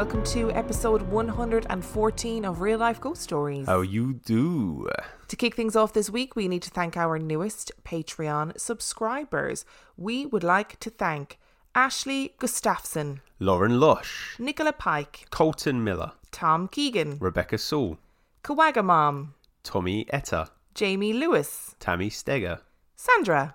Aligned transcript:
welcome 0.00 0.24
to 0.24 0.50
episode 0.52 1.02
114 1.02 2.46
of 2.46 2.62
Real 2.62 2.78
Life 2.78 3.02
Ghost 3.02 3.20
Stories. 3.20 3.66
How 3.66 3.82
you 3.82 4.14
do? 4.14 4.88
To 5.28 5.36
kick 5.36 5.54
things 5.54 5.76
off 5.76 5.92
this 5.92 6.08
week, 6.08 6.34
we 6.34 6.48
need 6.48 6.62
to 6.62 6.70
thank 6.70 6.96
our 6.96 7.18
newest 7.18 7.70
Patreon 7.84 8.58
subscribers. 8.58 9.66
We 9.98 10.24
would 10.24 10.42
like 10.42 10.80
to 10.80 10.88
thank 10.88 11.38
Ashley 11.74 12.32
Gustafson, 12.38 13.20
Lauren 13.40 13.78
Lush, 13.78 14.36
Nicola 14.38 14.72
Pike, 14.72 15.26
Colton 15.28 15.84
Miller, 15.84 16.12
Tom 16.30 16.66
Keegan, 16.66 17.18
Rebecca 17.20 17.58
Saul, 17.58 17.98
Kawagamom, 18.42 19.34
Tommy 19.62 20.06
Etta, 20.08 20.48
Jamie 20.74 21.12
Lewis, 21.12 21.76
Tammy 21.78 22.08
Steger, 22.08 22.60
Sandra, 22.96 23.54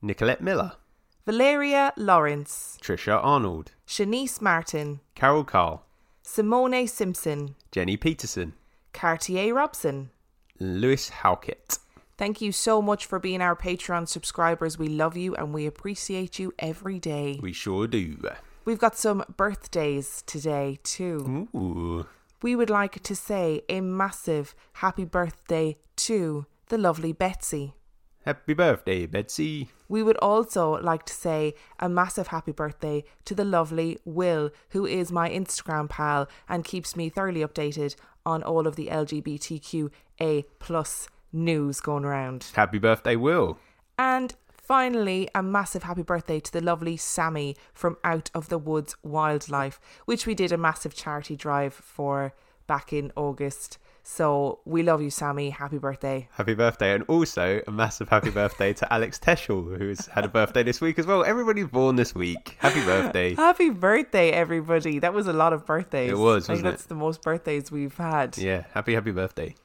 Nicolette 0.00 0.40
Miller, 0.40 0.72
Valeria 1.26 1.92
Lawrence, 1.98 2.78
Trisha 2.80 3.22
Arnold, 3.22 3.72
Shanice 3.86 4.40
Martin, 4.40 5.00
Carol 5.14 5.44
Carl, 5.44 5.84
Simone 6.22 6.86
Simpson, 6.88 7.54
Jenny 7.70 7.96
Peterson, 7.96 8.54
Cartier 8.92 9.54
Robson. 9.54 10.10
Lewis 10.58 11.10
Halkett. 11.10 11.78
Thank 12.16 12.40
you 12.40 12.50
so 12.50 12.80
much 12.80 13.04
for 13.04 13.18
being 13.18 13.42
our 13.42 13.54
Patreon 13.54 14.08
subscribers. 14.08 14.78
We 14.78 14.88
love 14.88 15.16
you 15.16 15.34
and 15.34 15.52
we 15.52 15.66
appreciate 15.66 16.38
you 16.38 16.54
every 16.58 16.98
day. 16.98 17.38
We 17.42 17.52
sure 17.52 17.86
do. 17.86 18.16
We've 18.64 18.78
got 18.78 18.96
some 18.96 19.22
birthdays 19.36 20.22
today 20.26 20.78
too. 20.82 21.48
Ooh. 21.54 22.06
We 22.42 22.56
would 22.56 22.70
like 22.70 23.02
to 23.02 23.14
say 23.14 23.62
a 23.68 23.80
massive 23.82 24.54
happy 24.74 25.04
birthday 25.04 25.76
to 25.96 26.46
the 26.68 26.78
lovely 26.78 27.12
Betsy. 27.12 27.74
Happy 28.24 28.54
birthday, 28.54 29.06
Betsy. 29.06 29.68
We 29.88 30.02
would 30.02 30.16
also 30.18 30.80
like 30.82 31.04
to 31.06 31.14
say 31.14 31.54
a 31.78 31.88
massive 31.88 32.28
happy 32.28 32.52
birthday 32.52 33.04
to 33.24 33.34
the 33.34 33.44
lovely 33.44 33.98
Will, 34.04 34.50
who 34.70 34.86
is 34.86 35.12
my 35.12 35.30
Instagram 35.30 35.88
pal 35.88 36.28
and 36.48 36.64
keeps 36.64 36.96
me 36.96 37.08
thoroughly 37.08 37.40
updated 37.40 37.96
on 38.24 38.42
all 38.42 38.66
of 38.66 38.76
the 38.76 38.88
LGBTQA 38.88 40.44
plus 40.58 41.08
news 41.32 41.80
going 41.80 42.04
around. 42.04 42.50
Happy 42.54 42.78
birthday, 42.78 43.16
Will. 43.16 43.58
And 43.98 44.34
finally, 44.56 45.28
a 45.34 45.42
massive 45.42 45.84
happy 45.84 46.02
birthday 46.02 46.40
to 46.40 46.52
the 46.52 46.60
lovely 46.60 46.96
Sammy 46.96 47.56
from 47.72 47.96
Out 48.02 48.30
of 48.34 48.48
the 48.48 48.58
Woods 48.58 48.96
Wildlife, 49.02 49.80
which 50.04 50.26
we 50.26 50.34
did 50.34 50.52
a 50.52 50.58
massive 50.58 50.94
charity 50.94 51.36
drive 51.36 51.74
for 51.74 52.34
back 52.66 52.92
in 52.92 53.12
August. 53.16 53.78
So 54.08 54.60
we 54.64 54.84
love 54.84 55.02
you, 55.02 55.10
Sammy. 55.10 55.50
Happy 55.50 55.78
birthday. 55.78 56.28
Happy 56.30 56.54
birthday. 56.54 56.94
And 56.94 57.02
also 57.08 57.60
a 57.66 57.70
massive 57.72 58.08
happy 58.08 58.30
birthday 58.30 58.72
to 58.74 58.92
Alex 58.92 59.18
Teschel, 59.18 59.76
who's 59.76 60.06
had 60.06 60.24
a 60.24 60.28
birthday 60.28 60.62
this 60.62 60.80
week 60.80 61.00
as 61.00 61.06
well. 61.06 61.24
Everybody 61.24 61.64
born 61.64 61.96
this 61.96 62.14
week. 62.14 62.56
Happy 62.60 62.84
birthday. 62.84 63.34
Happy 63.46 63.68
birthday, 63.68 64.30
everybody. 64.30 65.00
That 65.00 65.12
was 65.12 65.26
a 65.26 65.32
lot 65.32 65.52
of 65.52 65.66
birthdays. 65.66 66.12
It 66.12 66.18
was, 66.18 66.48
I 66.48 66.54
think 66.54 66.64
it? 66.64 66.70
that's 66.70 66.84
the 66.84 66.94
most 66.94 67.20
birthdays 67.20 67.72
we've 67.72 67.96
had. 67.96 68.38
Yeah, 68.38 68.66
happy, 68.72 68.94
happy 68.94 69.10
birthday. 69.10 69.56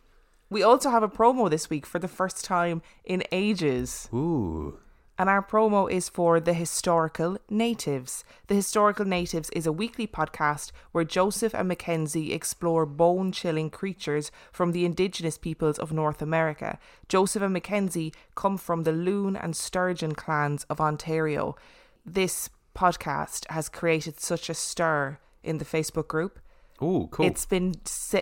We 0.50 0.64
also 0.64 0.90
have 0.90 1.04
a 1.04 1.08
promo 1.08 1.48
this 1.48 1.70
week 1.70 1.86
for 1.86 2.00
the 2.00 2.08
first 2.08 2.44
time 2.44 2.82
in 3.06 3.24
ages. 3.32 4.10
Ooh. 4.12 4.80
And 5.22 5.30
our 5.30 5.44
promo 5.44 5.88
is 5.88 6.10
for 6.10 6.40
The 6.40 6.56
Historical 6.56 7.38
Natives. 7.48 8.24
The 8.48 8.56
Historical 8.56 9.06
Natives 9.06 9.52
is 9.52 9.68
a 9.68 9.72
weekly 9.72 10.08
podcast 10.08 10.72
where 10.94 11.04
Joseph 11.04 11.54
and 11.54 11.68
Mackenzie 11.68 12.34
explore 12.34 12.88
bone 12.88 13.32
chilling 13.32 13.70
creatures 13.70 14.32
from 14.52 14.72
the 14.72 14.84
indigenous 14.84 15.38
peoples 15.38 15.78
of 15.78 15.94
North 15.94 16.24
America. 16.24 16.80
Joseph 17.08 17.44
and 17.44 17.54
Mackenzie 17.54 18.16
come 18.34 18.58
from 18.58 18.82
the 18.82 18.92
Loon 18.92 19.36
and 19.36 19.56
Sturgeon 19.56 20.16
clans 20.16 20.66
of 20.72 20.82
Ontario. 20.82 21.56
This 22.04 22.50
podcast 22.76 23.48
has 23.52 23.70
created 23.70 24.20
such 24.20 24.50
a 24.50 24.56
stir 24.56 25.20
in 25.44 25.60
the 25.60 25.66
Facebook 25.66 26.08
group. 26.08 26.40
Ooh, 26.82 27.08
cool. 27.12 27.28
It's 27.28 27.46
been 27.46 27.76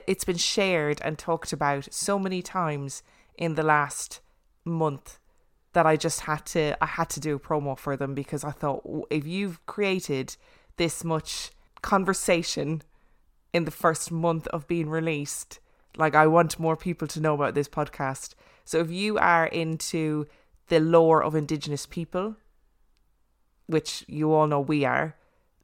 it's 0.06 0.26
been 0.26 0.36
shared 0.36 1.00
and 1.02 1.18
talked 1.18 1.54
about 1.54 1.94
so 1.94 2.20
many 2.20 2.42
times 2.42 3.04
in 3.38 3.56
the 3.56 3.64
last 3.64 4.20
month 4.66 5.19
that 5.74 5.86
I 5.86 5.96
just 5.96 6.22
had 6.22 6.46
to 6.48 6.76
I 6.84 6.88
had 6.88 7.10
to 7.12 7.20
do 7.20 7.36
a 7.36 7.40
promo 7.40 7.78
for 7.78 7.96
them 7.96 8.16
because 8.16 8.44
I 8.44 8.52
thought 8.52 8.84
if 9.10 9.26
you've 9.28 9.64
created 9.66 10.36
this 10.78 11.04
much 11.04 11.52
conversation 11.82 12.82
in 13.54 13.66
the 13.66 13.72
first 13.72 14.12
month 14.12 14.48
of 14.48 14.68
being 14.68 14.90
released, 14.90 15.60
like 15.98 16.16
I 16.16 16.28
want 16.28 16.60
more 16.60 16.76
people 16.76 17.08
to 17.10 17.20
know 17.20 17.34
about 17.34 17.54
this 17.54 17.68
podcast. 17.68 18.34
So 18.66 18.80
if 18.80 18.92
you 18.92 19.18
are 19.18 19.48
into 19.48 20.28
the 20.68 20.80
lore 20.80 21.24
of 21.24 21.36
indigenous 21.36 21.86
people, 21.86 22.36
which 23.68 24.04
you 24.08 24.32
all 24.34 24.48
know 24.48 24.60
we 24.60 24.86
are, 24.86 25.16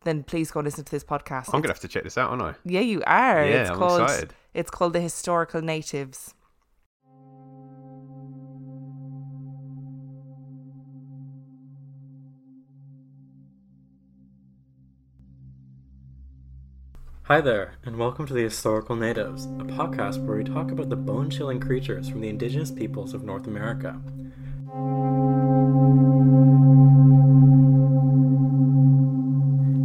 then 0.03 0.23
please 0.23 0.51
go 0.51 0.59
listen 0.59 0.83
to 0.83 0.91
this 0.91 1.03
podcast. 1.03 1.45
I'm 1.47 1.61
going 1.61 1.63
to 1.63 1.69
have 1.69 1.79
to 1.79 1.87
check 1.87 2.03
this 2.03 2.17
out, 2.17 2.29
aren't 2.29 2.41
I? 2.41 2.55
yeah, 2.65 2.79
you 2.81 3.03
are. 3.05 3.45
Yeah, 3.45 3.61
it's 3.61 3.69
I'm 3.71 3.77
called 3.77 4.01
excited. 4.01 4.33
it's 4.53 4.69
called 4.71 4.93
the 4.93 5.01
Historical 5.01 5.61
Natives. 5.61 6.33
Hi 17.27 17.41
there, 17.41 17.73
and 17.83 17.97
welcome 17.97 18.27
to 18.27 18.35
the 18.35 18.43
Historical 18.43 18.95
Natives, 18.95 19.45
a 19.45 19.63
podcast 19.63 20.23
where 20.23 20.37
we 20.37 20.43
talk 20.43 20.69
about 20.69 20.89
the 20.89 20.95
bone 20.95 21.31
chilling 21.31 21.59
creatures 21.59 22.07
from 22.07 22.21
the 22.21 22.29
indigenous 22.29 22.69
peoples 22.69 23.15
of 23.15 23.23
North 23.23 23.47
America. 23.47 23.99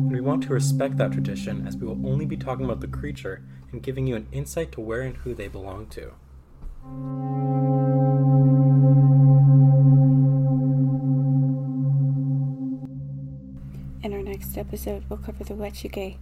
And 0.02 0.12
we 0.12 0.20
want 0.20 0.42
to 0.42 0.50
respect 0.50 0.98
that 0.98 1.12
tradition 1.12 1.66
as 1.66 1.78
we 1.78 1.86
will 1.86 2.06
only 2.06 2.26
be 2.26 2.36
talking 2.36 2.66
about 2.66 2.82
the 2.82 2.88
creature 2.88 3.42
and 3.72 3.82
giving 3.82 4.06
you 4.06 4.16
an 4.16 4.28
insight 4.32 4.70
to 4.72 4.82
where 4.82 5.00
and 5.00 5.16
who 5.16 5.32
they 5.32 5.48
belong 5.48 5.86
to. 5.86 6.12
Episode, 14.60 15.04
we'll 15.08 15.18
cover 15.18 15.42
the 15.42 15.54
Wechuge, 15.54 16.18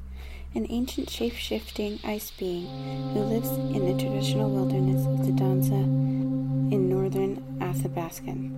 an 0.55 0.65
ancient 0.71 1.11
shape 1.11 1.33
shifting 1.33 1.99
ice 2.05 2.31
being 2.31 2.67
who 3.13 3.19
lives 3.19 3.49
in 3.49 3.85
the 3.85 4.01
traditional 4.01 4.49
wilderness 4.49 5.05
of 5.07 5.27
the 5.27 5.33
Danza 5.33 5.75
in 5.75 6.89
northern 6.89 7.43
Athabascan. 7.59 8.55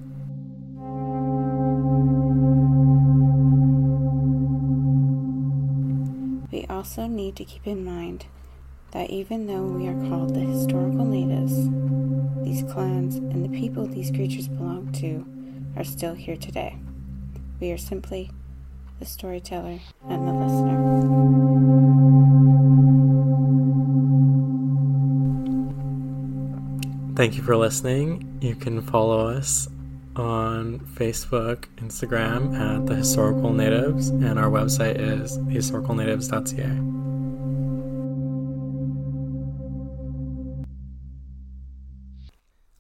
We 6.53 6.67
also 6.67 7.07
need 7.07 7.37
to 7.37 7.47
keep 7.47 7.67
in 7.67 7.83
mind 7.83 8.27
that 8.91 9.09
even 9.09 9.47
though 9.47 9.65
we 9.65 9.89
are 9.89 10.11
called 10.11 10.35
the 10.35 10.41
historical 10.41 11.07
natives, 11.07 11.55
these 12.45 12.71
clans 12.71 13.17
and 13.17 13.43
the 13.43 13.59
people 13.59 13.87
these 13.87 14.11
creatures 14.11 14.47
belong 14.47 14.93
to 15.01 15.25
are 15.75 15.85
still 15.85 16.13
here 16.13 16.37
today. 16.37 16.77
We 17.61 17.73
are 17.73 17.79
simply 17.79 18.31
the 19.01 19.07
storyteller, 19.07 19.81
and 20.09 20.29
the 20.29 20.33
listener. 20.33 20.77
Thank 27.17 27.37
you 27.37 27.43
for 27.43 27.57
listening. 27.57 28.39
You 28.41 28.55
can 28.55 28.83
follow 28.83 29.27
us 29.27 29.69
on 30.17 30.81
Facebook, 30.81 31.65
Instagram 31.77 32.55
at 32.59 32.87
The 32.87 32.95
Historical 32.95 33.53
Natives, 33.53 34.11
and 34.11 34.39
our 34.39 34.51
website 34.51 34.99
is 34.99 35.39
thehistoricalnatives.ca. 35.39 37.01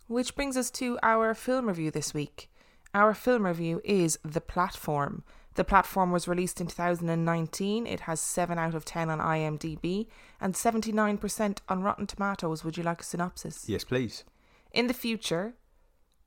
Which 0.06 0.34
brings 0.34 0.56
us 0.56 0.70
to 0.72 0.98
our 1.02 1.34
film 1.34 1.68
review 1.68 1.90
this 1.90 2.12
week. 2.12 2.50
Our 2.92 3.14
film 3.14 3.46
review 3.46 3.80
is 3.84 4.18
The 4.24 4.40
Platform, 4.40 5.22
the 5.54 5.64
Platform 5.64 6.12
was 6.12 6.28
released 6.28 6.60
in 6.60 6.68
2019. 6.68 7.86
It 7.86 8.00
has 8.00 8.20
7 8.20 8.58
out 8.58 8.74
of 8.74 8.84
10 8.84 9.10
on 9.10 9.18
IMDb 9.18 10.06
and 10.40 10.54
79% 10.54 11.58
on 11.68 11.82
Rotten 11.82 12.06
Tomatoes. 12.06 12.64
Would 12.64 12.76
you 12.76 12.82
like 12.82 13.00
a 13.00 13.04
synopsis? 13.04 13.68
Yes, 13.68 13.84
please. 13.84 14.24
In 14.72 14.86
the 14.86 14.94
future, 14.94 15.54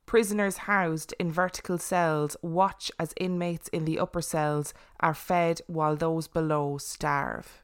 prisoners 0.06 0.58
housed 0.58 1.14
in 1.18 1.32
vertical 1.32 1.78
cells 1.78 2.36
watch 2.42 2.92
as 2.98 3.14
inmates 3.16 3.68
in 3.68 3.86
the 3.86 3.98
upper 3.98 4.20
cells 4.20 4.74
are 5.00 5.14
fed 5.14 5.62
while 5.66 5.96
those 5.96 6.28
below 6.28 6.76
starve. 6.78 7.62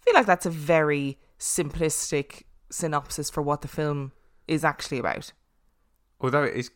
I 0.00 0.04
feel 0.04 0.14
like 0.14 0.26
that's 0.26 0.46
a 0.46 0.50
very 0.50 1.18
simplistic 1.38 2.42
synopsis 2.70 3.30
for 3.30 3.42
what 3.42 3.62
the 3.62 3.68
film 3.68 4.12
is 4.48 4.64
actually 4.64 4.98
about, 4.98 5.32
Although 6.20 6.42
it 6.42 6.54
is 6.54 6.70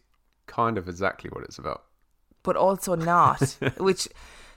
kind 0.46 0.78
of 0.78 0.88
exactly 0.88 1.30
what 1.30 1.44
it's 1.44 1.58
about. 1.58 1.84
But 2.48 2.56
also 2.56 2.94
not. 2.94 3.58
which, 3.76 4.08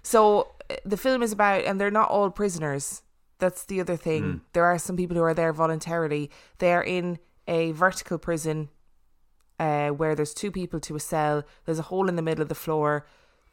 so 0.01 0.47
uh, 0.69 0.75
the 0.85 0.95
film 0.95 1.21
is 1.21 1.33
about, 1.33 1.65
and 1.65 1.77
they're 1.77 1.91
not 1.91 2.09
all 2.09 2.29
prisoners. 2.29 3.01
That's 3.37 3.65
the 3.65 3.81
other 3.81 3.97
thing. 3.97 4.39
There 4.53 4.63
are 4.63 4.79
some 4.79 4.95
people 4.95 5.17
who 5.17 5.23
are 5.23 5.33
there 5.33 5.51
voluntarily. 5.51 6.31
They 6.59 6.71
are 6.71 6.83
in 6.83 7.19
a 7.49 7.73
vertical 7.73 8.17
prison 8.17 8.69
uh, 9.59 9.89
where 9.89 10.15
there's 10.15 10.33
two 10.33 10.51
people 10.51 10.79
to 10.79 10.95
a 10.95 11.01
cell. 11.01 11.43
There's 11.65 11.79
a 11.79 11.89
hole 11.91 12.07
in 12.07 12.15
the 12.15 12.21
middle 12.21 12.43
of 12.43 12.47
the 12.47 12.55
floor. 12.55 13.05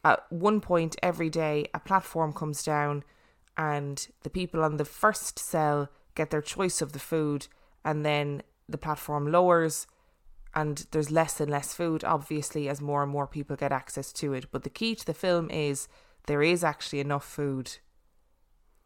At 0.05 0.23
one 0.31 0.61
point 0.61 0.95
every 1.03 1.29
day, 1.29 1.67
a 1.73 1.79
platform 1.81 2.31
comes 2.31 2.63
down, 2.63 3.03
and 3.57 4.07
the 4.23 4.29
people 4.29 4.63
on 4.63 4.77
the 4.77 4.85
first 4.85 5.37
cell 5.37 5.89
get 6.15 6.29
their 6.29 6.41
choice 6.41 6.81
of 6.81 6.93
the 6.93 6.99
food, 7.11 7.47
and 7.83 8.05
then 8.05 8.41
the 8.69 8.77
platform 8.77 9.29
lowers, 9.29 9.85
and 10.53 10.87
there's 10.91 11.11
less 11.11 11.39
and 11.39 11.51
less 11.51 11.73
food, 11.73 12.03
obviously, 12.03 12.69
as 12.69 12.81
more 12.81 13.03
and 13.03 13.11
more 13.11 13.27
people 13.27 13.55
get 13.55 13.71
access 13.71 14.11
to 14.13 14.33
it. 14.33 14.47
But 14.51 14.63
the 14.63 14.69
key 14.69 14.95
to 14.95 15.05
the 15.05 15.13
film 15.13 15.49
is 15.49 15.87
there 16.27 16.41
is 16.41 16.63
actually 16.63 16.99
enough 16.99 17.25
food, 17.25 17.77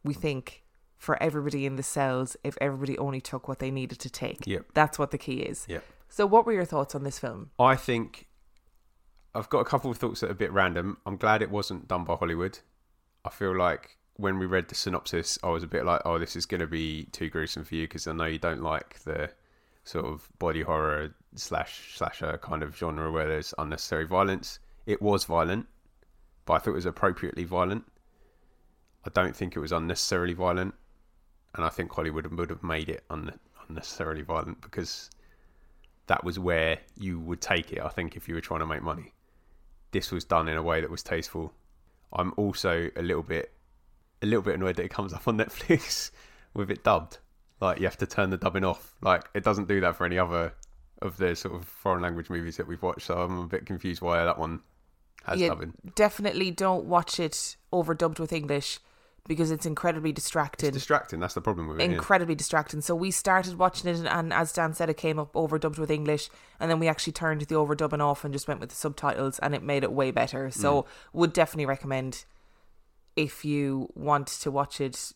we 0.04 0.14
think, 0.14 0.64
for 0.98 1.22
everybody 1.22 1.66
in 1.66 1.76
the 1.76 1.84
cells 1.84 2.38
if 2.44 2.58
everybody 2.62 2.98
only 2.98 3.22
took 3.22 3.48
what 3.48 3.60
they 3.60 3.72
needed 3.72 4.00
to 4.00 4.10
take. 4.10 4.46
Yep. 4.46 4.68
That's 4.74 5.00
what 5.00 5.12
the 5.12 5.18
key 5.18 5.40
is. 5.40 5.66
Yep. 5.68 5.84
So, 6.10 6.26
what 6.26 6.46
were 6.46 6.54
your 6.54 6.66
thoughts 6.66 6.96
on 6.96 7.04
this 7.04 7.20
film? 7.20 7.52
I 7.58 7.76
think 7.76 8.28
I've 9.34 9.50
got 9.50 9.60
a 9.60 9.66
couple 9.66 9.90
of 9.90 9.98
thoughts 9.98 10.20
that 10.20 10.28
are 10.28 10.34
a 10.34 10.36
bit 10.36 10.52
random. 10.52 10.98
I'm 11.06 11.18
glad 11.18 11.42
it 11.42 11.50
wasn't 11.50 11.88
done 11.88 12.04
by 12.04 12.16
Hollywood. 12.16 12.60
I 13.26 13.30
feel 13.30 13.58
like 13.58 13.98
when 14.16 14.38
we 14.38 14.46
read 14.46 14.68
the 14.68 14.76
synopsis, 14.76 15.40
I 15.44 15.50
was 15.50 15.64
a 15.64 15.68
bit 15.68 15.86
like, 15.86 16.02
oh, 16.06 16.20
this 16.20 16.36
is 16.36 16.46
going 16.46 16.62
to 16.62 16.68
be 16.68 17.06
too 17.06 17.30
gruesome 17.30 17.64
for 17.64 17.76
you 17.76 17.88
because 17.88 18.08
I 18.08 18.14
know 18.14 18.26
you 18.26 18.38
don't 18.38 18.62
like 18.62 19.00
the 19.04 19.32
sort 19.86 20.06
of 20.06 20.30
body 20.40 20.62
horror 20.62 21.16
slash 21.36 21.96
slasher 21.96 22.38
kind 22.42 22.64
of 22.64 22.76
genre 22.78 23.12
where 23.12 23.28
there's 23.28 23.54
unnecessary 23.58 24.06
violence. 24.06 24.60
It 24.86 25.02
was 25.02 25.26
violent, 25.26 25.68
but 26.46 26.54
I 26.54 26.60
thought 26.60 26.72
it 26.72 26.76
was 26.76 26.86
appropriately 26.86 27.44
violent. 27.44 27.84
I 29.06 29.10
don't 29.10 29.36
think 29.36 29.56
it 29.56 29.60
was 29.60 29.72
unnecessarily 29.72 30.34
violent, 30.34 30.74
and 31.56 31.66
I 31.66 31.70
think 31.70 31.92
Hollywood 31.92 32.28
would 32.28 32.50
have 32.50 32.64
made 32.64 32.90
it 32.90 33.04
un- 33.10 33.38
unnecessarily 33.70 34.22
violent 34.22 34.62
because 34.62 35.10
that 36.08 36.24
was 36.24 36.40
where 36.40 36.80
you 36.98 37.20
would 37.20 37.42
take 37.42 37.72
it. 37.72 37.82
I 37.82 37.90
think 37.90 38.16
if 38.16 38.28
you 38.28 38.36
were 38.36 38.42
trying 38.42 38.60
to 38.62 38.66
make 38.66 38.82
money, 38.82 39.14
this 39.92 40.12
was 40.12 40.24
done 40.26 40.48
in 40.48 40.58
a 40.58 40.64
way 40.64 40.82
that 40.82 40.90
was 40.90 41.04
tasteful. 41.04 41.54
I'm 42.12 42.34
also 42.38 42.90
a 42.96 43.02
little 43.02 43.24
bit, 43.24 43.54
a 44.22 44.26
little 44.26 44.42
bit 44.42 44.56
annoyed 44.56 44.76
that 44.78 44.86
it 44.86 44.92
comes 44.92 45.14
up 45.14 45.28
on 45.28 45.38
Netflix 45.40 46.12
with 46.54 46.72
it 46.72 46.84
dubbed. 46.84 47.20
Like 47.62 47.80
you 47.80 47.86
have 47.86 47.98
to 47.98 48.08
turn 48.08 48.30
the 48.30 48.38
dubbing 48.38 48.66
off. 48.66 48.96
Like 49.02 49.30
it 49.34 49.44
doesn't 49.44 49.68
do 49.68 49.80
that 49.82 49.96
for 49.96 50.06
any 50.06 50.20
other 50.20 50.54
of 51.04 51.18
the 51.18 51.36
sort 51.36 51.56
of 51.56 51.66
foreign 51.66 52.02
language 52.02 52.30
movies 52.30 52.58
that 52.58 52.68
we've 52.68 52.82
watched. 52.82 53.08
So 53.08 53.16
I'm 53.16 53.38
a 53.38 53.48
bit 53.48 53.66
confused 53.66 54.02
why 54.02 54.24
that 54.24 54.40
one 54.40 54.62
has 55.26 55.40
dubbing. 55.40 55.74
definitely 55.96 56.52
don't 56.52 56.86
watch 56.86 57.20
it 57.20 57.56
overdubbed 57.72 58.20
with 58.20 58.34
English 58.34 58.80
because 59.28 59.52
it's 59.52 59.66
incredibly 59.66 60.12
distracting. 60.12 60.70
It's 60.70 60.78
distracting. 60.78 61.20
That's 61.20 61.34
the 61.34 61.42
problem 61.42 61.68
with 61.68 61.80
it. 61.80 61.86
yeah. 61.86 61.94
incredibly 61.94 62.36
distracting. 62.36 62.82
So 62.82 62.94
we 62.94 63.10
started 63.10 63.58
watching 63.58 63.90
it, 63.90 63.98
and, 63.98 64.08
and 64.08 64.34
as 64.34 64.52
Dan 64.52 64.74
said, 64.74 64.90
it 64.90 64.98
came 64.98 65.18
up 65.18 65.34
overdubbed 65.34 65.78
with 65.78 65.90
English, 65.90 66.30
and 66.60 66.70
then 66.70 66.80
we 66.80 66.88
actually 66.88 67.14
turned 67.14 67.42
the 67.42 67.56
overdubbing 67.56 68.02
off 68.02 68.26
and 68.26 68.34
just 68.34 68.48
went 68.48 68.60
with 68.60 68.70
the 68.70 68.76
subtitles, 68.76 69.40
and 69.40 69.56
it 69.56 69.64
made 69.64 69.84
it 69.84 69.94
way 69.94 70.12
better. 70.12 70.48
Mm. 70.48 70.54
So 70.54 70.86
would 71.14 71.32
definitely 71.32 71.68
recommend 71.68 72.26
if 73.16 73.46
you 73.46 73.90
want 73.96 74.28
to 74.28 74.52
watch 74.52 74.82
it, 74.82 75.14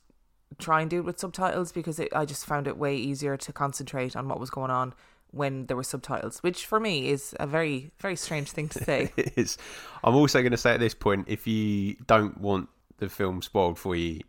try 0.58 0.82
and 0.82 0.90
do 0.90 1.00
it 1.00 1.06
with 1.06 1.20
subtitles 1.20 1.74
because 1.74 2.00
it, 2.00 2.10
I 2.16 2.24
just 2.24 2.46
found 2.46 2.68
it 2.68 2.78
way 2.78 2.96
easier 2.96 3.36
to 3.36 3.52
concentrate 3.52 4.16
on 4.16 4.30
what 4.30 4.40
was 4.40 4.50
going 4.50 4.72
on 4.72 4.94
when 5.32 5.66
there 5.66 5.78
were 5.78 5.84
subtitles, 5.84 6.40
which 6.40 6.66
for 6.66 6.80
me 6.80 7.10
is 7.10 7.36
a 7.40 7.48
very 7.48 7.92
very 8.00 8.16
strange 8.16 8.52
thing 8.52 8.70
to 8.70 8.84
say. 8.84 9.12
it 9.18 9.34
is. 9.36 9.58
I'm 10.04 10.16
also 10.16 10.42
going 10.42 10.52
to 10.52 10.58
say 10.58 10.74
at 10.74 10.80
this 10.80 10.94
point, 10.94 11.26
if 11.28 11.48
you 11.48 11.96
don't 12.06 12.40
want 12.40 12.70
the 12.98 13.10
film 13.10 13.42
spoiled 13.42 13.78
for 13.78 13.96
you, 13.96 14.22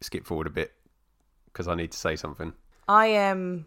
skip 0.00 0.26
forward 0.26 0.46
a 0.46 0.50
bit 0.50 0.72
because 1.46 1.68
I 1.68 1.74
need 1.74 1.92
to 1.92 1.98
say 1.98 2.16
something. 2.16 2.52
I 2.88 3.16
um 3.16 3.66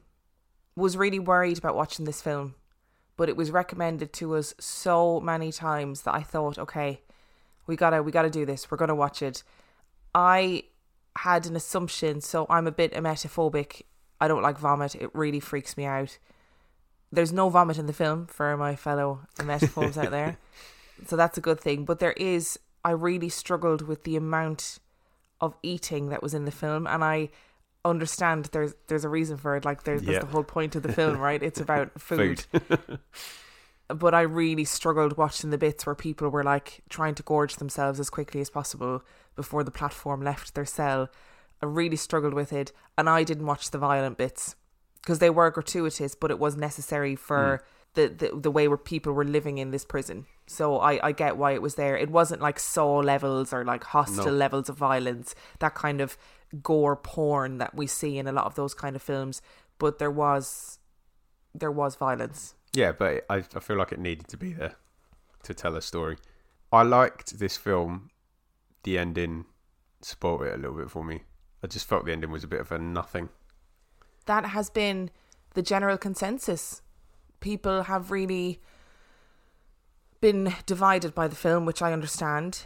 was 0.76 0.98
really 0.98 1.20
worried 1.20 1.58
about 1.58 1.76
watching 1.76 2.06
this 2.06 2.22
film, 2.22 2.56
but 3.18 3.30
it 3.30 3.36
was 3.36 3.52
recommended 3.52 4.14
to 4.14 4.36
us 4.36 4.54
so 4.60 5.20
many 5.20 5.52
times 5.52 6.04
that 6.04 6.16
I 6.16 6.24
thought, 6.24 6.58
okay, 6.58 7.02
we 7.68 7.76
gotta 7.76 8.02
we 8.02 8.12
gotta 8.12 8.30
do 8.30 8.46
this. 8.46 8.72
We're 8.72 8.78
gonna 8.78 8.96
watch 8.96 9.22
it. 9.22 9.44
I 10.16 10.64
had 11.18 11.46
an 11.46 11.56
assumption, 11.56 12.22
so 12.22 12.46
I'm 12.50 12.68
a 12.68 12.72
bit 12.72 12.94
emetophobic. 12.94 13.84
I 14.20 14.28
don't 14.28 14.42
like 14.42 14.58
vomit. 14.58 14.96
It 14.96 15.10
really 15.14 15.40
freaks 15.40 15.76
me 15.78 15.86
out. 15.86 16.18
There's 17.12 17.34
no 17.34 17.50
vomit 17.50 17.78
in 17.78 17.88
the 17.88 17.94
film 17.94 18.28
for 18.28 18.56
my 18.58 18.76
fellow 18.76 19.22
emetophobes 19.38 19.98
out 19.98 20.12
there, 20.12 20.38
so 21.08 21.16
that's 21.16 21.38
a 21.38 21.42
good 21.42 21.60
thing. 21.60 21.86
But 21.86 22.00
there 22.00 22.14
is. 22.14 22.58
I 22.84 22.92
really 22.92 23.30
struggled 23.30 23.84
with 23.84 24.06
the 24.06 24.16
amount 24.16 24.80
of 25.40 25.56
eating 25.62 26.10
that 26.10 26.24
was 26.24 26.34
in 26.34 26.46
the 26.46 26.52
film, 26.52 26.88
and 26.88 27.04
I 27.04 27.30
understand 27.84 28.46
there's 28.54 28.74
there's 28.88 29.04
a 29.04 29.10
reason 29.10 29.38
for 29.38 29.56
it. 29.56 29.66
Like 29.66 29.84
there's, 29.84 30.04
Yeah. 30.04 30.14
that's 30.14 30.26
the 30.26 30.32
whole 30.32 30.44
point 30.44 30.76
of 30.76 30.84
the 30.84 30.92
film, 30.94 31.18
right? 31.20 31.42
It's 31.44 31.60
about 31.68 32.00
food. 32.00 32.46
but 33.88 34.14
I 34.14 34.22
really 34.22 34.64
struggled 34.64 35.18
watching 35.18 35.50
the 35.50 35.58
bits 35.58 35.86
where 35.86 35.96
people 35.96 36.30
were 36.30 36.44
like 36.44 36.82
trying 36.90 37.16
to 37.16 37.24
gorge 37.24 37.58
themselves 37.58 38.00
as 38.00 38.10
quickly 38.10 38.40
as 38.42 38.50
possible 38.50 39.04
before 39.36 39.64
the 39.64 39.72
platform 39.72 40.22
left 40.24 40.56
their 40.56 40.66
cell. 40.66 41.10
I 41.62 41.66
really 41.66 41.98
struggled 41.98 42.34
with 42.34 42.54
it, 42.54 42.72
and 42.98 43.10
I 43.10 43.24
didn't 43.24 43.46
watch 43.46 43.70
the 43.72 43.78
violent 43.78 44.18
bits 44.18 44.56
because 45.02 45.20
they 45.20 45.30
were 45.30 45.50
gratuitous, 45.52 46.16
but 46.16 46.32
it 46.32 46.40
was 46.40 46.56
necessary 46.56 47.16
for 47.16 47.62
mm. 47.62 47.96
the, 47.96 48.08
the 48.08 48.40
the 48.40 48.52
way 48.52 48.68
where 48.68 48.78
people 48.78 49.14
were 49.14 49.26
living 49.26 49.58
in 49.58 49.72
this 49.72 49.86
prison. 49.86 50.26
So 50.48 50.80
I 50.80 51.08
I 51.08 51.12
get 51.12 51.38
why 51.38 51.52
it 51.52 51.62
was 51.62 51.76
there. 51.76 51.98
It 51.98 52.10
wasn't 52.10 52.42
like 52.42 52.60
saw 52.60 52.98
levels 53.00 53.54
or 53.54 53.66
like 53.66 53.84
Hostel 53.84 54.26
No. 54.26 54.32
levels 54.32 54.70
of 54.70 54.78
violence, 54.78 55.36
that 55.60 55.76
kind 55.76 56.02
of 56.02 56.18
gore 56.62 56.96
porn 56.96 57.58
that 57.60 57.76
we 57.76 57.88
see 57.88 58.18
in 58.18 58.28
a 58.28 58.32
lot 58.32 58.46
of 58.46 58.56
those 58.56 58.74
kind 58.74 58.96
of 58.96 59.02
films. 59.02 59.42
But 59.78 60.00
there 60.00 60.12
was 60.12 60.80
there 61.54 61.72
was 61.72 61.96
violence. 61.96 62.56
Yeah, 62.74 62.94
but 62.94 63.26
I, 63.30 63.38
I 63.38 63.60
feel 63.60 63.78
like 63.78 63.92
it 63.92 64.00
needed 64.00 64.28
to 64.30 64.38
be 64.38 64.54
there 64.54 64.76
to 65.44 65.54
tell 65.54 65.76
a 65.76 65.82
story. 65.82 66.18
I 66.72 66.84
liked 66.84 67.38
this 67.40 67.58
film. 67.58 68.12
The 68.84 68.98
ending 68.98 69.46
spoiled 70.02 70.44
it 70.44 70.54
a 70.54 70.58
little 70.58 70.78
bit 70.78 70.90
for 70.90 71.04
me. 71.04 71.24
I 71.64 71.68
just 71.68 71.88
felt 71.88 72.06
the 72.06 72.14
ending 72.14 72.32
was 72.32 72.44
a 72.44 72.48
bit 72.48 72.62
of 72.62 72.72
a 72.72 72.80
nothing. 72.80 73.30
That 74.32 74.46
has 74.46 74.70
been 74.70 75.10
the 75.56 75.62
general 75.62 75.98
consensus. 75.98 76.82
People 77.42 77.84
have 77.84 78.12
really 78.12 78.62
been 80.22 80.56
divided 80.66 81.14
by 81.14 81.28
the 81.28 81.36
film, 81.36 81.66
which 81.66 81.82
I 81.82 81.92
understand. 81.92 82.64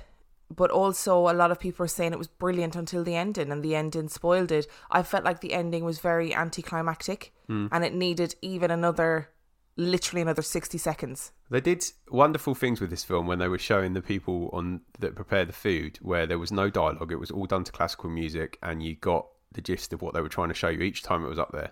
But 0.56 0.70
also, 0.70 1.28
a 1.28 1.34
lot 1.34 1.50
of 1.50 1.60
people 1.60 1.84
are 1.84 1.88
saying 1.88 2.14
it 2.14 2.20
was 2.20 2.28
brilliant 2.28 2.76
until 2.76 3.04
the 3.04 3.16
ending, 3.16 3.52
and 3.52 3.64
the 3.64 3.76
ending 3.76 4.10
spoiled 4.10 4.52
it. 4.52 4.68
I 4.92 5.02
felt 5.02 5.24
like 5.24 5.42
the 5.42 5.54
ending 5.54 5.84
was 5.84 5.98
very 5.98 6.36
anticlimactic, 6.36 7.34
hmm. 7.48 7.66
and 7.72 7.84
it 7.84 7.96
needed 7.96 8.36
even 8.44 8.70
another, 8.70 9.30
literally 9.76 10.22
another 10.22 10.44
60 10.44 10.78
seconds. 10.78 11.32
They 11.50 11.62
did 11.62 11.84
wonderful 12.12 12.54
things 12.54 12.80
with 12.80 12.92
this 12.92 13.04
film 13.04 13.26
when 13.26 13.40
they 13.40 13.48
were 13.48 13.58
showing 13.58 13.94
the 13.94 14.04
people 14.04 14.52
on 14.54 14.82
that 15.00 15.16
prepare 15.16 15.46
the 15.46 15.54
food, 15.54 15.98
where 16.04 16.28
there 16.28 16.38
was 16.38 16.52
no 16.52 16.70
dialogue. 16.70 17.12
It 17.12 17.20
was 17.20 17.32
all 17.32 17.48
done 17.48 17.64
to 17.64 17.72
classical 17.72 18.12
music, 18.12 18.60
and 18.62 18.84
you 18.84 18.94
got 18.94 19.26
the 19.56 19.62
gist 19.62 19.94
of 19.94 20.02
what 20.02 20.14
they 20.14 20.22
were 20.22 20.30
trying 20.30 20.50
to 20.50 20.54
show 20.54 20.70
you 20.70 20.82
each 20.82 21.02
time 21.02 21.26
it 21.26 21.30
was 21.30 21.40
up 21.40 21.52
there. 21.52 21.72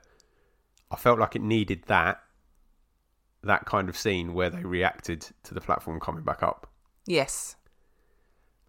I 0.89 0.95
felt 0.95 1.19
like 1.19 1.35
it 1.35 1.41
needed 1.41 1.83
that, 1.87 2.21
that 3.43 3.65
kind 3.65 3.89
of 3.89 3.97
scene 3.97 4.33
where 4.33 4.49
they 4.49 4.63
reacted 4.63 5.27
to 5.43 5.53
the 5.53 5.61
platform 5.61 5.99
coming 5.99 6.23
back 6.23 6.43
up. 6.43 6.67
Yes. 7.05 7.55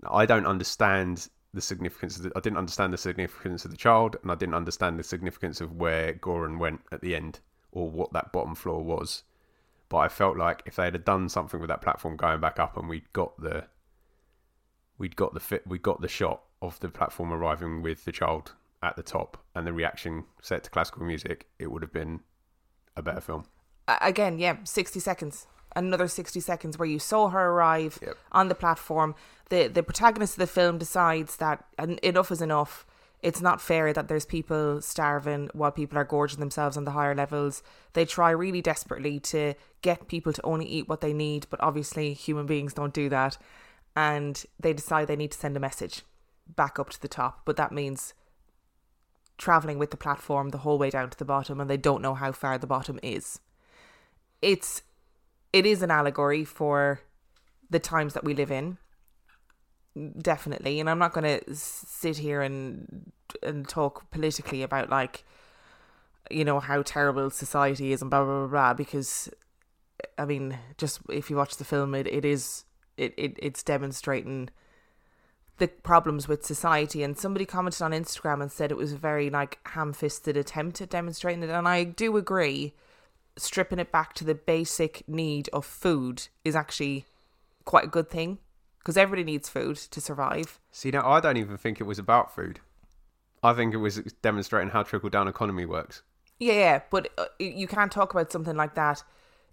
I 0.08 0.26
don't 0.26 0.46
understand 0.46 1.28
the 1.52 1.60
significance. 1.60 2.16
Of 2.16 2.24
the, 2.24 2.32
I 2.36 2.40
didn't 2.40 2.58
understand 2.58 2.92
the 2.92 2.98
significance 2.98 3.64
of 3.64 3.70
the 3.70 3.76
child, 3.76 4.16
and 4.22 4.30
I 4.30 4.34
didn't 4.34 4.54
understand 4.54 4.98
the 4.98 5.04
significance 5.04 5.60
of 5.60 5.76
where 5.76 6.12
Goreng 6.14 6.58
went 6.58 6.80
at 6.92 7.00
the 7.00 7.14
end, 7.14 7.40
or 7.72 7.90
what 7.90 8.12
that 8.12 8.32
bottom 8.32 8.54
floor 8.54 8.82
was. 8.82 9.22
But 9.88 9.98
I 9.98 10.08
felt 10.08 10.36
like 10.36 10.62
if 10.66 10.76
they 10.76 10.84
had 10.84 11.04
done 11.04 11.28
something 11.28 11.60
with 11.60 11.68
that 11.68 11.82
platform 11.82 12.16
going 12.16 12.40
back 12.40 12.58
up, 12.58 12.76
and 12.76 12.88
we'd 12.88 13.12
got 13.12 13.40
the, 13.40 13.66
we'd 14.98 15.16
got 15.16 15.34
the 15.34 15.40
fit, 15.40 15.66
we 15.66 15.78
got 15.78 16.00
the 16.00 16.08
shot 16.08 16.42
of 16.60 16.80
the 16.80 16.88
platform 16.88 17.32
arriving 17.32 17.82
with 17.82 18.04
the 18.04 18.12
child 18.12 18.52
at 18.84 18.96
the 18.96 19.02
top, 19.02 19.42
and 19.54 19.66
the 19.66 19.72
reaction 19.72 20.24
set 20.42 20.62
to 20.64 20.70
classical 20.70 21.04
music, 21.04 21.46
it 21.58 21.70
would 21.70 21.82
have 21.82 21.92
been 21.92 22.20
a 22.96 23.02
better 23.02 23.20
film. 23.20 23.44
Again, 23.88 24.38
yeah, 24.38 24.56
60 24.64 25.00
seconds. 25.00 25.46
Another 25.76 26.06
60 26.06 26.38
seconds 26.40 26.78
where 26.78 26.88
you 26.88 26.98
saw 26.98 27.28
her 27.30 27.50
arrive 27.50 27.98
Yep. 28.00 28.16
on 28.32 28.48
the 28.48 28.54
platform. 28.54 29.14
The 29.50 29.66
the 29.68 29.82
protagonist 29.82 30.34
of 30.34 30.38
the 30.38 30.46
film 30.46 30.78
decides 30.78 31.36
that 31.36 31.64
enough 32.02 32.30
is 32.30 32.40
enough. 32.40 32.86
It's 33.22 33.40
not 33.40 33.60
fair 33.60 33.92
that 33.92 34.06
there's 34.08 34.26
people 34.26 34.80
starving 34.82 35.48
while 35.54 35.72
people 35.72 35.98
are 35.98 36.04
gorging 36.04 36.40
themselves 36.40 36.76
on 36.76 36.84
the 36.84 36.90
higher 36.92 37.14
levels. 37.14 37.62
They 37.94 38.04
try 38.04 38.30
really 38.30 38.60
desperately 38.62 39.18
to 39.20 39.54
get 39.80 40.08
people 40.08 40.32
to 40.34 40.42
only 40.44 40.66
eat 40.66 40.88
what 40.88 41.00
they 41.00 41.12
need, 41.14 41.46
but 41.50 41.60
obviously 41.62 42.12
human 42.12 42.46
beings 42.46 42.74
don't 42.74 42.92
do 42.94 43.08
that. 43.08 43.38
And 43.96 44.44
they 44.60 44.72
decide 44.74 45.06
they 45.08 45.16
need 45.16 45.32
to 45.32 45.38
send 45.38 45.56
a 45.56 45.60
message 45.60 46.02
back 46.46 46.78
up 46.78 46.90
to 46.90 47.00
the 47.00 47.08
top, 47.08 47.40
but 47.44 47.56
that 47.56 47.72
means 47.72 48.12
traveling 49.38 49.78
with 49.78 49.90
the 49.90 49.96
platform 49.96 50.50
the 50.50 50.58
whole 50.58 50.78
way 50.78 50.90
down 50.90 51.10
to 51.10 51.18
the 51.18 51.24
bottom 51.24 51.60
and 51.60 51.68
they 51.68 51.76
don't 51.76 52.02
know 52.02 52.14
how 52.14 52.32
far 52.32 52.58
the 52.58 52.66
bottom 52.66 52.98
is. 53.02 53.40
It's 54.42 54.82
it 55.52 55.66
is 55.66 55.82
an 55.82 55.90
allegory 55.90 56.44
for 56.44 57.00
the 57.70 57.78
times 57.78 58.14
that 58.14 58.24
we 58.24 58.34
live 58.34 58.50
in. 58.50 58.78
Definitely, 60.18 60.80
and 60.80 60.90
I'm 60.90 60.98
not 60.98 61.12
going 61.12 61.38
to 61.38 61.54
sit 61.54 62.18
here 62.18 62.42
and 62.42 63.12
and 63.42 63.68
talk 63.68 64.10
politically 64.10 64.62
about 64.62 64.90
like 64.90 65.24
you 66.30 66.44
know 66.44 66.58
how 66.58 66.82
terrible 66.82 67.30
society 67.30 67.92
is 67.92 68.02
and 68.02 68.10
blah 68.10 68.24
blah 68.24 68.40
blah, 68.40 68.48
blah 68.48 68.74
because 68.74 69.28
I 70.18 70.24
mean 70.24 70.58
just 70.78 71.00
if 71.08 71.30
you 71.30 71.36
watch 71.36 71.56
the 71.56 71.64
film 71.64 71.94
it, 71.94 72.06
it 72.08 72.24
is 72.24 72.64
it, 72.96 73.14
it 73.16 73.38
it's 73.40 73.62
demonstrating 73.62 74.50
the 75.58 75.68
problems 75.68 76.26
with 76.26 76.44
society 76.44 77.02
and 77.02 77.16
somebody 77.16 77.44
commented 77.46 77.82
on 77.82 77.92
Instagram 77.92 78.42
and 78.42 78.50
said 78.50 78.70
it 78.70 78.76
was 78.76 78.92
a 78.92 78.96
very 78.96 79.30
like 79.30 79.58
ham-fisted 79.68 80.36
attempt 80.36 80.80
at 80.80 80.90
demonstrating 80.90 81.42
it 81.42 81.50
and 81.50 81.68
I 81.68 81.84
do 81.84 82.16
agree 82.16 82.74
stripping 83.36 83.78
it 83.78 83.92
back 83.92 84.14
to 84.14 84.24
the 84.24 84.34
basic 84.34 85.06
need 85.08 85.48
of 85.52 85.64
food 85.64 86.28
is 86.44 86.56
actually 86.56 87.04
quite 87.64 87.84
a 87.84 87.88
good 87.88 88.10
thing 88.10 88.38
because 88.78 88.96
everybody 88.96 89.24
needs 89.24 89.48
food 89.48 89.76
to 89.76 90.00
survive 90.00 90.58
See, 90.72 90.90
now 90.90 91.08
I 91.08 91.20
don't 91.20 91.36
even 91.36 91.56
think 91.56 91.80
it 91.80 91.84
was 91.84 91.98
about 91.98 92.34
food. 92.34 92.60
I 93.42 93.52
think 93.52 93.72
it 93.74 93.78
was 93.78 93.96
demonstrating 94.22 94.70
how 94.70 94.82
trickle 94.82 95.08
down 95.10 95.28
economy 95.28 95.66
works. 95.66 96.02
yeah 96.38 96.52
yeah 96.52 96.80
but 96.90 97.08
uh, 97.16 97.26
you 97.38 97.66
can't 97.68 97.92
talk 97.92 98.12
about 98.12 98.32
something 98.32 98.56
like 98.56 98.74
that 98.74 99.02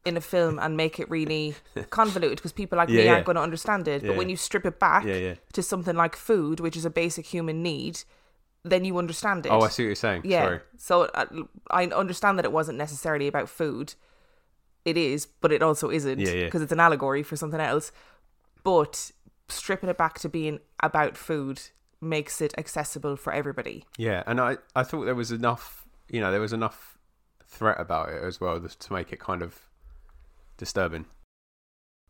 in 0.04 0.18
a 0.18 0.22
film 0.22 0.58
and 0.60 0.76
make 0.76 1.00
it 1.00 1.10
really 1.10 1.54
convoluted 1.92 2.38
because 2.38 2.52
people 2.52 2.78
like 2.78 2.90
me 2.90 2.96
Yeah, 2.98 3.04
yeah. 3.04 3.14
aren't 3.14 3.26
going 3.26 3.36
to 3.36 3.42
understand 3.42 3.88
it 3.88 4.02
but 4.02 4.16
when 4.16 4.28
yeah. 4.30 4.32
you 4.34 4.38
strip 4.38 4.66
it 4.66 4.80
back 4.80 5.06
Yeah, 5.06 5.16
yeah. 5.16 5.34
to 5.54 5.62
something 5.62 5.96
like 5.96 6.16
food 6.16 6.60
which 6.60 6.76
is 6.76 6.86
a 6.86 6.90
basic 6.90 7.26
human 7.28 7.62
need 7.62 8.02
then 8.64 8.84
you 8.86 8.98
understand 8.98 9.46
it 9.46 9.50
Oh, 9.52 9.62
I 9.62 9.70
see 9.70 9.84
what 9.84 9.88
you're 9.88 9.96
saying. 9.96 10.22
Yeah. 10.24 10.44
Sorry. 10.44 10.60
So 10.78 11.04
uh, 11.06 11.26
I 11.72 11.86
understand 11.88 12.38
that 12.38 12.46
it 12.46 12.52
wasn't 12.52 12.78
necessarily 12.78 13.28
about 13.28 13.50
food. 13.50 13.96
It 14.86 14.98
is, 14.98 15.26
but 15.26 15.52
it 15.52 15.64
also 15.64 15.90
isn't 15.90 16.20
Yeah, 16.20 16.32
yeah. 16.34 16.46
because 16.46 16.62
it's 16.62 16.72
an 16.72 16.80
allegory 16.80 17.24
for 17.24 17.36
something 17.36 17.60
else. 17.60 17.92
But 18.64 19.12
stripping 19.50 19.90
it 19.90 19.98
back 19.98 20.20
to 20.20 20.30
being 20.30 20.60
about 20.84 21.18
food 21.18 21.60
makes 22.00 22.40
it 22.40 22.54
accessible 22.58 23.16
for 23.16 23.34
everybody. 23.34 23.86
Yeah, 23.98 24.22
and 24.28 24.40
I, 24.40 24.58
I 24.76 24.84
thought 24.84 25.06
there 25.06 25.16
was 25.16 25.32
enough, 25.32 25.88
you 26.10 26.20
know, 26.22 26.32
there 26.32 26.40
was 26.42 26.54
enough 26.54 26.98
threat 27.44 27.80
about 27.80 28.10
it 28.10 28.24
as 28.24 28.40
well 28.40 28.60
to 28.60 28.94
make 28.94 29.12
it 29.12 29.20
kind 29.20 29.42
of 29.42 29.60
disturbing. 30.62 31.06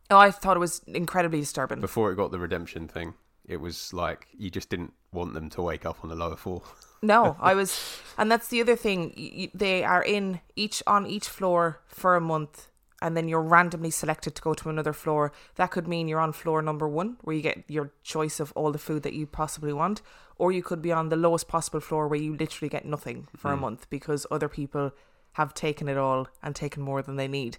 Oh, 0.10 0.18
I 0.18 0.30
thought 0.30 0.58
it 0.58 0.60
was 0.60 0.82
incredibly 0.88 1.40
disturbing. 1.40 1.80
Before 1.80 2.12
it 2.12 2.18
got 2.18 2.32
the 2.32 2.38
redemption 2.38 2.90
thing, 2.90 3.14
it 3.46 3.62
was 3.62 3.94
like 3.94 4.28
you 4.38 4.50
just 4.50 4.70
didn't 4.70 4.94
want 5.14 5.34
them 5.34 5.50
to 5.52 5.62
wake 5.62 5.86
up 5.86 6.04
on 6.04 6.10
the 6.10 6.16
lower 6.16 6.36
floor. 6.36 6.62
No, 7.04 7.36
I 7.40 7.56
was, 7.56 8.00
and 8.16 8.32
that's 8.32 8.50
the 8.50 8.62
other 8.62 8.76
thing. 8.76 9.50
They 9.56 9.84
are 9.84 10.04
in 10.04 10.40
each 10.56 10.84
on 10.86 11.08
each 11.08 11.28
floor 11.28 11.82
for 11.88 12.16
a 12.16 12.22
month, 12.22 12.68
and 13.02 13.18
then 13.18 13.28
you're 13.28 13.42
randomly 13.42 13.90
selected 13.90 14.36
to 14.36 14.42
go 14.44 14.54
to 14.54 14.70
another 14.70 14.94
floor. 14.94 15.32
That 15.56 15.72
could 15.72 15.88
mean 15.88 16.08
you're 16.08 16.20
on 16.20 16.32
floor 16.32 16.62
number 16.62 16.88
one, 16.88 17.18
where 17.22 17.36
you 17.36 17.42
get 17.42 17.64
your 17.68 17.92
choice 18.04 18.40
of 18.40 18.54
all 18.56 18.72
the 18.72 18.78
food 18.78 19.02
that 19.02 19.14
you 19.14 19.26
possibly 19.26 19.74
want, 19.74 20.04
or 20.38 20.52
you 20.52 20.62
could 20.62 20.80
be 20.80 20.92
on 20.92 21.10
the 21.10 21.16
lowest 21.16 21.48
possible 21.48 21.80
floor, 21.80 22.08
where 22.08 22.20
you 22.20 22.36
literally 22.36 22.70
get 22.70 22.86
nothing 22.86 23.28
for 23.36 23.52
a 23.52 23.56
hmm. 23.56 23.62
month 23.62 23.90
because 23.90 24.28
other 24.30 24.48
people 24.48 24.92
have 25.32 25.56
taken 25.56 25.88
it 25.90 25.98
all 25.98 26.28
and 26.44 26.56
taken 26.56 26.84
more 26.84 27.02
than 27.02 27.16
they 27.16 27.28
need. 27.28 27.58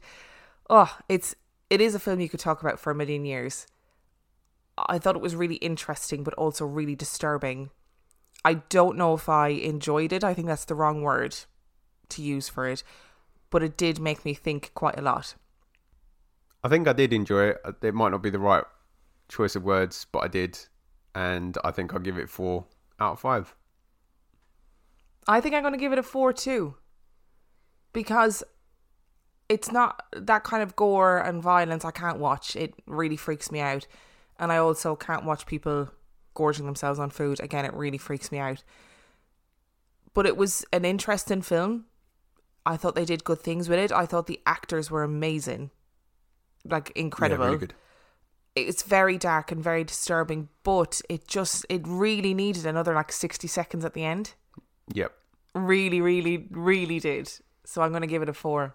Oh, 0.70 0.98
it's 1.08 1.34
it 1.70 1.80
is 1.80 1.94
a 1.94 1.98
film 1.98 2.20
you 2.20 2.28
could 2.28 2.40
talk 2.40 2.60
about 2.60 2.78
for 2.78 2.90
a 2.90 2.94
million 2.94 3.24
years. 3.24 3.66
I 4.78 4.98
thought 4.98 5.16
it 5.16 5.22
was 5.22 5.36
really 5.36 5.56
interesting, 5.56 6.22
but 6.22 6.34
also 6.34 6.64
really 6.66 6.94
disturbing. 6.94 7.70
I 8.44 8.54
don't 8.54 8.96
know 8.96 9.14
if 9.14 9.28
I 9.28 9.48
enjoyed 9.48 10.12
it. 10.12 10.24
I 10.24 10.34
think 10.34 10.48
that's 10.48 10.64
the 10.64 10.74
wrong 10.74 11.02
word 11.02 11.36
to 12.10 12.22
use 12.22 12.48
for 12.48 12.66
it, 12.68 12.82
but 13.50 13.62
it 13.62 13.76
did 13.76 14.00
make 14.00 14.24
me 14.24 14.34
think 14.34 14.72
quite 14.74 14.98
a 14.98 15.02
lot. 15.02 15.34
I 16.64 16.68
think 16.68 16.88
I 16.88 16.92
did 16.92 17.12
enjoy 17.12 17.48
it. 17.50 17.60
Uh, 17.64 17.72
It 17.82 17.94
might 17.94 18.10
not 18.10 18.22
be 18.22 18.30
the 18.30 18.38
right 18.38 18.64
choice 19.28 19.56
of 19.56 19.64
words, 19.64 20.06
but 20.10 20.20
I 20.20 20.28
did, 20.28 20.58
and 21.14 21.56
I 21.64 21.70
think 21.70 21.92
I'll 21.92 22.00
give 22.00 22.18
it 22.18 22.28
four 22.28 22.66
out 22.98 23.12
of 23.12 23.20
five. 23.20 23.54
I 25.26 25.40
think 25.40 25.54
I'm 25.54 25.62
going 25.62 25.74
to 25.74 25.78
give 25.78 25.92
it 25.92 25.98
a 25.98 26.02
4 26.02 26.32
too. 26.32 26.74
Because 27.92 28.42
it's 29.52 29.70
not 29.70 30.02
that 30.16 30.44
kind 30.44 30.62
of 30.62 30.74
gore 30.76 31.18
and 31.18 31.42
violence 31.42 31.84
I 31.84 31.90
can't 31.90 32.18
watch. 32.18 32.56
It 32.56 32.74
really 32.86 33.16
freaks 33.16 33.52
me 33.52 33.60
out. 33.60 33.86
And 34.38 34.50
I 34.50 34.56
also 34.56 34.96
can't 34.96 35.24
watch 35.24 35.46
people 35.46 35.90
gorging 36.34 36.64
themselves 36.66 36.98
on 36.98 37.10
food. 37.10 37.38
Again, 37.40 37.64
it 37.64 37.74
really 37.74 37.98
freaks 37.98 38.32
me 38.32 38.38
out. 38.38 38.64
But 40.14 40.26
it 40.26 40.36
was 40.36 40.64
an 40.72 40.84
interesting 40.84 41.42
film. 41.42 41.84
I 42.64 42.76
thought 42.76 42.94
they 42.94 43.04
did 43.04 43.24
good 43.24 43.40
things 43.40 43.68
with 43.68 43.78
it. 43.78 43.92
I 43.92 44.06
thought 44.06 44.26
the 44.26 44.40
actors 44.46 44.90
were 44.90 45.02
amazing. 45.02 45.70
Like 46.64 46.90
incredible. 46.96 47.44
Yeah, 47.44 47.48
really 47.48 47.58
good. 47.58 47.74
it's 48.54 48.82
very 48.82 49.18
dark 49.18 49.52
and 49.52 49.62
very 49.62 49.84
disturbing, 49.84 50.48
but 50.62 51.02
it 51.10 51.26
just 51.28 51.66
it 51.68 51.82
really 51.86 52.34
needed 52.34 52.64
another 52.66 52.94
like 52.94 53.12
60 53.12 53.46
seconds 53.48 53.84
at 53.84 53.94
the 53.94 54.04
end. 54.04 54.34
Yep, 54.94 55.12
Really, 55.54 56.00
really, 56.00 56.46
really 56.50 56.98
did. 57.00 57.30
So 57.64 57.82
I'm 57.82 57.90
going 57.90 58.00
to 58.02 58.06
give 58.06 58.22
it 58.22 58.28
a 58.28 58.32
4. 58.34 58.74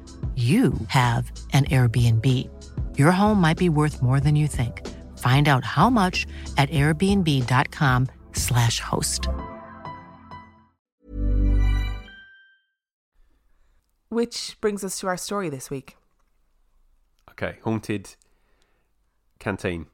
you 0.35 0.71
have 0.87 1.29
an 1.51 1.65
Airbnb. 1.65 2.25
Your 2.97 3.11
home 3.11 3.41
might 3.41 3.57
be 3.57 3.67
worth 3.67 4.01
more 4.01 4.21
than 4.21 4.37
you 4.37 4.47
think. 4.47 4.87
Find 5.17 5.49
out 5.49 5.65
how 5.65 5.89
much 5.89 6.25
at 6.57 6.69
airbnb.com/slash 6.69 8.79
host. 8.79 9.27
Which 14.09 14.57
brings 14.61 14.83
us 14.83 14.99
to 14.99 15.07
our 15.07 15.17
story 15.17 15.49
this 15.49 15.69
week. 15.69 15.97
Okay, 17.31 17.57
haunted 17.63 18.15
canteen. 19.39 19.87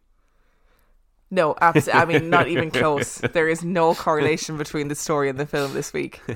No, 1.30 1.56
abs- 1.60 1.90
I 1.90 2.06
mean, 2.06 2.30
not 2.30 2.48
even 2.48 2.72
close. 2.80 3.16
There 3.18 3.50
is 3.50 3.64
no 3.64 3.94
correlation 3.94 4.58
between 4.58 4.88
the 4.88 4.96
story 4.96 5.30
and 5.30 5.38
the 5.38 5.46
film 5.46 5.74
this 5.74 5.94
week. 5.94 6.22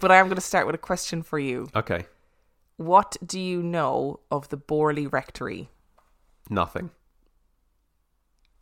But 0.00 0.10
I 0.10 0.16
am 0.16 0.26
going 0.26 0.34
to 0.36 0.40
start 0.40 0.66
with 0.66 0.74
a 0.74 0.78
question 0.78 1.22
for 1.22 1.38
you. 1.38 1.68
Okay, 1.76 2.06
What 2.84 3.16
do 3.24 3.38
you 3.38 3.62
know 3.62 4.20
of 4.30 4.48
the 4.48 4.58
Borley 4.58 5.10
Rectory? 5.10 5.68
nothing. 6.50 6.90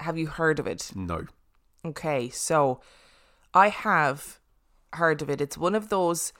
Have 0.00 0.17
you 0.17 0.29
heard 0.29 0.59
of 0.59 0.67
it? 0.67 0.93
No. 0.95 1.27
Okay, 1.85 2.31
so 2.31 2.81
I 3.53 3.69
have 3.69 4.39
heard 4.95 5.23
of 5.23 5.31
it. 5.31 5.41
It's 5.41 5.59
one 5.59 5.75
of 5.75 5.89
those 5.89 6.33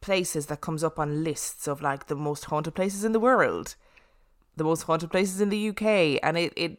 places 0.00 0.46
that 0.46 0.60
comes 0.60 0.84
up 0.84 0.98
on 0.98 1.24
lists 1.24 1.66
of 1.66 1.80
like 1.80 2.06
the 2.06 2.16
most 2.16 2.46
haunted 2.46 2.74
places 2.74 3.04
in 3.04 3.12
the 3.12 3.20
world, 3.20 3.76
the 4.56 4.64
most 4.64 4.82
haunted 4.82 5.10
places 5.10 5.40
in 5.40 5.48
the 5.48 5.68
UK, 5.68 6.18
and 6.22 6.36
it 6.36 6.52
it 6.56 6.78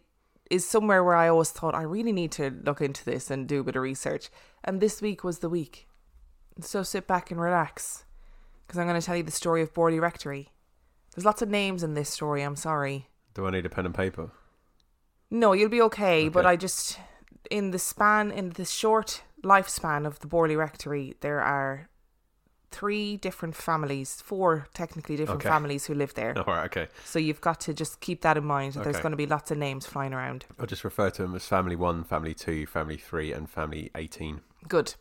is 0.50 0.68
somewhere 0.68 1.04
where 1.04 1.16
I 1.16 1.28
always 1.28 1.52
thought 1.52 1.76
I 1.76 1.82
really 1.82 2.14
need 2.14 2.32
to 2.34 2.50
look 2.64 2.82
into 2.82 3.04
this 3.04 3.30
and 3.30 3.48
do 3.48 3.60
a 3.62 3.64
bit 3.64 3.76
of 3.76 3.82
research. 3.82 4.30
And 4.64 4.80
this 4.80 5.02
week 5.02 5.24
was 5.24 5.40
the 5.40 5.50
week. 5.50 5.88
So 6.62 6.84
sit 6.84 7.06
back 7.06 7.32
and 7.32 7.40
relax 7.40 8.06
because 8.68 8.78
I'm 8.80 8.88
going 8.88 9.00
to 9.00 9.06
tell 9.06 9.16
you 9.16 9.24
the 9.24 9.32
story 9.32 9.62
of 9.62 9.74
Borley 9.74 10.02
Rectory. 10.02 10.50
There's 11.16 11.26
lots 11.26 11.42
of 11.42 11.50
names 11.50 11.84
in 11.84 11.94
this 11.94 12.10
story, 12.10 12.42
I'm 12.44 12.56
sorry. 12.58 13.08
Do 13.34 13.48
I 13.48 13.52
need 13.52 13.66
a 13.66 13.70
pen 13.70 13.86
and 13.86 13.96
paper? 13.96 14.32
No, 15.32 15.54
you'll 15.54 15.70
be 15.70 15.82
okay, 15.84 16.30
but 16.30 16.46
I 16.46 16.56
just 16.56 17.00
in 17.50 17.72
the 17.72 17.80
span 17.80 18.32
in 18.32 18.52
the 18.52 18.66
short 18.66 19.24
lifespan 19.44 20.06
of 20.06 20.20
the 20.20 20.28
Borley 20.28 20.58
Rectory, 20.58 21.16
there 21.22 21.42
are 21.42 21.90
three 22.72 23.18
different 23.18 23.56
families, 23.56 24.22
four 24.22 24.68
technically 24.74 25.16
different 25.16 25.42
Okay. 25.42 25.50
families 25.50 25.86
who 25.86 25.94
live 25.94 26.14
there. 26.16 26.38
All 26.38 26.54
right, 26.54 26.66
okay. 26.66 26.88
So 27.06 27.18
you've 27.20 27.42
got 27.42 27.60
to 27.62 27.74
just 27.74 28.02
keep 28.02 28.22
that 28.22 28.38
in 28.38 28.44
mind. 28.46 28.74
that 28.74 28.84
There's 28.84 29.00
going 29.00 29.12
to 29.12 29.18
be 29.18 29.26
lots 29.26 29.52
of 29.52 29.58
names 29.58 29.86
flying 29.86 30.14
around. 30.14 30.46
I'll 30.60 30.66
just 30.66 30.84
refer 30.84 31.10
to 31.12 31.22
them 31.22 31.34
as 31.36 31.46
Family 31.46 31.76
1, 31.76 32.04
Family 32.04 32.34
2, 32.34 32.66
Family 32.68 32.98
3, 32.98 33.32
and 33.32 33.50
Family 33.50 33.90
18. 33.96 34.42
Good. 34.68 34.96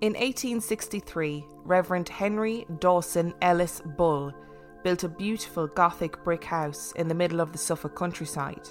In 0.00 0.14
1863, 0.14 1.44
Reverend 1.62 2.08
Henry 2.08 2.64
Dawson 2.78 3.34
Ellis 3.42 3.82
Bull 3.84 4.32
built 4.82 5.04
a 5.04 5.10
beautiful 5.10 5.66
Gothic 5.66 6.24
brick 6.24 6.42
house 6.42 6.92
in 6.92 7.06
the 7.06 7.14
middle 7.14 7.38
of 7.38 7.52
the 7.52 7.58
Suffolk 7.58 7.96
countryside. 7.96 8.66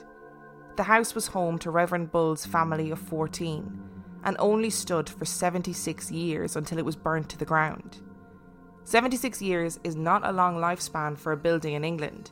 The 0.75 0.81
house 0.81 1.13
was 1.13 1.27
home 1.27 1.59
to 1.59 1.69
Reverend 1.69 2.11
Bull's 2.11 2.47
family 2.47 2.89
of 2.89 2.97
14 2.97 3.79
and 4.23 4.37
only 4.39 4.71
stood 4.71 5.07
for 5.07 5.23
76 5.23 6.09
years 6.09 6.55
until 6.55 6.79
it 6.79 6.85
was 6.85 6.95
burnt 6.95 7.29
to 7.29 7.37
the 7.37 7.45
ground. 7.45 8.01
76 8.85 9.39
years 9.39 9.79
is 9.83 9.95
not 9.95 10.25
a 10.25 10.31
long 10.31 10.55
lifespan 10.55 11.15
for 11.15 11.33
a 11.33 11.37
building 11.37 11.75
in 11.75 11.83
England, 11.83 12.31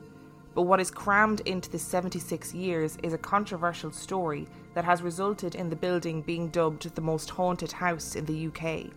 but 0.55 0.63
what 0.63 0.79
is 0.79 0.89
crammed 0.89 1.41
into 1.41 1.69
the 1.69 1.77
76 1.77 2.51
years 2.51 2.97
is 3.03 3.13
a 3.13 3.19
controversial 3.19 3.91
story 3.91 4.47
that 4.77 4.85
has 4.85 5.01
resulted 5.01 5.55
in 5.55 5.71
the 5.71 5.75
building 5.75 6.21
being 6.21 6.49
dubbed 6.49 6.93
the 6.93 7.01
most 7.01 7.31
haunted 7.31 7.71
house 7.71 8.15
in 8.15 8.25
the 8.25 8.45
UK. 8.45 8.91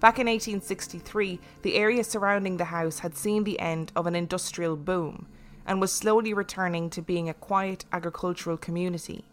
Back 0.00 0.18
in 0.18 0.26
1863, 0.26 1.38
the 1.60 1.74
area 1.74 2.02
surrounding 2.02 2.56
the 2.56 2.64
house 2.64 3.00
had 3.00 3.14
seen 3.14 3.44
the 3.44 3.60
end 3.60 3.92
of 3.94 4.06
an 4.06 4.14
industrial 4.14 4.74
boom 4.74 5.26
and 5.66 5.82
was 5.82 5.92
slowly 5.92 6.32
returning 6.32 6.88
to 6.88 7.02
being 7.02 7.28
a 7.28 7.34
quiet 7.34 7.84
agricultural 7.92 8.56
community. 8.56 9.26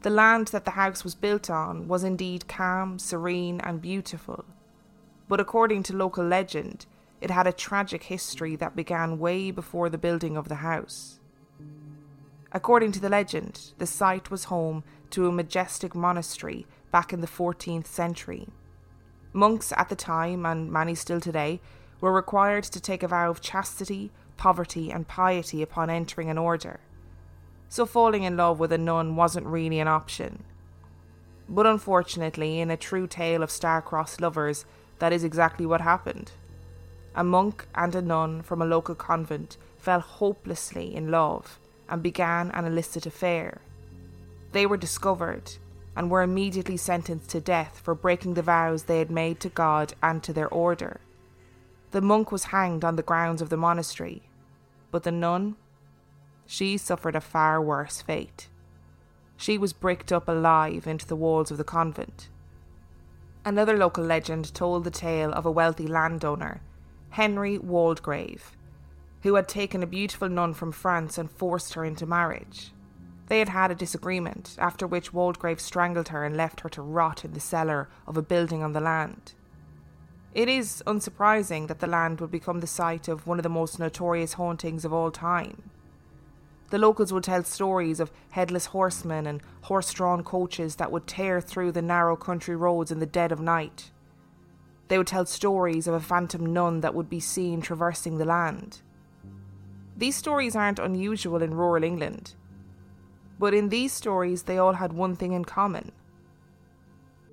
The 0.00 0.08
land 0.08 0.46
that 0.46 0.64
the 0.64 0.70
house 0.70 1.04
was 1.04 1.14
built 1.14 1.50
on 1.50 1.86
was 1.86 2.02
indeed 2.02 2.48
calm, 2.48 2.98
serene, 2.98 3.60
and 3.60 3.82
beautiful. 3.82 4.46
But 5.28 5.40
according 5.40 5.82
to 5.82 5.94
local 5.94 6.24
legend, 6.24 6.86
it 7.20 7.30
had 7.30 7.46
a 7.46 7.52
tragic 7.52 8.04
history 8.04 8.56
that 8.56 8.74
began 8.74 9.18
way 9.18 9.50
before 9.50 9.90
the 9.90 9.98
building 9.98 10.38
of 10.38 10.48
the 10.48 10.62
house. 10.64 11.17
According 12.50 12.92
to 12.92 13.00
the 13.00 13.10
legend, 13.10 13.72
the 13.76 13.86
site 13.86 14.30
was 14.30 14.44
home 14.44 14.82
to 15.10 15.26
a 15.26 15.32
majestic 15.32 15.94
monastery 15.94 16.66
back 16.90 17.12
in 17.12 17.20
the 17.20 17.26
14th 17.26 17.86
century. 17.86 18.48
Monks 19.34 19.70
at 19.76 19.90
the 19.90 19.96
time, 19.96 20.46
and 20.46 20.72
many 20.72 20.94
still 20.94 21.20
today, 21.20 21.60
were 22.00 22.12
required 22.12 22.64
to 22.64 22.80
take 22.80 23.02
a 23.02 23.08
vow 23.08 23.28
of 23.28 23.42
chastity, 23.42 24.10
poverty, 24.38 24.90
and 24.90 25.06
piety 25.06 25.60
upon 25.60 25.90
entering 25.90 26.30
an 26.30 26.38
order. 26.38 26.80
So 27.68 27.84
falling 27.84 28.22
in 28.22 28.38
love 28.38 28.58
with 28.58 28.72
a 28.72 28.78
nun 28.78 29.14
wasn't 29.14 29.46
really 29.46 29.78
an 29.78 29.88
option. 29.88 30.44
But 31.50 31.66
unfortunately, 31.66 32.60
in 32.60 32.70
a 32.70 32.78
true 32.78 33.06
tale 33.06 33.42
of 33.42 33.50
star-crossed 33.50 34.22
lovers, 34.22 34.64
that 35.00 35.12
is 35.12 35.22
exactly 35.22 35.66
what 35.66 35.82
happened. 35.82 36.32
A 37.14 37.22
monk 37.22 37.66
and 37.74 37.94
a 37.94 38.00
nun 38.00 38.40
from 38.40 38.62
a 38.62 38.66
local 38.66 38.94
convent 38.94 39.58
fell 39.76 40.00
hopelessly 40.00 40.94
in 40.94 41.10
love 41.10 41.58
and 41.88 42.02
began 42.02 42.50
an 42.52 42.64
illicit 42.64 43.06
affair. 43.06 43.60
They 44.52 44.66
were 44.66 44.76
discovered 44.76 45.52
and 45.96 46.10
were 46.10 46.22
immediately 46.22 46.76
sentenced 46.76 47.30
to 47.30 47.40
death 47.40 47.80
for 47.82 47.94
breaking 47.94 48.34
the 48.34 48.42
vows 48.42 48.84
they 48.84 48.98
had 48.98 49.10
made 49.10 49.40
to 49.40 49.48
God 49.48 49.94
and 50.02 50.22
to 50.22 50.32
their 50.32 50.48
order. 50.48 51.00
The 51.90 52.00
monk 52.00 52.30
was 52.30 52.44
hanged 52.44 52.84
on 52.84 52.96
the 52.96 53.02
grounds 53.02 53.42
of 53.42 53.48
the 53.48 53.56
monastery, 53.56 54.22
but 54.90 55.02
the 55.02 55.12
nun, 55.12 55.56
she 56.46 56.76
suffered 56.76 57.16
a 57.16 57.20
far 57.20 57.60
worse 57.60 58.00
fate. 58.00 58.48
She 59.36 59.58
was 59.58 59.72
bricked 59.72 60.12
up 60.12 60.28
alive 60.28 60.86
into 60.86 61.06
the 61.06 61.16
walls 61.16 61.50
of 61.50 61.58
the 61.58 61.64
convent. 61.64 62.28
Another 63.44 63.76
local 63.76 64.04
legend 64.04 64.52
told 64.54 64.84
the 64.84 64.90
tale 64.90 65.32
of 65.32 65.46
a 65.46 65.50
wealthy 65.50 65.86
landowner, 65.86 66.60
Henry 67.10 67.58
Waldegrave, 67.58 68.52
who 69.22 69.34
had 69.34 69.48
taken 69.48 69.82
a 69.82 69.86
beautiful 69.86 70.28
nun 70.28 70.54
from 70.54 70.72
France 70.72 71.18
and 71.18 71.30
forced 71.30 71.74
her 71.74 71.84
into 71.84 72.06
marriage. 72.06 72.72
They 73.26 73.40
had 73.40 73.50
had 73.50 73.70
a 73.70 73.74
disagreement, 73.74 74.56
after 74.58 74.86
which 74.86 75.12
Waldegrave 75.12 75.60
strangled 75.60 76.08
her 76.08 76.24
and 76.24 76.36
left 76.36 76.60
her 76.60 76.68
to 76.70 76.82
rot 76.82 77.24
in 77.24 77.32
the 77.32 77.40
cellar 77.40 77.88
of 78.06 78.16
a 78.16 78.22
building 78.22 78.62
on 78.62 78.72
the 78.72 78.80
land. 78.80 79.34
It 80.34 80.48
is 80.48 80.82
unsurprising 80.86 81.68
that 81.68 81.80
the 81.80 81.86
land 81.86 82.20
would 82.20 82.30
become 82.30 82.60
the 82.60 82.66
site 82.66 83.08
of 83.08 83.26
one 83.26 83.38
of 83.38 83.42
the 83.42 83.48
most 83.48 83.78
notorious 83.78 84.34
hauntings 84.34 84.84
of 84.84 84.92
all 84.92 85.10
time. 85.10 85.70
The 86.70 86.78
locals 86.78 87.12
would 87.12 87.24
tell 87.24 87.44
stories 87.44 87.98
of 87.98 88.12
headless 88.30 88.66
horsemen 88.66 89.26
and 89.26 89.42
horse 89.62 89.92
drawn 89.92 90.22
coaches 90.22 90.76
that 90.76 90.92
would 90.92 91.06
tear 91.06 91.40
through 91.40 91.72
the 91.72 91.82
narrow 91.82 92.14
country 92.14 92.56
roads 92.56 92.90
in 92.90 92.98
the 92.98 93.06
dead 93.06 93.32
of 93.32 93.40
night. 93.40 93.90
They 94.88 94.98
would 94.98 95.06
tell 95.06 95.26
stories 95.26 95.86
of 95.86 95.94
a 95.94 96.00
phantom 96.00 96.52
nun 96.52 96.80
that 96.80 96.94
would 96.94 97.08
be 97.08 97.20
seen 97.20 97.60
traversing 97.60 98.18
the 98.18 98.24
land. 98.24 98.80
These 99.98 100.14
stories 100.14 100.54
aren't 100.54 100.78
unusual 100.78 101.42
in 101.42 101.52
rural 101.52 101.82
England, 101.82 102.36
but 103.36 103.52
in 103.52 103.68
these 103.68 103.92
stories 103.92 104.44
they 104.44 104.56
all 104.56 104.74
had 104.74 104.92
one 104.92 105.16
thing 105.16 105.32
in 105.32 105.44
common. 105.44 105.90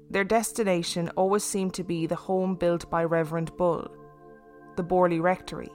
Their 0.10 0.24
destination 0.24 1.10
always 1.16 1.44
seemed 1.44 1.76
to 1.76 1.84
be 1.84 2.08
the 2.08 2.16
home 2.16 2.56
built 2.56 2.90
by 2.90 3.04
Reverend 3.04 3.56
Bull, 3.56 3.88
the 4.78 4.84
Borley 4.84 5.22
Rectory. 5.22 5.72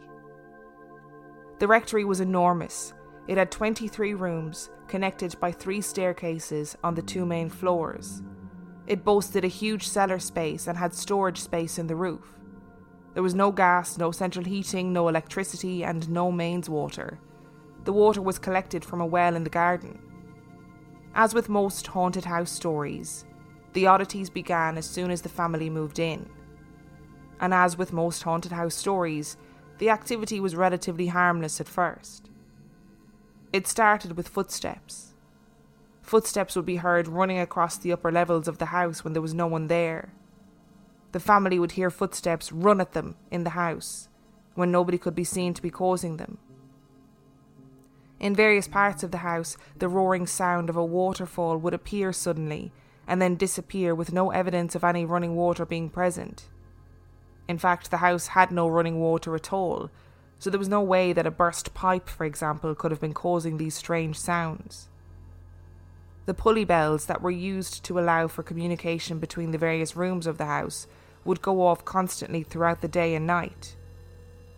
The 1.61 1.68
rectory 1.68 2.05
was 2.05 2.18
enormous. 2.18 2.92
It 3.29 3.38
had 3.38 3.53
23 3.53 4.14
rooms, 4.14 4.70
connected 4.88 5.38
by 5.38 5.53
three 5.53 5.81
staircases 5.81 6.76
on 6.83 6.96
the 6.96 7.03
two 7.03 7.24
main 7.24 7.50
floors. 7.50 8.20
It 8.88 9.05
boasted 9.05 9.44
a 9.44 9.48
huge 9.48 9.87
cellar 9.87 10.18
space 10.18 10.66
and 10.66 10.76
had 10.76 10.92
storage 10.92 11.40
space 11.40 11.79
in 11.79 11.87
the 11.87 11.94
roof. 11.94 12.39
There 13.14 13.23
was 13.23 13.35
no 13.35 13.51
gas, 13.51 13.99
no 13.99 14.12
central 14.12 14.44
heating, 14.44 14.92
no 14.92 15.09
electricity, 15.09 15.83
and 15.85 16.09
no 16.09 16.31
mains 16.31 16.68
water. 16.68 17.18
The 17.85 17.92
water 17.92 18.23
was 18.23 18.38
collected 18.38 18.85
from 18.85 19.01
a 19.01 19.07
well 19.07 19.35
in 19.35 19.44
the 19.44 19.51
garden. 19.51 20.01
As 21.14 21.35
with 21.35 21.49
most 21.49 21.87
haunted 21.88 22.25
house 22.25 22.53
stories, 22.53 23.25
the 23.73 23.87
oddities 23.87 24.31
began 24.31 24.79
as 24.79 24.87
soon 24.87 25.11
as 25.11 25.23
the 25.23 25.29
family 25.29 25.70
moved 25.70 25.99
in. 25.99 26.29
And 27.40 27.53
as 27.53 27.77
with 27.77 27.92
most 27.92 28.23
haunted 28.23 28.53
house 28.53 28.75
stories, 28.75 29.37
the 29.79 29.90
activity 29.90 30.40
was 30.40 30.55
relatively 30.55 31.07
harmless 31.09 31.61
at 31.61 31.68
first. 31.68 32.31
It 33.53 33.66
started 33.66 34.16
with 34.16 34.29
footsteps. 34.29 35.14
Footsteps 36.03 36.55
would 36.55 36.66
be 36.66 36.77
heard 36.77 37.09
running 37.09 37.38
across 37.38 37.79
the 37.79 37.92
upper 37.92 38.12
levels 38.12 38.46
of 38.46 38.59
the 38.59 38.66
house 38.66 39.03
when 39.03 39.14
there 39.14 39.23
was 39.23 39.35
no 39.35 39.46
one 39.46 39.68
there. 39.68 40.12
The 41.12 41.20
family 41.20 41.59
would 41.59 41.73
hear 41.73 41.90
footsteps 41.90 42.53
run 42.53 42.81
at 42.81 42.92
them 42.92 43.16
in 43.31 43.44
the 43.44 43.51
house 43.51 44.09
when 44.55 44.70
nobody 44.70 44.99
could 44.99 45.14
be 45.14 45.25
seen 45.25 45.55
to 45.55 45.62
be 45.62 45.70
causing 45.70 46.16
them. 46.16 46.38
In 48.20 48.35
various 48.35 48.68
parts 48.68 49.03
of 49.03 49.11
the 49.11 49.18
house, 49.18 49.57
the 49.79 49.88
roaring 49.88 50.27
sound 50.27 50.68
of 50.68 50.77
a 50.77 50.85
waterfall 50.85 51.57
would 51.57 51.75
appear 51.75 52.12
suddenly 52.12 52.70
and 53.09 53.20
then 53.20 53.35
disappear 53.35 53.94
with 53.94 54.12
no 54.12 54.31
evidence 54.31 54.75
of 54.75 54.85
any 54.85 55.05
running 55.05 55.35
water 55.35 55.64
being 55.64 55.88
present. 55.88 56.44
In 57.49 57.59
fact, 57.59 57.90
the 57.90 57.96
house 57.96 58.29
had 58.29 58.53
no 58.53 58.68
running 58.68 59.01
water 59.01 59.35
at 59.35 59.53
all, 59.53 59.90
so 60.38 60.51
there 60.51 60.59
was 60.59 60.68
no 60.68 60.83
way 60.83 61.12
that 61.12 61.27
a 61.27 61.31
burst 61.31 61.75
pipe, 61.75 62.09
for 62.09 62.25
example, 62.25 62.75
could 62.75 62.92
have 62.92 63.01
been 63.01 63.14
causing 63.14 63.57
these 63.57 63.75
strange 63.75 64.18
sounds. 64.18 64.88
The 66.27 66.35
pulley 66.35 66.64
bells 66.64 67.07
that 67.07 67.23
were 67.23 67.31
used 67.31 67.83
to 67.85 67.99
allow 67.99 68.29
for 68.29 68.42
communication 68.42 69.18
between 69.18 69.51
the 69.51 69.59
various 69.59 69.96
rooms 69.96 70.27
of 70.27 70.38
the 70.38 70.46
house 70.46 70.87
would 71.25 71.43
go 71.43 71.67
off 71.67 71.85
constantly 71.85 72.43
throughout 72.43 72.81
the 72.81 72.89
day 72.89 73.15
and 73.15 73.27
night. 73.27 73.77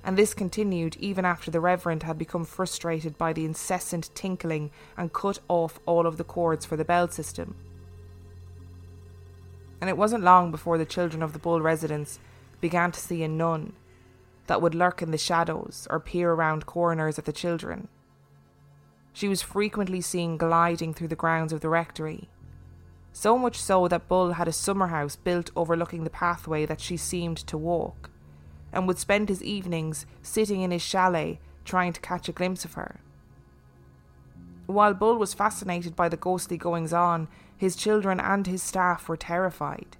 And 0.04 0.16
this 0.16 0.34
continued 0.34 0.96
even 0.96 1.24
after 1.24 1.50
the 1.50 1.60
Reverend 1.60 2.02
had 2.02 2.18
become 2.18 2.44
frustrated 2.44 3.16
by 3.16 3.32
the 3.32 3.44
incessant 3.44 4.10
tinkling 4.14 4.70
and 4.96 5.12
cut 5.12 5.38
off 5.48 5.78
all 5.86 6.06
of 6.06 6.16
the 6.16 6.24
cords 6.24 6.64
for 6.64 6.76
the 6.76 6.84
bell 6.84 7.08
system. 7.08 7.54
And 9.80 9.88
it 9.88 9.96
wasn't 9.96 10.24
long 10.24 10.50
before 10.50 10.78
the 10.78 10.84
children 10.84 11.22
of 11.22 11.32
the 11.32 11.38
Bull 11.38 11.60
residence 11.60 12.18
began 12.60 12.92
to 12.92 13.00
see 13.00 13.22
a 13.22 13.28
nun 13.28 13.74
that 14.46 14.62
would 14.62 14.74
lurk 14.74 15.02
in 15.02 15.10
the 15.10 15.18
shadows 15.18 15.86
or 15.90 16.00
peer 16.00 16.32
around 16.32 16.66
corners 16.66 17.18
at 17.18 17.24
the 17.24 17.32
children. 17.32 17.88
She 19.12 19.28
was 19.28 19.42
frequently 19.42 20.00
seen 20.00 20.36
gliding 20.36 20.94
through 20.94 21.08
the 21.08 21.16
grounds 21.16 21.52
of 21.52 21.60
the 21.60 21.68
rectory. 21.68 22.28
So 23.12 23.36
much 23.36 23.60
so 23.60 23.88
that 23.88 24.08
Bull 24.08 24.32
had 24.32 24.48
a 24.48 24.52
summer 24.52 24.88
house 24.88 25.16
built 25.16 25.50
overlooking 25.54 26.04
the 26.04 26.10
pathway 26.10 26.66
that 26.66 26.80
she 26.80 26.96
seemed 26.96 27.36
to 27.38 27.58
walk, 27.58 28.10
and 28.72 28.86
would 28.86 28.98
spend 28.98 29.28
his 29.28 29.42
evenings 29.42 30.06
sitting 30.22 30.62
in 30.62 30.70
his 30.70 30.82
chalet 30.82 31.38
trying 31.64 31.92
to 31.92 32.00
catch 32.00 32.28
a 32.28 32.32
glimpse 32.32 32.64
of 32.64 32.74
her. 32.74 33.00
While 34.66 34.94
Bull 34.94 35.16
was 35.16 35.34
fascinated 35.34 35.94
by 35.94 36.08
the 36.08 36.16
ghostly 36.16 36.56
goings 36.56 36.92
on, 36.92 37.28
his 37.56 37.76
children 37.76 38.18
and 38.18 38.46
his 38.46 38.62
staff 38.62 39.08
were 39.08 39.16
terrified. 39.16 39.96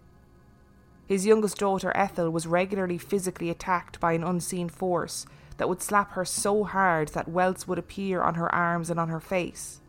His 1.07 1.27
youngest 1.27 1.59
daughter 1.59 1.92
Ethel 1.94 2.31
was 2.31 2.46
regularly 2.46 2.96
physically 2.96 3.51
attacked 3.51 4.01
by 4.01 4.14
an 4.14 4.25
unseen 4.25 4.68
force 4.68 5.27
that 5.59 5.68
would 5.68 5.83
slap 5.83 6.12
her 6.12 6.25
so 6.25 6.64
hard 6.64 7.09
that 7.09 7.29
welts 7.29 7.68
would 7.68 7.79
appear 7.79 8.22
on 8.22 8.35
her 8.35 8.53
arms 8.55 8.88
and 8.88 8.98
on 8.98 9.09
her 9.09 9.20
face. 9.20 9.81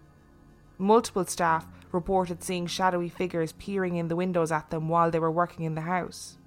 Multiple 0.78 1.26
staff 1.26 1.66
reported 1.93 2.43
seeing 2.43 2.67
shadowy 2.67 3.08
figures 3.08 3.53
peering 3.53 3.95
in 3.95 4.10
the 4.10 4.15
windows 4.15 4.51
at 4.51 4.69
them 4.69 4.89
while 4.89 5.12
they 5.12 5.19
were 5.19 5.32
working 5.32 5.63
in 5.63 5.75
the 5.75 5.82
house. 5.82 6.38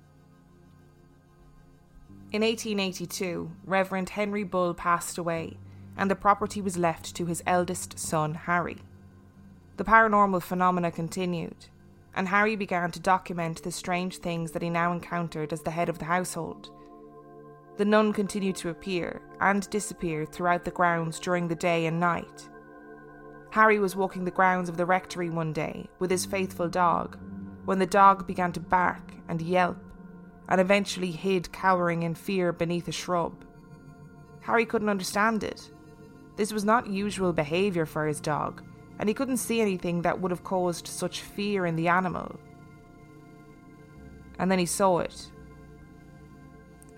In 2.33 2.43
1882, 2.43 3.51
Reverend 3.65 4.11
Henry 4.11 4.45
Bull 4.45 4.75
passed 4.75 5.17
away, 5.17 5.57
and 5.97 6.11
the 6.11 6.17
property 6.17 6.61
was 6.61 6.77
left 6.77 7.15
to 7.15 7.27
his 7.27 7.43
eldest 7.47 7.99
son, 7.99 8.35
Harry. 8.35 8.79
The 9.77 9.85
paranormal 9.85 10.43
phenomena 10.43 10.91
continued, 10.91 11.67
and 12.15 12.29
Harry 12.29 12.57
began 12.57 12.91
to 12.91 13.01
document 13.01 13.63
the 13.63 13.71
strange 13.71 14.19
things 14.19 14.51
that 14.53 14.63
he 14.63 14.71
now 14.71 14.93
encountered 14.93 15.53
as 15.53 15.63
the 15.63 15.71
head 15.71 15.89
of 15.89 15.99
the 15.99 16.07
household. 16.07 16.71
The 17.77 17.85
nun 17.85 18.13
continued 18.13 18.57
to 18.57 18.71
appear 18.71 19.21
and 19.41 19.69
disappear 19.71 20.25
throughout 20.25 20.65
the 20.65 20.71
grounds 20.71 21.21
during 21.21 21.47
the 21.47 21.55
day 21.55 21.87
and 21.87 22.01
night. 22.01 22.49
Harry 23.57 23.79
was 23.79 23.97
walking 23.97 24.27
the 24.27 24.31
grounds 24.31 24.69
of 24.69 24.77
the 24.77 24.85
rectory 24.85 25.31
one 25.31 25.51
day 25.51 25.89
with 25.99 26.11
his 26.11 26.27
faithful 26.27 26.69
dog 26.69 27.17
when 27.65 27.79
the 27.79 27.87
dog 27.87 28.27
began 28.27 28.53
to 28.53 28.61
bark 28.61 29.15
and 29.31 29.41
yelp 29.41 29.79
and 30.51 30.61
eventually 30.61 31.11
hid 31.11 31.51
cowering 31.53 32.03
in 32.03 32.15
fear 32.15 32.53
beneath 32.53 32.87
a 32.87 32.93
shrub. 32.93 33.47
Harry 34.43 34.67
couldn't 34.67 34.91
understand 34.91 35.43
it. 35.43 35.71
This 36.37 36.53
was 36.53 36.67
not 36.67 36.87
usual 36.89 37.33
behaviour 37.33 37.87
for 37.87 38.07
his 38.07 38.21
dog, 38.21 38.63
and 38.99 39.09
he 39.09 39.15
couldn't 39.15 39.39
see 39.39 39.63
anything 39.63 40.03
that 40.03 40.21
would 40.21 40.33
have 40.33 40.45
caused 40.45 40.87
such 40.87 41.23
fear 41.23 41.65
in 41.65 41.77
the 41.77 41.89
animal. 41.89 42.39
And 44.39 44.51
then 44.51 44.59
he 44.59 44.67
saw 44.67 44.99
it. 44.99 45.31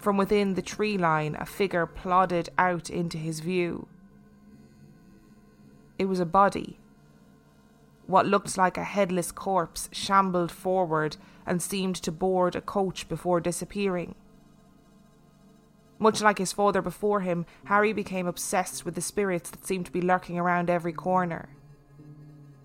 From 0.00 0.16
within 0.16 0.54
the 0.54 0.62
tree 0.62 0.98
line, 0.98 1.36
a 1.38 1.46
figure 1.46 1.86
plodded 1.86 2.48
out 2.58 2.90
into 2.90 3.16
his 3.16 3.38
view. 3.38 3.86
It 5.98 6.06
was 6.06 6.20
a 6.20 6.26
body. 6.26 6.78
What 8.06 8.24
looked 8.24 8.56
like 8.56 8.78
a 8.78 8.84
headless 8.84 9.32
corpse 9.32 9.90
shambled 9.92 10.50
forward 10.52 11.16
and 11.44 11.60
seemed 11.60 11.96
to 11.96 12.12
board 12.12 12.54
a 12.56 12.60
coach 12.60 13.08
before 13.08 13.40
disappearing. 13.40 14.14
Much 15.98 16.22
like 16.22 16.38
his 16.38 16.52
father 16.52 16.80
before 16.80 17.20
him, 17.20 17.44
Harry 17.64 17.92
became 17.92 18.26
obsessed 18.26 18.84
with 18.84 18.94
the 18.94 19.00
spirits 19.00 19.50
that 19.50 19.66
seemed 19.66 19.86
to 19.86 19.92
be 19.92 20.00
lurking 20.00 20.38
around 20.38 20.70
every 20.70 20.92
corner. 20.92 21.48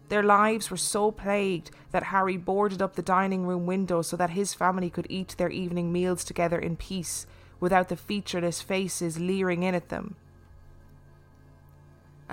Their 0.09 0.21
lives 0.21 0.69
were 0.69 0.77
so 0.77 1.09
plagued 1.11 1.71
that 1.91 2.03
Harry 2.03 2.37
boarded 2.37 2.81
up 2.81 2.95
the 2.95 3.01
dining 3.01 3.47
room 3.47 3.65
window 3.65 4.03
so 4.03 4.15
that 4.17 4.29
his 4.29 4.53
family 4.53 4.91
could 4.91 5.07
eat 5.09 5.35
their 5.37 5.49
evening 5.49 5.91
meals 5.91 6.23
together 6.23 6.59
in 6.59 6.77
peace 6.77 7.25
without 7.59 7.89
the 7.89 7.95
featureless 7.95 8.61
faces 8.61 9.19
leering 9.19 9.63
in 9.63 9.73
at 9.73 9.89
them. 9.89 10.15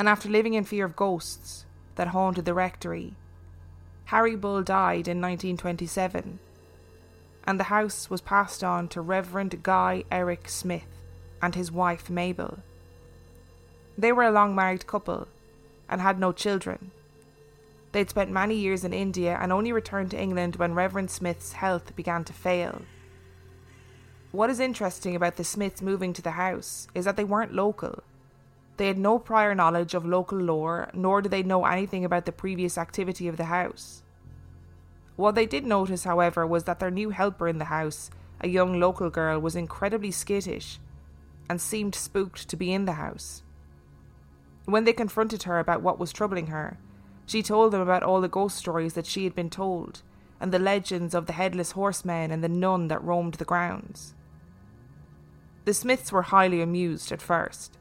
And 0.00 0.08
after 0.08 0.30
living 0.30 0.54
in 0.54 0.64
fear 0.64 0.86
of 0.86 0.96
ghosts 0.96 1.66
that 1.96 2.08
haunted 2.08 2.46
the 2.46 2.54
rectory, 2.54 3.16
Harry 4.06 4.34
Bull 4.34 4.62
died 4.62 5.06
in 5.06 5.20
1927, 5.20 6.38
and 7.44 7.60
the 7.60 7.64
house 7.64 8.08
was 8.08 8.22
passed 8.22 8.64
on 8.64 8.88
to 8.88 9.02
Reverend 9.02 9.62
Guy 9.62 10.04
Eric 10.10 10.48
Smith 10.48 10.86
and 11.42 11.54
his 11.54 11.70
wife 11.70 12.08
Mabel. 12.08 12.60
They 13.98 14.10
were 14.10 14.22
a 14.22 14.30
long 14.30 14.54
married 14.54 14.86
couple 14.86 15.28
and 15.86 16.00
had 16.00 16.18
no 16.18 16.32
children. 16.32 16.92
They'd 17.92 18.08
spent 18.08 18.30
many 18.30 18.54
years 18.54 18.84
in 18.84 18.94
India 18.94 19.38
and 19.38 19.52
only 19.52 19.70
returned 19.70 20.12
to 20.12 20.18
England 20.18 20.56
when 20.56 20.72
Reverend 20.72 21.10
Smith's 21.10 21.52
health 21.52 21.94
began 21.94 22.24
to 22.24 22.32
fail. 22.32 22.80
What 24.32 24.48
is 24.48 24.60
interesting 24.60 25.14
about 25.14 25.36
the 25.36 25.44
Smiths 25.44 25.82
moving 25.82 26.14
to 26.14 26.22
the 26.22 26.30
house 26.30 26.88
is 26.94 27.04
that 27.04 27.18
they 27.18 27.24
weren't 27.24 27.52
local. 27.52 28.02
They 28.80 28.86
had 28.86 28.96
no 28.96 29.18
prior 29.18 29.54
knowledge 29.54 29.92
of 29.92 30.06
local 30.06 30.38
lore, 30.38 30.88
nor 30.94 31.20
did 31.20 31.32
they 31.32 31.42
know 31.42 31.66
anything 31.66 32.02
about 32.02 32.24
the 32.24 32.32
previous 32.32 32.78
activity 32.78 33.28
of 33.28 33.36
the 33.36 33.44
house. 33.44 34.02
What 35.16 35.34
they 35.34 35.44
did 35.44 35.66
notice, 35.66 36.04
however, 36.04 36.46
was 36.46 36.64
that 36.64 36.80
their 36.80 36.90
new 36.90 37.10
helper 37.10 37.46
in 37.46 37.58
the 37.58 37.66
house, 37.66 38.08
a 38.40 38.48
young 38.48 38.80
local 38.80 39.10
girl, 39.10 39.38
was 39.38 39.54
incredibly 39.54 40.10
skittish 40.10 40.78
and 41.46 41.60
seemed 41.60 41.94
spooked 41.94 42.48
to 42.48 42.56
be 42.56 42.72
in 42.72 42.86
the 42.86 42.94
house. 42.94 43.42
When 44.64 44.84
they 44.84 44.94
confronted 44.94 45.42
her 45.42 45.58
about 45.58 45.82
what 45.82 45.98
was 45.98 46.10
troubling 46.10 46.46
her, 46.46 46.78
she 47.26 47.42
told 47.42 47.74
them 47.74 47.82
about 47.82 48.02
all 48.02 48.22
the 48.22 48.28
ghost 48.28 48.56
stories 48.56 48.94
that 48.94 49.04
she 49.04 49.24
had 49.24 49.34
been 49.34 49.50
told, 49.50 50.00
and 50.40 50.52
the 50.52 50.58
legends 50.58 51.14
of 51.14 51.26
the 51.26 51.34
headless 51.34 51.72
horseman 51.72 52.30
and 52.30 52.42
the 52.42 52.48
nun 52.48 52.88
that 52.88 53.04
roamed 53.04 53.34
the 53.34 53.44
grounds. 53.44 54.14
The 55.66 55.74
Smiths 55.74 56.10
were 56.10 56.22
highly 56.22 56.62
amused 56.62 57.12
at 57.12 57.20
first, 57.20 57.76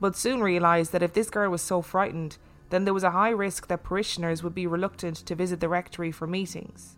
but 0.00 0.16
soon 0.16 0.42
realised 0.42 0.92
that 0.92 1.02
if 1.02 1.12
this 1.12 1.30
girl 1.30 1.50
was 1.50 1.62
so 1.62 1.82
frightened, 1.82 2.38
then 2.70 2.84
there 2.84 2.94
was 2.94 3.04
a 3.04 3.10
high 3.10 3.30
risk 3.30 3.66
that 3.66 3.82
parishioners 3.82 4.42
would 4.42 4.54
be 4.54 4.66
reluctant 4.66 5.16
to 5.16 5.34
visit 5.34 5.60
the 5.60 5.68
rectory 5.68 6.10
for 6.10 6.26
meetings. 6.26 6.96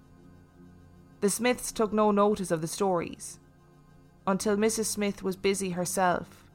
The 1.20 1.30
Smiths 1.30 1.72
took 1.72 1.92
no 1.92 2.10
notice 2.10 2.50
of 2.50 2.60
the 2.60 2.68
stories 2.68 3.38
until 4.26 4.56
Mrs. 4.56 4.86
Smith 4.86 5.22
was 5.22 5.36
busy 5.36 5.70
herself, 5.70 6.48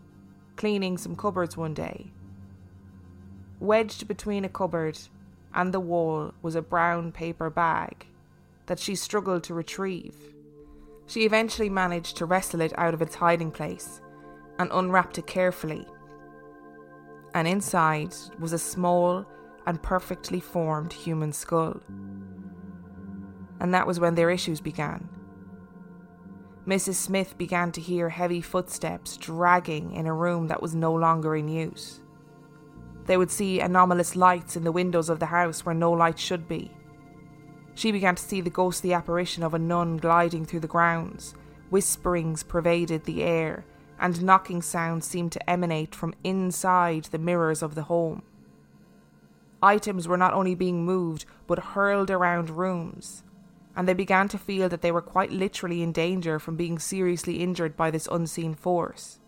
cleaning 0.55 0.97
some 0.97 1.15
cupboards 1.15 1.57
one 1.57 1.73
day 1.73 2.12
Wedged 3.60 4.07
between 4.07 4.45
a 4.45 4.49
cupboard 4.49 4.99
and 5.53 5.73
the 5.73 5.79
wall 5.79 6.33
was 6.43 6.53
a 6.53 6.62
brown 6.62 7.12
paper 7.12 7.49
bag 7.49 8.05
that 8.67 8.77
she 8.77 8.93
struggled 8.93 9.43
to 9.45 9.53
retrieve. 9.55 10.15
She 11.07 11.25
eventually 11.25 11.69
managed 11.69 12.17
to 12.17 12.25
wrestle 12.25 12.62
it 12.62 12.77
out 12.77 12.93
of 12.93 13.01
its 13.01 13.15
hiding 13.15 13.49
place 13.49 13.99
and 14.60 14.69
unwrapped 14.71 15.17
it 15.17 15.25
carefully. 15.25 15.88
And 17.33 17.47
inside 17.47 18.15
was 18.39 18.53
a 18.53 18.59
small 18.59 19.25
and 19.65 19.81
perfectly 19.81 20.39
formed 20.39 20.93
human 20.93 21.33
skull. 21.33 21.81
And 23.59 23.73
that 23.73 23.87
was 23.87 23.99
when 23.99 24.15
their 24.15 24.29
issues 24.29 24.61
began. 24.61 25.09
Mrs. 26.67 26.95
Smith 26.95 27.37
began 27.37 27.71
to 27.71 27.81
hear 27.81 28.09
heavy 28.09 28.41
footsteps 28.41 29.15
dragging 29.17 29.93
in 29.93 30.05
a 30.05 30.13
room 30.13 30.47
that 30.47 30.61
was 30.61 30.75
no 30.75 30.93
longer 30.93 31.35
in 31.35 31.47
use. 31.47 32.01
They 33.05 33.15
would 33.15 33.31
see 33.31 33.61
anomalous 33.61 34.17
lights 34.17 34.57
in 34.57 34.65
the 34.65 34.71
windows 34.71 35.09
of 35.09 35.19
the 35.19 35.27
house 35.27 35.65
where 35.65 35.75
no 35.75 35.91
light 35.91 36.19
should 36.19 36.47
be. 36.47 36.71
She 37.73 37.91
began 37.91 38.15
to 38.15 38.23
see 38.23 38.41
the 38.41 38.49
ghostly 38.49 38.93
apparition 38.93 39.43
of 39.43 39.53
a 39.53 39.59
nun 39.59 39.97
gliding 39.97 40.45
through 40.45 40.59
the 40.59 40.67
grounds. 40.67 41.35
Whisperings 41.69 42.43
pervaded 42.43 43.05
the 43.05 43.23
air, 43.23 43.65
and 43.99 44.23
knocking 44.23 44.62
sounds 44.62 45.05
seemed 45.05 45.31
to 45.31 45.49
emanate 45.49 45.95
from 45.95 46.13
inside 46.23 47.05
the 47.05 47.17
mirrors 47.17 47.62
of 47.62 47.75
the 47.75 47.83
home. 47.83 48.21
Items 49.62 50.07
were 50.07 50.17
not 50.17 50.33
only 50.33 50.55
being 50.55 50.86
moved, 50.86 51.25
but 51.47 51.60
hurled 51.60 52.12
around 52.12 52.49
rooms, 52.49 53.23
and 53.75 53.88
they 53.88 53.93
began 53.93 54.27
to 54.27 54.38
feel 54.38 54.69
that 54.69 54.81
they 54.81 54.91
were 54.91 55.01
quite 55.01 55.31
literally 55.31 55.81
in 55.81 55.91
danger 55.91 56.39
from 56.39 56.55
being 56.55 56.77
seriously 56.77 57.41
injured 57.41 57.75
by 57.75 57.89
this 57.89 58.07
unseen 58.12 58.53
force 58.53 59.19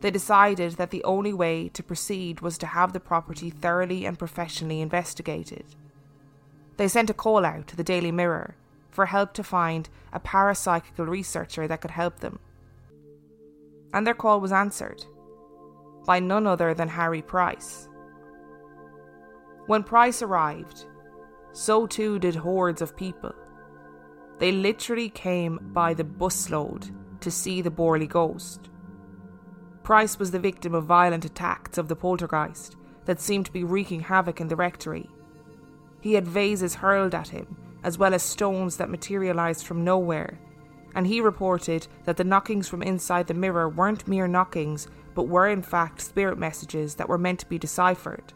they 0.00 0.10
decided 0.10 0.72
that 0.72 0.90
the 0.90 1.04
only 1.04 1.32
way 1.32 1.68
to 1.68 1.82
proceed 1.82 2.40
was 2.40 2.56
to 2.58 2.66
have 2.66 2.92
the 2.92 3.00
property 3.00 3.50
thoroughly 3.50 4.06
and 4.06 4.18
professionally 4.18 4.80
investigated. 4.80 5.64
They 6.76 6.88
sent 6.88 7.10
a 7.10 7.14
call 7.14 7.44
out 7.44 7.66
to 7.68 7.76
the 7.76 7.84
Daily 7.84 8.10
Mirror 8.10 8.54
for 8.90 9.06
help 9.06 9.34
to 9.34 9.44
find 9.44 9.88
a 10.12 10.18
parapsychical 10.20 11.06
researcher 11.06 11.68
that 11.68 11.82
could 11.82 11.92
help 11.92 12.20
them. 12.20 12.38
And 13.92 14.06
their 14.06 14.14
call 14.14 14.40
was 14.40 14.52
answered 14.52 15.04
by 16.06 16.20
none 16.20 16.46
other 16.46 16.74
than 16.74 16.88
Harry 16.88 17.22
Price. 17.22 17.88
When 19.66 19.82
Price 19.82 20.22
arrived, 20.22 20.86
so 21.52 21.86
too 21.86 22.18
did 22.18 22.34
hordes 22.34 22.82
of 22.82 22.96
people. 22.96 23.32
They 24.38 24.52
literally 24.52 25.10
came 25.10 25.58
by 25.72 25.94
the 25.94 26.04
busload 26.04 26.90
to 27.20 27.30
see 27.30 27.60
the 27.60 27.70
Borley 27.70 28.08
ghost. 28.08 28.70
Price 29.82 30.18
was 30.18 30.30
the 30.30 30.38
victim 30.38 30.74
of 30.74 30.84
violent 30.84 31.24
attacks 31.24 31.76
of 31.76 31.88
the 31.88 31.96
poltergeist 31.96 32.76
that 33.04 33.20
seemed 33.20 33.46
to 33.46 33.52
be 33.52 33.64
wreaking 33.64 34.00
havoc 34.00 34.40
in 34.40 34.48
the 34.48 34.56
rectory. 34.56 35.10
He 36.00 36.14
had 36.14 36.26
vases 36.26 36.76
hurled 36.76 37.14
at 37.14 37.28
him, 37.28 37.56
as 37.82 37.98
well 37.98 38.14
as 38.14 38.22
stones 38.22 38.76
that 38.76 38.90
materialized 38.90 39.66
from 39.66 39.84
nowhere, 39.84 40.38
and 40.94 41.06
he 41.06 41.20
reported 41.20 41.86
that 42.04 42.16
the 42.16 42.24
knockings 42.24 42.68
from 42.68 42.82
inside 42.82 43.26
the 43.26 43.34
mirror 43.34 43.68
weren't 43.68 44.08
mere 44.08 44.28
knockings, 44.28 44.88
but 45.14 45.28
were 45.28 45.48
in 45.48 45.62
fact 45.62 46.00
spirit 46.00 46.38
messages 46.38 46.96
that 46.96 47.08
were 47.08 47.18
meant 47.18 47.40
to 47.40 47.48
be 47.48 47.58
deciphered. 47.58 48.32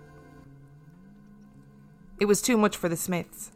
It 2.21 2.27
was 2.27 2.43
too 2.43 2.57
much 2.57 2.77
for 2.77 2.89
the 2.89 2.97
Smiths. 2.97 3.51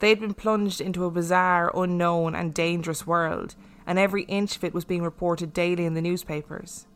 They 0.00 0.10
had 0.10 0.20
been 0.20 0.34
plunged 0.34 0.80
into 0.80 1.04
a 1.04 1.10
bizarre, 1.10 1.70
unknown, 1.74 2.34
and 2.34 2.52
dangerous 2.52 3.06
world, 3.06 3.54
and 3.86 3.98
every 3.98 4.24
inch 4.24 4.56
of 4.56 4.64
it 4.64 4.74
was 4.74 4.84
being 4.84 5.02
reported 5.02 5.52
daily 5.52 5.86
in 5.86 5.94
the 5.94 6.02
newspapers. 6.02 6.86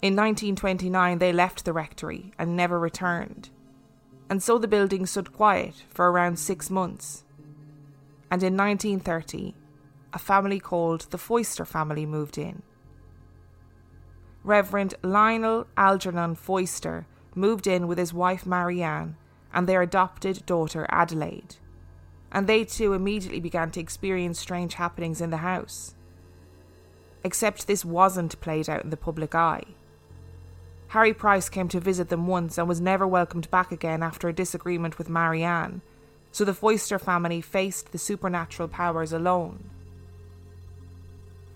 In 0.00 0.14
1929, 0.16 1.18
they 1.18 1.32
left 1.32 1.64
the 1.64 1.72
rectory 1.72 2.32
and 2.38 2.56
never 2.56 2.78
returned, 2.78 3.50
and 4.28 4.42
so 4.42 4.58
the 4.58 4.68
building 4.68 5.06
stood 5.06 5.32
quiet 5.32 5.84
for 5.88 6.10
around 6.10 6.38
six 6.38 6.70
months. 6.70 7.24
And 8.30 8.42
in 8.42 8.56
1930, 8.56 9.54
a 10.14 10.18
family 10.18 10.58
called 10.60 11.02
the 11.10 11.18
Foyster 11.18 11.66
family 11.66 12.06
moved 12.06 12.38
in. 12.38 12.62
Reverend 14.42 14.94
Lionel 15.02 15.66
Algernon 15.76 16.34
Foyster 16.34 17.06
moved 17.34 17.66
in 17.66 17.86
with 17.86 17.98
his 17.98 18.14
wife 18.14 18.46
Marianne 18.46 19.16
and 19.52 19.68
their 19.68 19.82
adopted 19.82 20.46
daughter 20.46 20.86
Adelaide 20.88 21.56
and 22.34 22.48
they 22.48 22.64
too 22.64 22.92
immediately 22.92 23.38
began 23.38 23.70
to 23.70 23.80
experience 23.80 24.40
strange 24.40 24.74
happenings 24.74 25.20
in 25.20 25.30
the 25.30 25.38
house. 25.38 25.94
Except 27.22 27.66
this 27.66 27.84
wasn't 27.84 28.40
played 28.40 28.68
out 28.68 28.82
in 28.82 28.90
the 28.90 28.96
public 28.96 29.36
eye. 29.36 29.62
Harry 30.88 31.14
Price 31.14 31.48
came 31.48 31.68
to 31.68 31.78
visit 31.78 32.08
them 32.08 32.26
once 32.26 32.58
and 32.58 32.68
was 32.68 32.80
never 32.80 33.06
welcomed 33.06 33.50
back 33.52 33.70
again 33.70 34.02
after 34.02 34.28
a 34.28 34.32
disagreement 34.32 34.98
with 34.98 35.08
Marianne, 35.08 35.80
so 36.32 36.44
the 36.44 36.52
Foyster 36.52 36.98
family 36.98 37.40
faced 37.40 37.92
the 37.92 37.98
supernatural 37.98 38.68
powers 38.68 39.12
alone. 39.12 39.70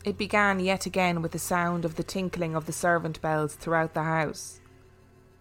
It 0.04 0.16
began 0.16 0.60
yet 0.60 0.86
again 0.86 1.22
with 1.22 1.32
the 1.32 1.38
sound 1.38 1.84
of 1.84 1.96
the 1.96 2.04
tinkling 2.04 2.54
of 2.54 2.66
the 2.66 2.72
servant 2.72 3.20
bells 3.20 3.54
throughout 3.54 3.94
the 3.94 4.04
house, 4.04 4.60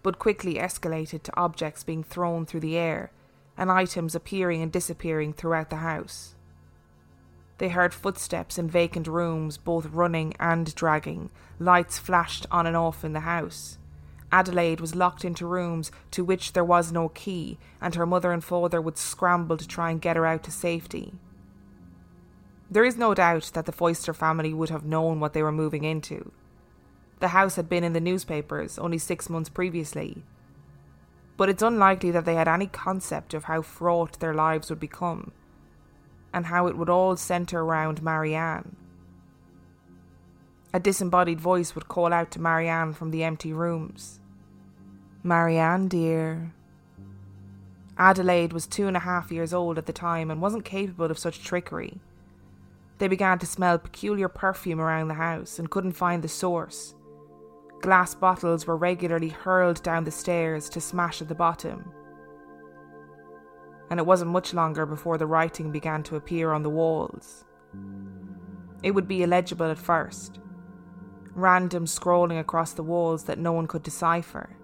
but 0.02 0.18
quickly 0.18 0.54
escalated 0.54 1.22
to 1.22 1.36
objects 1.36 1.84
being 1.84 2.02
thrown 2.02 2.44
through 2.44 2.60
the 2.60 2.76
air 2.76 3.12
and 3.56 3.70
items 3.70 4.14
appearing 4.14 4.62
and 4.62 4.72
disappearing 4.72 5.32
throughout 5.32 5.70
the 5.70 5.76
house. 5.76 6.34
They 7.58 7.68
heard 7.68 7.94
footsteps 7.94 8.58
in 8.58 8.68
vacant 8.68 9.08
rooms, 9.08 9.58
both 9.58 9.86
running 9.86 10.34
and 10.38 10.72
dragging. 10.74 11.30
Lights 11.58 11.98
flashed 11.98 12.46
on 12.50 12.66
and 12.66 12.76
off 12.76 13.04
in 13.04 13.12
the 13.12 13.20
house. 13.20 13.78
Adelaide 14.30 14.80
was 14.80 14.94
locked 14.94 15.24
into 15.24 15.46
rooms 15.46 15.90
to 16.12 16.24
which 16.24 16.52
there 16.52 16.64
was 16.64 16.92
no 16.92 17.08
key, 17.08 17.58
and 17.80 17.94
her 17.94 18.06
mother 18.06 18.32
and 18.32 18.44
father 18.44 18.80
would 18.80 18.98
scramble 18.98 19.56
to 19.56 19.66
try 19.66 19.90
and 19.90 20.00
get 20.00 20.16
her 20.16 20.26
out 20.26 20.44
to 20.44 20.50
safety. 20.50 21.14
There 22.70 22.84
is 22.84 22.98
no 22.98 23.14
doubt 23.14 23.50
that 23.54 23.64
the 23.64 23.72
Foyster 23.72 24.12
family 24.12 24.52
would 24.52 24.68
have 24.68 24.84
known 24.84 25.20
what 25.20 25.32
they 25.32 25.42
were 25.42 25.52
moving 25.52 25.84
into. 25.84 26.32
The 27.20 27.28
house 27.28 27.56
had 27.56 27.68
been 27.68 27.82
in 27.82 27.94
the 27.94 28.00
newspapers 28.00 28.78
only 28.78 28.98
six 28.98 29.30
months 29.30 29.48
previously, 29.48 30.22
but 31.36 31.48
it's 31.48 31.62
unlikely 31.62 32.10
that 32.10 32.24
they 32.24 32.34
had 32.34 32.48
any 32.48 32.66
concept 32.66 33.32
of 33.32 33.44
how 33.44 33.62
fraught 33.62 34.20
their 34.20 34.34
lives 34.34 34.68
would 34.68 34.80
become, 34.80 35.32
and 36.32 36.46
how 36.46 36.66
it 36.66 36.76
would 36.76 36.90
all 36.90 37.16
centre 37.16 37.60
around 37.60 38.02
Marianne. 38.02 38.76
A 40.74 40.78
disembodied 40.78 41.40
voice 41.40 41.74
would 41.74 41.88
call 41.88 42.12
out 42.12 42.30
to 42.32 42.40
Marianne 42.40 42.92
from 42.92 43.10
the 43.10 43.24
empty 43.24 43.52
rooms 43.52 44.20
Marianne, 45.22 45.88
dear. 45.88 46.52
Adelaide 47.96 48.52
was 48.52 48.66
two 48.66 48.86
and 48.86 48.96
a 48.96 49.00
half 49.00 49.32
years 49.32 49.52
old 49.52 49.78
at 49.78 49.86
the 49.86 49.92
time 49.92 50.30
and 50.30 50.40
wasn't 50.40 50.64
capable 50.64 51.10
of 51.10 51.18
such 51.18 51.42
trickery. 51.42 51.98
They 52.98 53.08
began 53.08 53.38
to 53.38 53.46
smell 53.46 53.78
peculiar 53.78 54.28
perfume 54.28 54.80
around 54.80 55.08
the 55.08 55.14
house 55.14 55.58
and 55.58 55.70
couldn't 55.70 55.92
find 55.92 56.22
the 56.22 56.28
source. 56.28 56.94
Glass 57.80 58.14
bottles 58.14 58.66
were 58.66 58.76
regularly 58.76 59.28
hurled 59.28 59.82
down 59.84 60.04
the 60.04 60.10
stairs 60.10 60.68
to 60.70 60.80
smash 60.80 61.22
at 61.22 61.28
the 61.28 61.34
bottom. 61.34 61.92
And 63.88 64.00
it 64.00 64.06
wasn't 64.06 64.32
much 64.32 64.52
longer 64.52 64.84
before 64.84 65.16
the 65.16 65.26
writing 65.26 65.70
began 65.70 66.02
to 66.04 66.16
appear 66.16 66.52
on 66.52 66.64
the 66.64 66.70
walls. 66.70 67.44
It 68.82 68.90
would 68.90 69.06
be 69.06 69.22
illegible 69.22 69.70
at 69.70 69.78
first, 69.78 70.40
random 71.34 71.86
scrolling 71.86 72.40
across 72.40 72.72
the 72.72 72.82
walls 72.82 73.24
that 73.24 73.38
no 73.38 73.52
one 73.52 73.68
could 73.68 73.84
decipher. 73.84 74.56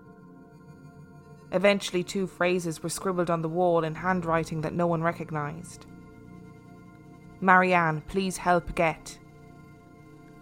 Eventually, 1.52 2.02
two 2.02 2.26
phrases 2.26 2.82
were 2.82 2.88
scribbled 2.88 3.30
on 3.30 3.42
the 3.42 3.48
wall 3.48 3.84
in 3.84 3.94
handwriting 3.94 4.60
that 4.62 4.74
no 4.74 4.88
one 4.88 5.02
recognized. 5.02 5.86
Marianne, 7.44 8.00
please 8.08 8.38
help 8.38 8.74
get. 8.74 9.18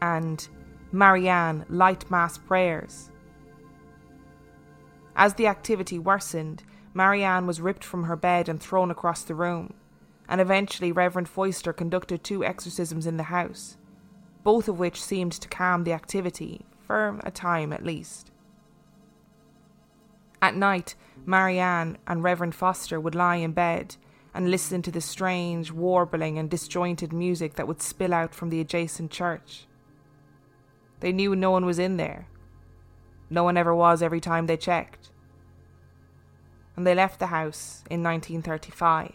And 0.01 0.49
Marianne 0.93 1.67
light 1.69 2.09
mass 2.09 2.38
prayers. 2.38 3.11
As 5.17 5.35
the 5.35 5.49
activity 5.49 5.99
worsened, 5.99 6.62
Marianne 6.95 7.45
was 7.45 7.61
ripped 7.61 7.83
from 7.83 8.05
her 8.05 8.15
bed 8.15 8.49
and 8.49 8.61
thrown 8.61 8.88
across 8.88 9.25
the 9.25 9.35
room, 9.35 9.75
and 10.29 10.41
eventually 10.41 10.93
Reverend 10.93 11.29
Foyster 11.29 11.73
conducted 11.73 12.23
two 12.23 12.45
exorcisms 12.45 13.05
in 13.05 13.17
the 13.17 13.25
house, 13.25 13.77
both 14.45 14.69
of 14.69 14.79
which 14.79 15.03
seemed 15.03 15.33
to 15.33 15.49
calm 15.49 15.83
the 15.83 15.93
activity, 15.93 16.65
for 16.87 17.19
a 17.25 17.33
time 17.33 17.73
at 17.73 17.85
least. 17.85 18.31
At 20.41 20.55
night, 20.55 20.95
Marianne 21.27 21.99
and 22.07 22.23
Reverend 22.23 22.55
Foster 22.55 23.01
would 23.01 23.17
lie 23.17 23.37
in 23.37 23.53
bed 23.53 23.97
and 24.35 24.51
listened 24.51 24.85
to 24.85 24.90
the 24.90 25.01
strange, 25.01 25.71
warbling, 25.71 26.38
and 26.38 26.49
disjointed 26.49 27.12
music 27.12 27.55
that 27.55 27.68
would 27.68 27.83
spill 27.83 28.14
out 28.14 28.35
from 28.35 28.51
the 28.51 28.61
adjacent 28.61 29.11
church. 29.11 29.66
They 31.01 31.12
knew 31.12 31.37
no 31.37 31.51
one 31.51 31.66
was 31.66 31.79
in 31.79 31.97
there. 31.97 32.29
No 33.29 33.45
one 33.45 33.57
ever 33.57 33.75
was 33.75 34.03
every 34.03 34.21
time 34.21 34.47
they 34.47 34.57
checked. 34.57 35.11
And 36.77 36.87
they 36.87 36.95
left 36.95 37.18
the 37.18 37.27
house 37.27 37.83
in 37.90 38.03
1935. 38.03 39.12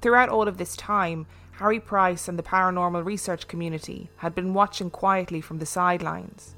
Throughout 0.00 0.28
all 0.28 0.48
of 0.48 0.58
this 0.58 0.76
time, 0.76 1.26
Harry 1.52 1.80
Price 1.80 2.28
and 2.28 2.38
the 2.38 2.42
paranormal 2.42 3.04
research 3.04 3.48
community 3.48 4.10
had 4.18 4.34
been 4.34 4.54
watching 4.54 4.90
quietly 4.90 5.40
from 5.40 5.58
the 5.58 5.66
sidelines. 5.66 6.54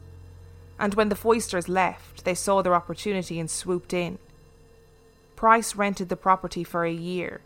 And 0.78 0.94
when 0.94 1.08
the 1.08 1.14
Foysters 1.14 1.68
left, 1.68 2.24
they 2.24 2.34
saw 2.34 2.62
their 2.62 2.74
opportunity 2.74 3.38
and 3.40 3.50
swooped 3.50 3.92
in. 3.92 4.18
Price 5.38 5.76
rented 5.76 6.08
the 6.08 6.16
property 6.16 6.64
for 6.64 6.84
a 6.84 6.90
year, 6.90 7.42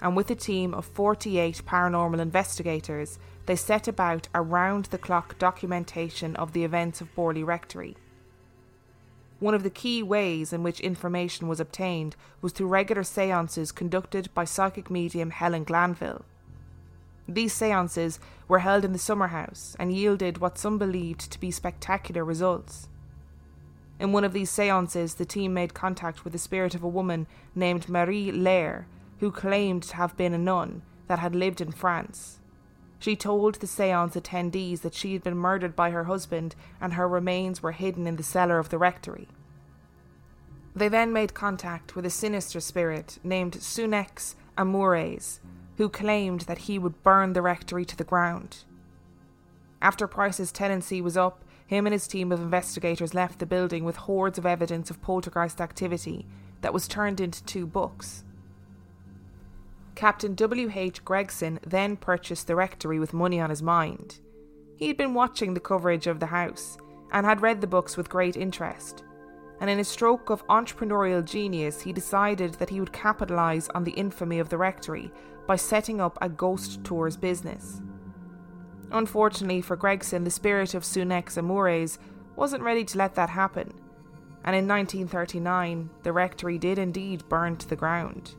and 0.00 0.16
with 0.16 0.30
a 0.30 0.34
team 0.34 0.72
of 0.72 0.86
48 0.86 1.60
paranormal 1.66 2.18
investigators, 2.18 3.18
they 3.44 3.54
set 3.54 3.86
about 3.86 4.28
a 4.32 4.40
round 4.40 4.86
the 4.86 4.96
clock 4.96 5.38
documentation 5.38 6.34
of 6.36 6.54
the 6.54 6.64
events 6.64 7.02
of 7.02 7.14
Borley 7.14 7.44
Rectory. 7.44 7.98
One 9.40 9.52
of 9.52 9.62
the 9.62 9.68
key 9.68 10.02
ways 10.02 10.54
in 10.54 10.62
which 10.62 10.80
information 10.80 11.46
was 11.46 11.60
obtained 11.60 12.16
was 12.40 12.52
through 12.54 12.68
regular 12.68 13.02
seances 13.02 13.72
conducted 13.72 14.32
by 14.32 14.44
psychic 14.44 14.90
medium 14.90 15.28
Helen 15.28 15.64
Glanville. 15.64 16.24
These 17.28 17.52
seances 17.52 18.18
were 18.48 18.60
held 18.60 18.86
in 18.86 18.94
the 18.94 18.98
summer 18.98 19.26
house 19.26 19.76
and 19.78 19.92
yielded 19.92 20.38
what 20.38 20.56
some 20.56 20.78
believed 20.78 21.30
to 21.30 21.38
be 21.38 21.50
spectacular 21.50 22.24
results. 22.24 22.88
In 23.98 24.12
one 24.12 24.24
of 24.24 24.32
these 24.32 24.50
seances, 24.50 25.14
the 25.14 25.24
team 25.24 25.54
made 25.54 25.74
contact 25.74 26.24
with 26.24 26.32
the 26.32 26.38
spirit 26.38 26.74
of 26.74 26.82
a 26.82 26.88
woman 26.88 27.26
named 27.54 27.88
Marie 27.88 28.32
Lairre, 28.32 28.86
who 29.20 29.30
claimed 29.30 29.84
to 29.84 29.96
have 29.96 30.16
been 30.16 30.34
a 30.34 30.38
nun 30.38 30.82
that 31.06 31.20
had 31.20 31.34
lived 31.34 31.60
in 31.60 31.70
France. 31.70 32.40
She 32.98 33.16
told 33.16 33.56
the 33.56 33.66
seance 33.66 34.16
attendees 34.16 34.80
that 34.80 34.94
she 34.94 35.12
had 35.12 35.22
been 35.22 35.36
murdered 35.36 35.76
by 35.76 35.90
her 35.90 36.04
husband 36.04 36.54
and 36.80 36.94
her 36.94 37.06
remains 37.06 37.62
were 37.62 37.72
hidden 37.72 38.06
in 38.06 38.16
the 38.16 38.22
cellar 38.22 38.58
of 38.58 38.70
the 38.70 38.78
rectory. 38.78 39.28
They 40.74 40.88
then 40.88 41.12
made 41.12 41.34
contact 41.34 41.94
with 41.94 42.04
a 42.06 42.10
sinister 42.10 42.60
spirit 42.60 43.18
named 43.22 43.52
Sunex 43.54 44.34
Amures, 44.58 45.40
who 45.76 45.88
claimed 45.88 46.42
that 46.42 46.58
he 46.58 46.78
would 46.78 47.02
burn 47.02 47.32
the 47.32 47.42
rectory 47.42 47.84
to 47.84 47.96
the 47.96 48.04
ground. 48.04 48.64
After 49.80 50.06
Price's 50.06 50.50
tenancy 50.50 51.00
was 51.00 51.16
up, 51.16 51.44
him 51.66 51.86
and 51.86 51.92
his 51.92 52.06
team 52.06 52.30
of 52.30 52.40
investigators 52.40 53.14
left 53.14 53.38
the 53.38 53.46
building 53.46 53.84
with 53.84 53.96
hordes 53.96 54.38
of 54.38 54.46
evidence 54.46 54.90
of 54.90 55.00
poltergeist 55.00 55.60
activity 55.60 56.26
that 56.60 56.74
was 56.74 56.88
turned 56.88 57.20
into 57.20 57.42
two 57.44 57.66
books. 57.66 58.24
Captain 59.94 60.34
W. 60.34 60.70
H. 60.74 61.04
Gregson 61.04 61.60
then 61.66 61.96
purchased 61.96 62.46
the 62.46 62.56
rectory 62.56 62.98
with 62.98 63.12
money 63.12 63.40
on 63.40 63.50
his 63.50 63.62
mind. 63.62 64.18
He 64.76 64.88
had 64.88 64.96
been 64.96 65.14
watching 65.14 65.54
the 65.54 65.60
coverage 65.60 66.06
of 66.06 66.20
the 66.20 66.26
house 66.26 66.76
and 67.12 67.24
had 67.24 67.42
read 67.42 67.60
the 67.60 67.66
books 67.66 67.96
with 67.96 68.08
great 68.08 68.36
interest. 68.36 69.04
And 69.60 69.70
in 69.70 69.78
a 69.78 69.84
stroke 69.84 70.30
of 70.30 70.46
entrepreneurial 70.48 71.24
genius, 71.24 71.80
he 71.80 71.92
decided 71.92 72.54
that 72.54 72.70
he 72.70 72.80
would 72.80 72.92
capitalise 72.92 73.68
on 73.68 73.84
the 73.84 73.92
infamy 73.92 74.40
of 74.40 74.48
the 74.48 74.58
rectory 74.58 75.12
by 75.46 75.56
setting 75.56 76.00
up 76.00 76.18
a 76.20 76.28
ghost 76.28 76.82
tours 76.82 77.16
business. 77.16 77.80
Unfortunately 78.90 79.60
for 79.60 79.76
Gregson, 79.76 80.24
the 80.24 80.30
spirit 80.30 80.74
of 80.74 80.84
Sunex 80.84 81.36
Amures 81.36 81.98
wasn't 82.36 82.62
ready 82.62 82.84
to 82.84 82.98
let 82.98 83.14
that 83.14 83.30
happen, 83.30 83.72
and 84.44 84.54
in 84.54 84.68
1939 84.68 85.90
the 86.02 86.12
rectory 86.12 86.58
did 86.58 86.78
indeed 86.78 87.28
burn 87.28 87.56
to 87.56 87.68
the 87.68 87.76
ground. 87.76 88.34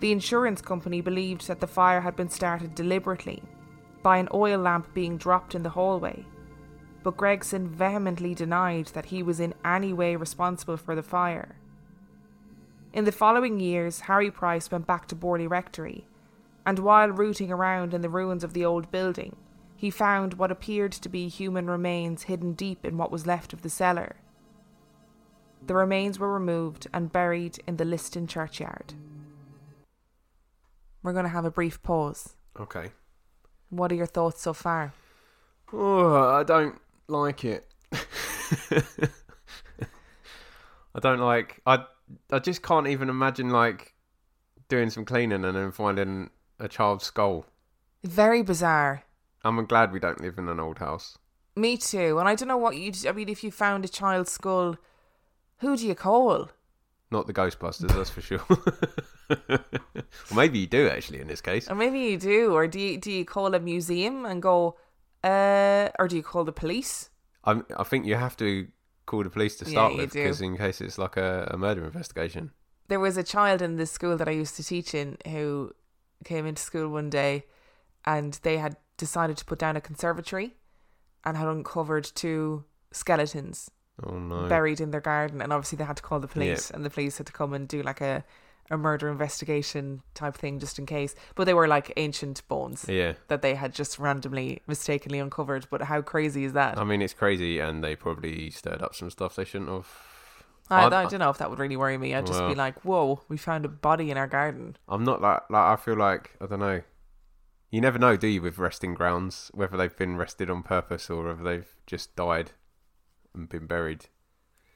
The 0.00 0.12
insurance 0.12 0.60
company 0.60 1.00
believed 1.00 1.46
that 1.46 1.60
the 1.60 1.66
fire 1.66 2.00
had 2.00 2.16
been 2.16 2.28
started 2.28 2.74
deliberately, 2.74 3.42
by 4.02 4.18
an 4.18 4.28
oil 4.34 4.58
lamp 4.58 4.92
being 4.94 5.16
dropped 5.16 5.54
in 5.54 5.62
the 5.62 5.70
hallway, 5.70 6.24
but 7.02 7.16
Gregson 7.16 7.68
vehemently 7.68 8.34
denied 8.34 8.86
that 8.86 9.06
he 9.06 9.22
was 9.22 9.40
in 9.40 9.54
any 9.64 9.92
way 9.92 10.16
responsible 10.16 10.76
for 10.76 10.94
the 10.94 11.02
fire. 11.02 11.56
In 12.92 13.04
the 13.04 13.12
following 13.12 13.58
years, 13.58 14.00
Harry 14.00 14.30
Price 14.30 14.70
went 14.70 14.86
back 14.86 15.06
to 15.08 15.16
Borley 15.16 15.48
Rectory, 15.48 16.06
and 16.64 16.78
while 16.78 17.08
rooting 17.08 17.50
around 17.50 17.92
in 17.94 18.02
the 18.02 18.08
ruins 18.08 18.44
of 18.44 18.52
the 18.52 18.64
old 18.64 18.90
building, 18.90 19.36
he 19.76 19.90
found 19.90 20.34
what 20.34 20.52
appeared 20.52 20.92
to 20.92 21.08
be 21.08 21.28
human 21.28 21.68
remains 21.68 22.24
hidden 22.24 22.52
deep 22.52 22.84
in 22.84 22.96
what 22.96 23.10
was 23.10 23.26
left 23.26 23.52
of 23.52 23.62
the 23.62 23.70
cellar. 23.70 24.16
The 25.66 25.74
remains 25.74 26.18
were 26.18 26.32
removed 26.32 26.86
and 26.92 27.12
buried 27.12 27.58
in 27.66 27.76
the 27.76 27.84
Liston 27.84 28.26
churchyard. 28.26 28.94
We're 31.02 31.12
going 31.12 31.24
to 31.24 31.30
have 31.30 31.44
a 31.44 31.50
brief 31.50 31.82
pause. 31.82 32.36
Okay. 32.58 32.92
What 33.70 33.90
are 33.90 33.96
your 33.96 34.06
thoughts 34.06 34.42
so 34.42 34.52
far? 34.52 34.92
Oh, 35.72 36.30
I 36.30 36.44
don't 36.44 36.80
like 37.08 37.44
it. 37.44 37.66
I 40.94 41.00
don't 41.00 41.20
like. 41.20 41.60
I 41.66 41.84
I 42.30 42.38
just 42.38 42.62
can't 42.62 42.86
even 42.86 43.08
imagine 43.08 43.48
like 43.50 43.94
doing 44.68 44.90
some 44.90 45.04
cleaning 45.04 45.44
and 45.44 45.56
then 45.56 45.72
finding 45.72 46.30
a 46.62 46.68
child's 46.68 47.04
skull. 47.04 47.44
Very 48.04 48.42
bizarre. 48.42 49.04
I'm 49.44 49.64
glad 49.66 49.92
we 49.92 50.00
don't 50.00 50.20
live 50.20 50.38
in 50.38 50.48
an 50.48 50.60
old 50.60 50.78
house. 50.78 51.18
Me 51.56 51.76
too. 51.76 52.18
And 52.18 52.28
I 52.28 52.34
don't 52.34 52.48
know 52.48 52.56
what 52.56 52.76
you'd. 52.76 53.06
I 53.06 53.12
mean, 53.12 53.28
if 53.28 53.44
you 53.44 53.50
found 53.50 53.84
a 53.84 53.88
child's 53.88 54.32
skull, 54.32 54.76
who 55.58 55.76
do 55.76 55.86
you 55.86 55.94
call? 55.94 56.50
Not 57.10 57.26
the 57.26 57.34
Ghostbusters, 57.34 57.94
that's 57.94 58.08
for 58.08 58.22
sure. 58.22 58.42
well, 59.48 60.34
maybe 60.34 60.60
you 60.60 60.66
do 60.66 60.88
actually 60.88 61.20
in 61.20 61.26
this 61.26 61.42
case. 61.42 61.70
Or 61.70 61.74
maybe 61.74 61.98
you 61.98 62.16
do. 62.16 62.54
Or 62.54 62.66
do 62.66 62.80
you, 62.80 62.96
do 62.96 63.12
you 63.12 63.26
call 63.26 63.54
a 63.54 63.60
museum 63.60 64.24
and 64.24 64.40
go, 64.40 64.78
uh, 65.22 65.90
or 65.98 66.08
do 66.08 66.16
you 66.16 66.22
call 66.22 66.44
the 66.44 66.52
police? 66.52 67.10
I 67.44 67.60
I 67.76 67.82
think 67.82 68.06
you 68.06 68.14
have 68.14 68.36
to 68.38 68.68
call 69.04 69.24
the 69.24 69.30
police 69.30 69.56
to 69.56 69.64
start 69.64 69.92
you 69.92 69.98
with 69.98 70.12
because 70.12 70.40
in 70.40 70.56
case 70.56 70.80
it's 70.80 70.96
like 70.96 71.16
a, 71.16 71.48
a 71.50 71.58
murder 71.58 71.84
investigation. 71.84 72.52
There 72.88 73.00
was 73.00 73.16
a 73.16 73.22
child 73.22 73.60
in 73.60 73.76
the 73.76 73.86
school 73.86 74.16
that 74.16 74.28
I 74.28 74.32
used 74.32 74.56
to 74.56 74.64
teach 74.64 74.94
in 74.94 75.18
who 75.26 75.72
came 76.24 76.46
into 76.46 76.62
school 76.62 76.88
one 76.88 77.10
day 77.10 77.44
and 78.04 78.38
they 78.42 78.58
had 78.58 78.76
decided 78.96 79.36
to 79.38 79.44
put 79.44 79.58
down 79.58 79.76
a 79.76 79.80
conservatory 79.80 80.54
and 81.24 81.36
had 81.36 81.48
uncovered 81.48 82.04
two 82.14 82.64
skeletons 82.92 83.70
Oh 84.04 84.18
no. 84.18 84.48
buried 84.48 84.80
in 84.80 84.90
their 84.90 85.00
garden 85.00 85.40
and 85.42 85.52
obviously 85.52 85.76
they 85.76 85.84
had 85.84 85.96
to 85.98 86.02
call 86.02 86.18
the 86.20 86.26
police 86.28 86.70
and 86.70 86.84
the 86.84 86.90
police 86.90 87.18
had 87.18 87.26
to 87.26 87.32
come 87.32 87.52
and 87.54 87.68
do 87.68 87.82
like 87.82 88.00
a 88.00 88.24
a 88.70 88.76
murder 88.78 89.08
investigation 89.10 90.02
type 90.14 90.34
thing 90.34 90.58
just 90.58 90.78
in 90.78 90.86
case 90.86 91.14
but 91.34 91.44
they 91.44 91.52
were 91.52 91.68
like 91.68 91.92
ancient 91.96 92.46
bones 92.48 92.86
Yeah. 92.88 93.14
that 93.28 93.42
they 93.42 93.54
had 93.54 93.74
just 93.74 93.98
randomly 93.98 94.62
mistakenly 94.66 95.18
uncovered 95.18 95.66
but 95.70 95.82
how 95.82 96.00
crazy 96.00 96.44
is 96.44 96.52
that 96.54 96.78
I 96.78 96.84
mean, 96.84 97.02
it's 97.02 97.12
crazy, 97.12 97.58
and 97.58 97.82
they 97.84 97.96
probably 97.96 98.50
stirred 98.50 98.80
up 98.80 98.94
some 98.94 99.10
stuff 99.10 99.36
they 99.36 99.44
shouldn't 99.44 99.68
have. 99.70 99.88
I, 100.70 100.86
I 100.86 101.06
don't 101.06 101.18
know 101.18 101.30
if 101.30 101.38
that 101.38 101.50
would 101.50 101.58
really 101.58 101.76
worry 101.76 101.98
me 101.98 102.14
i'd 102.14 102.26
just 102.26 102.40
be 102.46 102.54
like 102.54 102.82
whoa 102.84 103.20
we 103.28 103.36
found 103.36 103.64
a 103.64 103.68
body 103.68 104.10
in 104.10 104.16
our 104.16 104.26
garden 104.26 104.76
I'm 104.88 105.04
not 105.04 105.20
like 105.20 105.42
like 105.50 105.78
I 105.78 105.82
feel 105.82 105.96
like 105.96 106.36
I 106.40 106.46
don't 106.46 106.60
know. 106.60 106.82
You 107.70 107.80
never 107.80 107.98
know, 107.98 108.18
do 108.18 108.26
you, 108.26 108.42
with 108.42 108.58
resting 108.58 108.92
grounds, 108.92 109.50
whether 109.54 109.78
they've 109.78 109.96
been 109.96 110.18
rested 110.18 110.50
on 110.50 110.62
purpose 110.62 111.08
or 111.08 111.24
whether 111.24 111.42
they've 111.42 111.74
just 111.86 112.14
died 112.14 112.50
and 113.34 113.48
been 113.48 113.66
buried. 113.66 114.06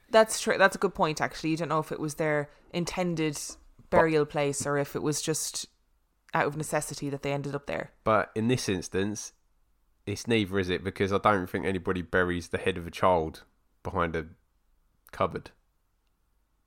that's 0.09 0.39
true 0.39 0.57
that's 0.57 0.75
a 0.75 0.79
good 0.79 0.95
point 0.95 1.21
actually 1.21 1.51
you 1.51 1.57
don't 1.57 1.69
know 1.69 1.79
if 1.79 1.91
it 1.91 1.99
was 1.99 2.15
their 2.15 2.49
intended 2.73 3.37
burial 3.89 4.25
place 4.25 4.65
or 4.65 4.77
if 4.77 4.95
it 4.95 5.03
was 5.03 5.21
just 5.21 5.67
out 6.33 6.47
of 6.47 6.57
necessity 6.57 7.09
that 7.09 7.21
they 7.21 7.31
ended 7.31 7.53
up 7.55 7.67
there 7.67 7.91
But 8.03 8.31
in 8.35 8.47
this 8.47 8.67
instance, 8.67 9.33
it's 10.05 10.27
neither, 10.27 10.57
is 10.59 10.69
it? 10.69 10.83
Because 10.83 11.11
I 11.13 11.17
don't 11.17 11.49
think 11.49 11.65
anybody 11.65 12.01
buries 12.01 12.47
the 12.49 12.57
head 12.57 12.77
of 12.77 12.87
a 12.87 12.91
child 12.91 13.43
behind 13.83 14.15
a 14.15 14.25
cupboard. 15.11 15.51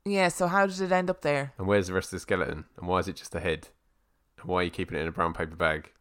Yeah 0.05 0.27
so 0.29 0.47
how 0.47 0.65
did 0.65 0.79
it 0.81 0.91
end 0.91 1.09
up 1.09 1.21
there 1.21 1.53
And 1.57 1.67
where's 1.67 1.87
the 1.87 1.93
rest 1.93 2.07
of 2.07 2.11
the 2.17 2.19
skeleton? 2.21 2.65
And 2.77 2.87
why 2.87 2.99
is 2.99 3.07
it 3.07 3.15
just 3.15 3.31
the 3.31 3.39
head? 3.39 3.67
And 4.39 4.47
why 4.49 4.61
are 4.61 4.63
you 4.63 4.71
keeping 4.71 4.97
it 4.97 5.01
in 5.01 5.07
a 5.07 5.11
brown 5.11 5.33
paper 5.33 5.55
bag? 5.55 5.91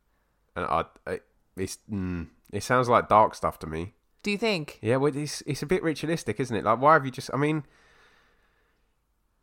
And 0.56 0.64
I, 0.66 0.84
I 1.06 1.20
it's 1.56 1.78
mm, 1.90 2.28
it 2.52 2.62
sounds 2.62 2.88
like 2.88 3.08
dark 3.08 3.34
stuff 3.34 3.58
to 3.60 3.66
me. 3.66 3.92
do 4.22 4.30
you 4.30 4.38
think 4.38 4.78
Yeah, 4.82 4.96
well, 4.96 5.14
it's 5.14 5.42
it's 5.46 5.62
a 5.62 5.66
bit 5.66 5.82
ritualistic, 5.82 6.40
isn't 6.40 6.56
it? 6.56 6.64
Like, 6.64 6.80
why 6.80 6.94
have 6.94 7.04
you 7.04 7.10
just? 7.10 7.30
I 7.34 7.36
mean, 7.36 7.64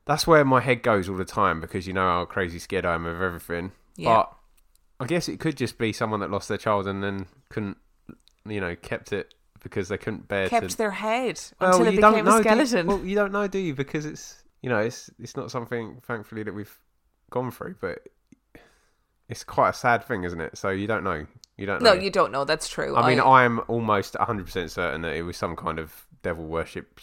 that's 0.06 0.26
where 0.26 0.44
my 0.46 0.62
head 0.62 0.84
goes 0.84 1.10
all 1.10 1.16
the 1.18 1.26
time 1.26 1.60
because 1.62 1.86
you 1.88 1.94
know 1.94 2.08
how 2.08 2.26
crazy 2.26 2.60
scared 2.60 2.86
I 2.86 2.96
am 2.96 3.06
of 3.06 3.22
everything. 3.22 3.72
Yeah. 3.96 4.16
But 4.16 4.34
I 5.00 5.06
guess 5.06 5.28
it 5.28 5.40
could 5.40 5.58
just 5.58 5.78
be 5.78 5.92
someone 5.94 6.20
that 6.22 6.32
lost 6.32 6.48
their 6.50 6.58
child 6.58 6.88
and 6.88 7.04
then 7.04 7.28
couldn't, 7.50 7.78
you 8.48 8.60
know, 8.62 8.76
kept 8.76 9.12
it 9.14 9.34
because 9.62 9.90
they 9.90 9.98
couldn't 9.98 10.28
bear 10.28 10.48
kept 10.50 10.72
to. 10.72 10.78
their 10.78 10.92
head 10.92 11.40
Well, 11.60 11.72
until 11.74 11.88
it 11.88 11.96
became 11.98 12.14
a 12.16 12.24
know, 12.24 12.32
do 12.32 12.38
you- 12.38 12.66
skeleton 12.66 12.88
well, 12.88 13.00
you 13.06 13.16
don't 13.16 13.32
know, 13.32 13.48
do 13.48 13.60
you? 13.60 13.76
Because 13.76 14.06
it's 14.06 14.44
you 14.62 14.70
know, 14.70 14.80
it's 14.80 15.10
it's 15.20 15.36
not 15.38 15.52
something, 15.52 16.00
thankfully, 16.06 16.44
that 16.44 16.54
we've 16.54 16.78
gone 17.30 17.52
through, 17.52 17.76
but. 17.82 18.00
It's 19.30 19.44
quite 19.44 19.70
a 19.72 19.74
sad 19.74 20.06
thing, 20.06 20.24
isn't 20.24 20.40
it? 20.40 20.58
So 20.58 20.70
you 20.70 20.88
don't 20.88 21.04
know. 21.04 21.26
You 21.58 21.66
don't 21.66 21.82
know. 21.82 21.96
no 21.96 22.00
you 22.02 22.10
don't 22.10 22.32
know 22.32 22.46
that's 22.46 22.70
true 22.70 22.96
I 22.96 23.10
mean, 23.10 23.20
I 23.20 23.44
am 23.44 23.60
almost 23.68 24.14
100% 24.14 24.70
certain 24.70 25.02
that 25.02 25.16
it 25.18 25.24
was 25.24 25.36
some 25.36 25.58
kind 25.58 25.80
of 25.80 26.06
devil 26.24 26.46
worship, 26.46 27.02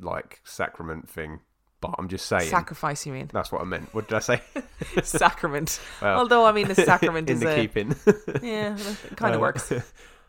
like, 0.00 0.40
sacrament 0.44 1.10
thing. 1.10 1.40
But 1.82 1.94
I'm 1.98 2.08
just 2.08 2.24
saying. 2.24 2.48
sacrifice 2.48 3.04
you 3.04 3.12
mean 3.12 3.28
That's 3.34 3.52
what 3.52 3.60
I 3.60 3.64
meant. 3.64 3.92
What 3.94 4.08
did 4.08 4.14
I 4.16 4.20
say? 4.20 4.40
sacrament 5.02 5.78
Well, 6.00 6.20
although 6.20 6.46
i 6.46 6.52
mean 6.52 6.68
the 6.74 6.74
sacrament 6.74 7.28
in 7.28 7.34
is 7.36 7.40
the 7.42 7.50
a 7.52 7.54
keeping. 7.54 7.94
yeah 8.42 8.74
it 9.10 9.16
kind 9.16 9.34
of 9.34 9.40
Uh, 9.40 9.42
works 9.42 9.70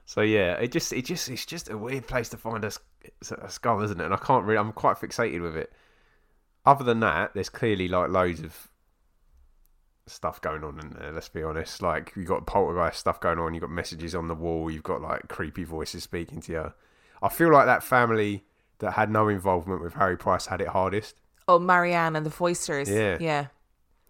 So 0.06 0.22
yeah, 0.22 0.56
it 0.56 0.74
just, 0.74 0.92
it 0.92 1.06
just, 1.06 1.30
it's 1.30 1.46
just 1.46 1.70
a 1.70 1.78
weird 1.78 2.06
place 2.06 2.28
to 2.30 2.38
find 2.38 2.66
a 2.66 2.72
skull, 3.50 3.82
isn't 3.82 4.00
it? 4.02 4.06
And 4.06 4.14
I 4.14 4.18
can't 4.18 4.44
really. 4.46 4.58
I'm 4.58 4.74
quite 4.74 4.98
fixated 4.98 5.42
with 5.42 5.56
it. 5.56 5.72
Other 6.68 6.84
than 6.84 7.00
that, 7.00 7.34
there's 7.34 7.50
clearly 7.50 7.88
like 7.88 8.10
loads 8.10 8.42
of 8.42 8.68
stuff 10.06 10.42
going 10.42 10.64
on 10.64 10.80
in 10.80 10.90
there. 10.92 11.12
Let's 11.12 11.30
be 11.30 11.42
honest. 11.42 11.82
Like 11.82 12.14
you 12.16 12.24
got 12.24 12.46
poltergeist 12.46 13.00
stuff 13.00 13.20
going 13.20 13.40
on. 13.40 13.54
You 13.54 13.62
have 13.62 13.70
got 13.70 13.74
messages 13.76 14.14
on 14.14 14.28
the 14.28 14.36
wall. 14.36 14.70
You've 14.70 14.84
got 14.84 15.02
like 15.02 15.28
creepy 15.30 15.64
voices 15.64 16.04
speaking 16.04 16.42
to 16.42 16.52
you. 16.52 16.74
I 17.22 17.30
feel 17.30 17.52
like 17.52 17.66
that 17.66 17.84
family 17.84 18.44
that 18.80 18.92
had 18.92 19.10
no 19.10 19.28
involvement 19.28 19.82
with 19.82 19.94
Harry 19.96 20.18
Price 20.18 20.46
had 20.46 20.62
it 20.62 20.68
hardest 20.68 21.16
oh 21.48 21.60
marianne 21.60 22.16
and 22.16 22.26
the 22.26 22.30
Foysters 22.30 22.88
Yeah. 22.88 23.18
yeah 23.20 23.48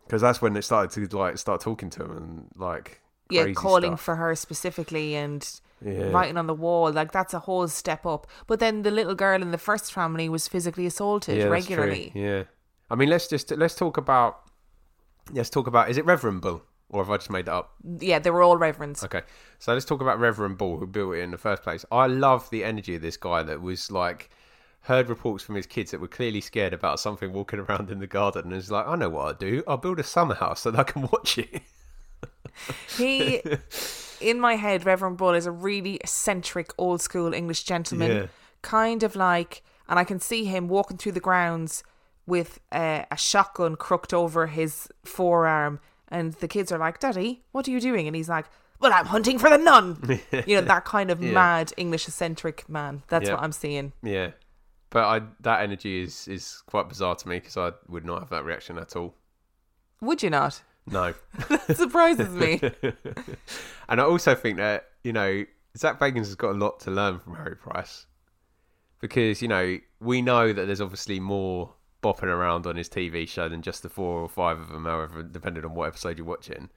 because 0.05 0.21
that's 0.21 0.41
when 0.41 0.53
they 0.53 0.61
started 0.61 1.09
to 1.09 1.17
like 1.17 1.37
start 1.37 1.61
talking 1.61 1.89
to 1.91 2.03
him 2.03 2.11
and 2.11 2.47
like 2.55 3.01
yeah 3.29 3.51
calling 3.53 3.91
stuff. 3.91 4.01
for 4.01 4.15
her 4.15 4.35
specifically 4.35 5.15
and 5.15 5.61
Yeah. 5.85 6.09
writing 6.09 6.37
on 6.37 6.47
the 6.47 6.55
wall 6.55 6.91
like 6.91 7.11
that's 7.11 7.33
a 7.35 7.39
whole 7.39 7.67
step 7.67 8.03
up 8.05 8.25
but 8.47 8.59
then 8.59 8.81
the 8.81 8.89
little 8.89 9.13
girl 9.13 9.41
in 9.43 9.51
the 9.51 9.59
first 9.59 9.93
family 9.93 10.27
was 10.27 10.47
physically 10.47 10.85
assaulted 10.87 11.37
Yeah, 11.37 11.45
regularly 11.45 12.11
Yeah. 12.15 12.43
I 12.89 12.95
mean, 12.95 13.09
let's 13.09 13.27
just 13.27 13.51
let's 13.51 13.75
talk 13.75 13.97
about 13.97 14.49
let's 15.33 15.49
talk 15.49 15.67
about 15.67 15.89
is 15.89 15.97
it 15.97 16.05
Reverend 16.05 16.41
Bull 16.41 16.63
or 16.89 17.03
have 17.03 17.11
I 17.11 17.17
just 17.17 17.29
made 17.29 17.45
that 17.45 17.53
up? 17.53 17.73
yeah 17.99 18.17
they 18.17 18.31
were 18.31 18.41
all 18.41 18.57
reverends 18.57 19.03
Okay, 19.03 19.21
so 19.59 19.73
let's 19.73 19.85
talk 19.85 20.01
about 20.01 20.19
Reverend 20.19 20.57
Bull 20.57 20.77
who 20.79 20.87
built 20.87 21.13
it 21.15 21.19
in 21.19 21.31
the 21.31 21.37
first 21.37 21.61
place. 21.63 21.85
I 21.91 22.07
love 22.07 22.49
the 22.49 22.63
energy 22.63 22.95
of 22.95 23.01
this 23.01 23.17
guy 23.17 23.43
that 23.43 23.61
was 23.61 23.91
like 23.91 24.31
heard 24.81 25.09
reports 25.09 25.43
from 25.43 25.55
his 25.55 25.67
kids 25.67 25.91
that 25.91 25.99
were 25.99 26.07
clearly 26.07 26.39
scared 26.39 26.73
about 26.73 26.99
something 26.99 27.33
walking 27.33 27.59
around 27.65 27.91
in 27.91 27.99
the 27.99 28.07
garden 28.07 28.45
and 28.45 28.53
is 28.53 28.71
like, 28.71 28.87
I 28.87 28.95
know 28.95 29.09
what 29.09 29.25
I'll 29.27 29.33
do. 29.33 29.63
I'll 29.67 29.77
build 29.77 29.99
a 29.99 30.03
summer 30.03 30.35
house 30.35 30.61
so 30.61 30.71
that 30.71 30.79
I 30.79 30.83
can 30.83 31.01
watch 31.11 31.37
it. 31.37 31.61
he 32.97 33.41
in 34.21 34.39
my 34.39 34.55
head 34.55 34.85
reverend 34.85 35.17
bull 35.17 35.33
is 35.33 35.45
a 35.45 35.51
really 35.51 35.95
eccentric 35.95 36.71
old 36.77 37.01
school 37.01 37.33
english 37.33 37.63
gentleman 37.63 38.11
Yeah. 38.11 38.25
kind 38.61 39.03
of 39.03 39.15
like 39.15 39.63
and 39.89 39.97
i 39.99 40.03
can 40.03 40.19
see 40.19 40.45
him 40.45 40.67
walking 40.67 40.97
through 40.97 41.13
the 41.13 41.19
grounds 41.19 41.83
with 42.25 42.59
a, 42.73 43.05
a 43.11 43.17
shotgun 43.17 43.75
crooked 43.75 44.13
over 44.13 44.47
his 44.47 44.87
forearm 45.05 45.79
and 46.09 46.33
the 46.33 46.47
kids 46.47 46.71
are 46.71 46.77
like 46.79 46.99
daddy 46.99 47.43
what 47.51 47.67
are 47.67 47.71
you 47.71 47.79
doing 47.79 48.07
and 48.07 48.15
he's 48.15 48.29
like 48.29 48.45
well 48.79 48.91
i'm 48.93 49.05
hunting 49.05 49.37
for 49.39 49.49
the 49.49 49.57
nun 49.57 50.19
you 50.47 50.55
know 50.55 50.61
that 50.61 50.85
kind 50.85 51.09
of 51.11 51.21
Yeah. 51.23 51.31
mad 51.31 51.73
english 51.77 52.07
eccentric 52.07 52.67
man 52.69 53.03
that's 53.07 53.27
Yeah. 53.27 53.35
what 53.35 53.43
i'm 53.43 53.51
seeing 53.51 53.93
Yeah, 54.03 54.31
but 54.89 55.03
I 55.03 55.21
that 55.41 55.61
energy 55.61 56.01
is 56.01 56.27
is 56.27 56.63
quite 56.65 56.87
bizarre 56.89 57.15
to 57.15 57.27
me 57.27 57.39
because 57.39 57.57
I 57.57 57.71
would 57.87 58.05
not 58.05 58.19
have 58.19 58.29
that 58.29 58.45
reaction 58.45 58.77
at 58.77 58.95
all. 58.95 59.15
would 60.01 60.23
you 60.23 60.29
not 60.29 60.61
No. 60.89 61.13
surprises 61.73 62.29
me 62.29 62.61
and 63.89 64.01
I 64.01 64.03
also 64.03 64.35
think 64.35 64.57
that, 64.57 64.87
you 65.03 65.13
know, 65.13 65.45
Zach 65.77 65.99
Bagans 65.99 66.25
has 66.25 66.35
got 66.35 66.51
a 66.51 66.57
lot 66.57 66.79
to 66.81 66.91
learn 66.91 67.19
from 67.19 67.35
Harry 67.35 67.55
Price. 67.55 68.05
Because, 68.99 69.41
you 69.41 69.47
know, 69.47 69.77
we 69.99 70.21
know 70.21 70.53
that 70.53 70.65
there's 70.65 70.81
obviously 70.81 71.19
more 71.19 71.73
bopping 72.01 72.23
around 72.23 72.65
on 72.65 72.75
his 72.75 72.89
TV 72.89 73.27
show 73.27 73.47
than 73.47 73.61
just 73.61 73.83
the 73.83 73.89
four 73.89 74.21
or 74.21 74.29
five 74.29 74.59
of 74.59 74.69
them, 74.69 74.85
however, 74.85 75.21
depending 75.23 75.65
on 75.65 75.75
what 75.75 75.87
episode 75.87 76.17
you're 76.17 76.25
watching. 76.25 76.69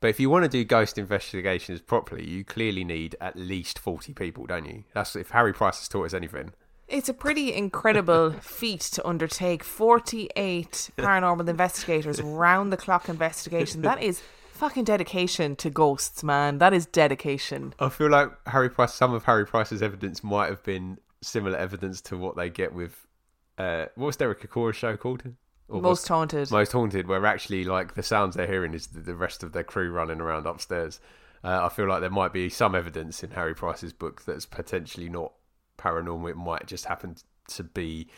But 0.00 0.08
if 0.08 0.20
you 0.20 0.28
want 0.28 0.44
to 0.44 0.50
do 0.50 0.64
ghost 0.64 0.98
investigations 0.98 1.80
properly, 1.80 2.28
you 2.28 2.44
clearly 2.44 2.84
need 2.84 3.16
at 3.20 3.36
least 3.36 3.78
40 3.78 4.12
people, 4.12 4.46
don't 4.46 4.66
you? 4.66 4.84
That's 4.92 5.16
if 5.16 5.30
Harry 5.30 5.52
Price 5.52 5.78
has 5.78 5.88
taught 5.88 6.04
us 6.04 6.14
anything. 6.14 6.52
It's 6.88 7.08
a 7.08 7.14
pretty 7.14 7.52
incredible 7.52 8.32
feat 8.40 8.80
to 8.80 9.06
undertake. 9.06 9.64
48 9.64 10.90
paranormal 10.98 11.48
investigators, 11.48 12.20
round 12.20 12.72
the 12.72 12.76
clock 12.76 13.08
investigation. 13.08 13.82
That 13.82 14.02
is 14.02 14.22
fucking 14.52 14.84
dedication 14.84 15.56
to 15.56 15.70
ghosts, 15.70 16.22
man. 16.22 16.58
That 16.58 16.72
is 16.72 16.86
dedication. 16.86 17.74
I 17.78 17.88
feel 17.88 18.10
like 18.10 18.30
Harry 18.46 18.70
Price, 18.70 18.94
some 18.94 19.12
of 19.12 19.24
Harry 19.24 19.46
Price's 19.46 19.82
evidence 19.82 20.22
might 20.22 20.48
have 20.48 20.62
been 20.62 20.98
similar 21.22 21.56
evidence 21.56 22.00
to 22.02 22.16
what 22.16 22.36
they 22.36 22.50
get 22.50 22.72
with, 22.72 23.06
uh, 23.58 23.86
what 23.94 24.06
was 24.06 24.16
Derek 24.16 24.40
Acorah's 24.40 24.76
show 24.76 24.96
called? 24.96 25.22
Or 25.68 25.80
Most 25.80 26.06
haunted. 26.06 26.50
Most 26.50 26.72
haunted, 26.72 27.08
where 27.08 27.24
actually 27.24 27.64
like 27.64 27.94
the 27.94 28.02
sounds 28.02 28.36
they're 28.36 28.46
hearing 28.46 28.74
is 28.74 28.88
the, 28.88 29.00
the 29.00 29.14
rest 29.14 29.42
of 29.42 29.52
their 29.52 29.64
crew 29.64 29.90
running 29.90 30.20
around 30.20 30.46
upstairs. 30.46 31.00
Uh, 31.42 31.60
I 31.64 31.68
feel 31.68 31.86
like 31.88 32.00
there 32.00 32.10
might 32.10 32.32
be 32.32 32.48
some 32.48 32.74
evidence 32.74 33.22
in 33.22 33.30
Harry 33.30 33.54
Price's 33.54 33.92
book 33.92 34.24
that's 34.24 34.46
potentially 34.46 35.08
not 35.08 35.32
paranormal. 35.84 36.30
It 36.30 36.36
might 36.36 36.66
just 36.66 36.86
happen 36.86 37.16
to 37.48 37.62
be 37.64 38.08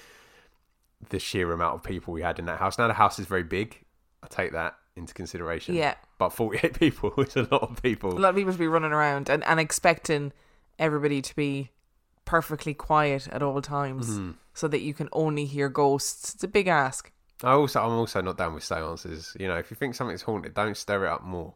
the 1.11 1.19
sheer 1.19 1.53
amount 1.53 1.75
of 1.75 1.83
people 1.83 2.14
we 2.14 2.23
had 2.23 2.39
in 2.39 2.47
that 2.47 2.59
house. 2.59 2.79
Now 2.79 2.87
the 2.89 2.95
house 2.95 3.19
is 3.19 3.27
very 3.27 3.43
big. 3.43 3.79
I 4.23 4.29
take 4.29 4.53
that 4.53 4.77
into 4.97 5.12
consideration. 5.12 5.75
Yeah. 5.75 5.95
But 6.19 6.31
48 6.31 6.73
people 6.79 7.12
is 7.19 7.37
a 7.37 7.43
lot 7.43 7.62
of 7.62 7.83
people. 7.83 8.17
A 8.17 8.19
lot 8.19 8.31
of 8.31 8.37
people 8.37 8.53
to 8.53 8.59
be 8.59 8.67
running 8.69 8.93
around 8.93 9.29
and, 9.29 9.45
and 9.45 9.61
expecting 9.61 10.33
everybody 10.79 11.21
to 11.23 11.37
be 11.37 11.71
perfectly 12.25 12.75
quiet 12.75 13.29
at 13.29 13.43
all 13.43 13.61
times 13.61 14.09
Mm-hmm. 14.11 14.31
so 14.55 14.69
that 14.69 14.81
you 14.81 14.95
can 14.95 15.09
only 15.12 15.45
hear 15.45 15.69
ghosts. 15.69 16.35
It's 16.35 16.45
a 16.45 16.49
big 16.49 16.67
ask. 16.67 17.12
I 17.45 17.53
also, 17.53 17.81
I'm 17.83 17.91
also 17.93 18.23
not 18.23 18.39
down 18.39 18.55
with 18.55 18.64
seances. 18.64 19.37
You 19.39 19.49
know, 19.49 19.57
if 19.57 19.71
you 19.71 19.77
think 19.77 19.95
something's 19.95 20.23
haunted, 20.23 20.55
don't 20.55 20.77
stir 20.77 21.05
it 21.05 21.11
up 21.11 21.23
more. 21.23 21.55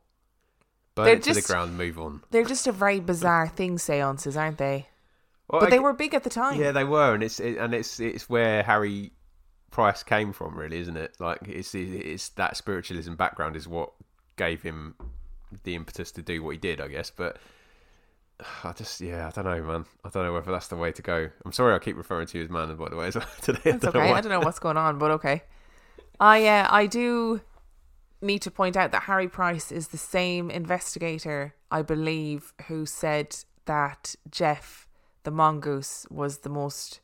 Burn 0.95 1.07
They're 1.07 1.15
it 1.15 1.23
to 1.23 1.33
just- 1.33 1.47
the 1.49 1.53
ground, 1.53 1.79
move 1.79 1.99
on. 1.99 2.23
They're 2.31 2.45
just 2.45 2.67
a 2.67 2.73
very 2.73 3.01
bizarre 3.01 3.49
thing, 3.49 3.79
seances, 3.79 4.37
aren't 4.37 4.59
they? 4.59 4.89
Well, 5.51 5.61
but 5.61 5.67
I 5.67 5.71
they 5.71 5.79
were 5.81 5.93
big 5.93 6.15
at 6.15 6.23
the 6.23 6.31
time. 6.31 6.61
Yeah, 6.61 6.71
they 6.73 6.85
were, 6.85 7.15
and 7.15 7.23
it's 7.23 7.41
it, 7.41 7.59
and 7.59 7.75
it's 7.75 7.99
it's 7.99 8.29
where 8.29 8.63
Harry 8.63 9.13
Price 9.71 10.03
came 10.03 10.33
from, 10.33 10.57
really, 10.57 10.79
isn't 10.79 10.97
it? 10.97 11.17
Like 11.19 11.41
it's 11.47 11.75
it's 11.75 12.29
that 12.31 12.57
spiritualism 12.57 13.15
background 13.15 13.57
is 13.57 13.67
what 13.67 13.93
gave 14.37 14.63
him 14.63 14.95
the 15.65 15.75
impetus 15.75 16.13
to 16.13 16.23
do 16.23 16.43
what 16.43 16.51
he 16.51 16.59
did, 16.59 16.81
I 16.81 16.87
guess. 16.87 17.11
But 17.11 17.39
I 18.65 18.73
just, 18.73 19.01
yeah, 19.01 19.27
I 19.27 19.31
don't 19.31 19.45
know, 19.45 19.63
man. 19.63 19.85
I 20.05 20.09
don't 20.11 20.25
know 20.25 20.33
whether 20.33 20.53
that's 20.53 20.69
the 20.69 20.77
way 20.77 20.93
to 20.93 21.03
go. 21.03 21.29
I'm 21.45 21.53
sorry, 21.53 21.75
I 21.75 21.79
keep 21.81 21.97
referring 21.97 22.29
to 22.29 22.39
you 22.39 22.45
as 22.45 22.51
man, 22.51 22.75
by 22.77 22.89
the 22.89 22.97
way, 22.97 23.11
today. 23.43 23.61
I 23.65 23.71
don't 23.73 23.95
know 23.95 24.01
okay. 24.01 24.13
I 24.13 24.21
don't 24.21 24.31
know 24.31 24.41
what's 24.41 24.61
going 24.61 24.77
on, 24.77 24.99
but 24.99 25.11
okay. 25.13 25.43
I 26.21 26.47
uh, 26.47 26.69
I 26.71 26.87
do 26.87 27.41
need 28.23 28.43
to 28.43 28.51
point 28.51 28.77
out 28.77 28.93
that 28.93 29.05
Harry 29.05 29.29
Price 29.29 29.73
is 29.73 29.89
the 29.89 29.99
same 29.99 30.51
investigator, 30.51 31.55
I 31.71 31.83
believe, 31.83 32.53
who 32.69 32.87
said 32.87 33.37
that 33.65 34.15
Gef 34.31 34.87
the 35.25 35.31
mongoose 35.31 36.07
was 36.11 36.39
the 36.39 36.49
most 36.49 37.01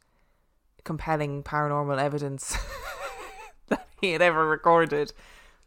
compelling 0.85 1.43
paranormal 1.43 2.01
evidence 2.01 2.57
that 3.69 3.87
he 4.01 4.13
had 4.13 4.23
ever 4.23 4.47
recorded. 4.47 5.01
It's 5.01 5.13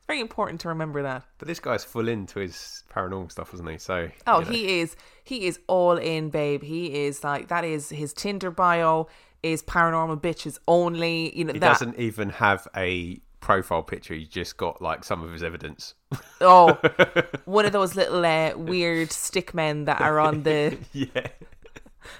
very 0.07 0.21
important 0.21 0.61
to 0.61 0.69
remember 0.69 1.03
that. 1.03 1.23
But 1.37 1.47
this 1.47 1.59
guy's 1.59 1.83
full 1.83 2.07
into 2.07 2.39
his 2.39 2.83
paranormal 2.93 3.31
stuff, 3.31 3.53
isn't 3.53 3.69
he? 3.69 3.77
So 3.77 4.09
Oh, 4.25 4.39
you 4.39 4.45
know. 4.45 4.51
he 4.51 4.79
is 4.79 4.95
he 5.23 5.45
is 5.45 5.59
all 5.67 5.97
in, 5.97 6.29
babe. 6.29 6.63
He 6.63 7.05
is 7.05 7.23
like 7.23 7.49
that 7.49 7.63
is 7.63 7.89
his 7.89 8.13
Tinder 8.13 8.49
bio 8.51 9.07
is 9.43 9.61
paranormal 9.63 10.19
bitches 10.21 10.57
only. 10.67 11.37
You 11.37 11.45
know 11.45 11.53
he 11.53 11.59
that 11.59 11.67
doesn't 11.73 11.99
even 11.99 12.29
have 12.29 12.67
a 12.75 13.19
profile 13.41 13.83
picture. 13.83 14.13
He's 14.15 14.27
just 14.29 14.57
got 14.57 14.81
like 14.81 15.03
some 15.03 15.21
of 15.23 15.31
his 15.31 15.43
evidence. 15.43 15.93
Oh, 16.41 16.77
one 17.45 17.65
of 17.65 17.71
those 17.71 17.95
little 17.95 18.25
uh, 18.25 18.53
weird 18.57 19.11
stick 19.11 19.53
men 19.53 19.85
that 19.85 20.01
are 20.01 20.19
on 20.19 20.43
the 20.43 20.77
yeah, 20.93 21.27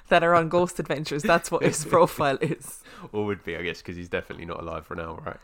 that 0.10 0.24
are 0.24 0.36
on 0.36 0.50
Ghost 0.50 0.80
Adventures. 0.80 1.24
That's 1.24 1.52
what 1.52 1.64
his 1.64 1.86
profile 1.94 2.38
is. 2.42 2.82
or 3.12 3.26
would 3.26 3.44
be, 3.44 3.56
I 3.56 3.62
guess, 3.64 3.80
because 3.82 3.96
he's 3.96 4.10
definitely 4.10 4.46
not 4.46 4.60
alive 4.62 4.86
for 4.86 4.96
now, 4.96 5.20
right? 5.26 5.38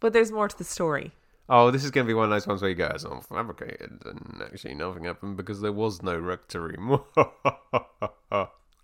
But 0.00 0.12
there's 0.12 0.30
more 0.32 0.48
to 0.48 0.56
the 0.56 0.64
story. 0.64 1.12
Oh, 1.50 1.70
this 1.70 1.82
is 1.82 1.90
going 1.90 2.06
to 2.06 2.10
be 2.10 2.14
one 2.14 2.24
of 2.26 2.30
those 2.30 2.46
ones 2.46 2.60
where 2.60 2.68
you 2.68 2.76
go, 2.76 2.90
it's 2.94 3.04
all 3.04 3.22
fabricated, 3.22 4.02
and 4.04 4.42
actually 4.42 4.74
nothing 4.74 5.04
happened 5.04 5.36
because 5.38 5.62
there 5.62 5.72
was 5.72 6.02
no 6.02 6.18
rectory. 6.18 6.76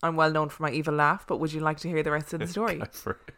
I'm 0.03 0.17
well 0.17 0.31
known 0.31 0.49
for 0.49 0.63
my 0.63 0.71
evil 0.71 0.95
laugh, 0.95 1.27
but 1.27 1.39
would 1.41 1.53
you 1.53 1.61
like 1.61 1.79
to 1.81 1.89
hear 1.89 2.03
the 2.03 2.11
rest 2.11 2.33
of 2.33 2.41
the 2.41 2.47
story? 2.57 2.77
Go 2.79 2.87
for 2.91 3.19
it. 3.29 3.35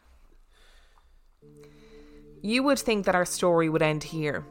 You 2.43 2.63
would 2.63 2.79
think 2.79 3.05
that 3.07 3.15
our 3.17 3.25
story 3.25 3.69
would 3.69 3.83
end 3.83 4.05
here. 4.05 4.45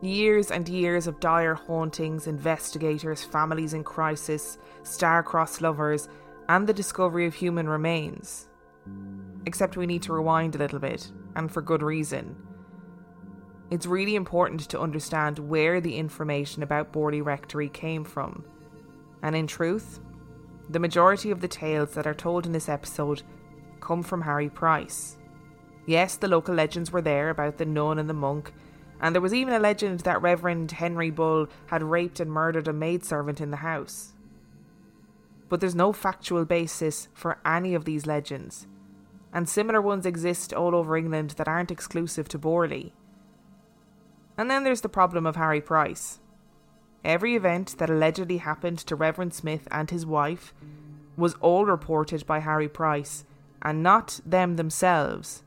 Years 0.00 0.50
and 0.50 0.66
years 0.66 1.06
of 1.06 1.20
dire 1.20 1.54
hauntings, 1.54 2.26
investigators, 2.26 3.22
families 3.22 3.74
in 3.74 3.84
crisis, 3.84 4.56
star-crossed 4.82 5.60
lovers, 5.60 6.08
and 6.50 6.66
the 6.66 6.74
discovery 6.74 7.26
of 7.26 7.34
human 7.34 7.68
remains. 7.68 8.48
Except 9.46 9.76
we 9.76 9.86
need 9.86 10.02
to 10.02 10.12
rewind 10.12 10.56
a 10.56 10.58
little 10.58 10.80
bit, 10.80 11.08
and 11.36 11.48
for 11.48 11.62
good 11.62 11.80
reason. 11.80 12.34
It's 13.70 13.86
really 13.86 14.16
important 14.16 14.68
to 14.68 14.80
understand 14.80 15.38
where 15.38 15.80
the 15.80 15.96
information 15.96 16.64
about 16.64 16.92
Borley 16.92 17.24
Rectory 17.24 17.68
came 17.68 18.02
from. 18.02 18.44
And 19.22 19.36
in 19.36 19.46
truth, 19.46 20.00
the 20.68 20.80
majority 20.80 21.30
of 21.30 21.40
the 21.40 21.46
tales 21.46 21.94
that 21.94 22.08
are 22.08 22.14
told 22.14 22.46
in 22.46 22.52
this 22.52 22.68
episode 22.68 23.22
come 23.78 24.02
from 24.02 24.22
Harry 24.22 24.50
Price. 24.50 25.18
Yes, 25.86 26.16
the 26.16 26.26
local 26.26 26.56
legends 26.56 26.90
were 26.90 27.00
there 27.00 27.30
about 27.30 27.58
the 27.58 27.64
nun 27.64 28.00
and 28.00 28.10
the 28.10 28.14
monk, 28.14 28.52
and 29.00 29.14
there 29.14 29.22
was 29.22 29.34
even 29.34 29.54
a 29.54 29.60
legend 29.60 30.00
that 30.00 30.20
Reverend 30.20 30.72
Henry 30.72 31.12
Bull 31.12 31.46
had 31.66 31.84
raped 31.84 32.18
and 32.18 32.28
murdered 32.28 32.66
a 32.66 32.72
maidservant 32.72 33.40
in 33.40 33.52
the 33.52 33.58
house. 33.58 34.14
But 35.50 35.60
there's 35.60 35.74
no 35.74 35.92
factual 35.92 36.46
basis 36.46 37.08
for 37.12 37.38
any 37.44 37.74
of 37.74 37.84
these 37.84 38.06
legends, 38.06 38.66
and 39.34 39.46
similar 39.46 39.82
ones 39.82 40.06
exist 40.06 40.54
all 40.54 40.74
over 40.74 40.96
England 40.96 41.30
that 41.30 41.48
aren't 41.48 41.72
exclusive 41.72 42.28
to 42.28 42.38
Borley. 42.38 42.92
And 44.38 44.50
then 44.50 44.64
there's 44.64 44.80
the 44.80 44.88
problem 44.88 45.26
of 45.26 45.36
Harry 45.36 45.60
Price. 45.60 46.20
Every 47.04 47.34
event 47.34 47.76
that 47.78 47.90
allegedly 47.90 48.38
happened 48.38 48.78
to 48.78 48.94
Reverend 48.94 49.34
Smith 49.34 49.66
and 49.70 49.90
his 49.90 50.06
wife 50.06 50.54
was 51.16 51.34
all 51.40 51.66
reported 51.66 52.26
by 52.26 52.38
Harry 52.38 52.68
Price, 52.68 53.24
and 53.60 53.82
not 53.82 54.20
them 54.24 54.56
themselves. 54.56 55.42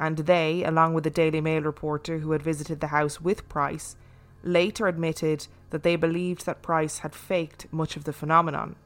And 0.00 0.18
they, 0.18 0.64
along 0.64 0.94
with 0.94 1.04
the 1.04 1.10
Daily 1.10 1.40
Mail 1.40 1.62
reporter 1.62 2.18
who 2.18 2.32
had 2.32 2.42
visited 2.42 2.80
the 2.80 2.88
house 2.88 3.20
with 3.20 3.48
Price, 3.48 3.94
later 4.42 4.88
admitted 4.88 5.46
that 5.68 5.82
they 5.82 5.96
believed 5.96 6.46
that 6.46 6.62
Price 6.62 6.98
had 7.00 7.14
faked 7.14 7.70
much 7.70 7.96
of 7.96 8.04
the 8.04 8.12
phenomenon. 8.12 8.76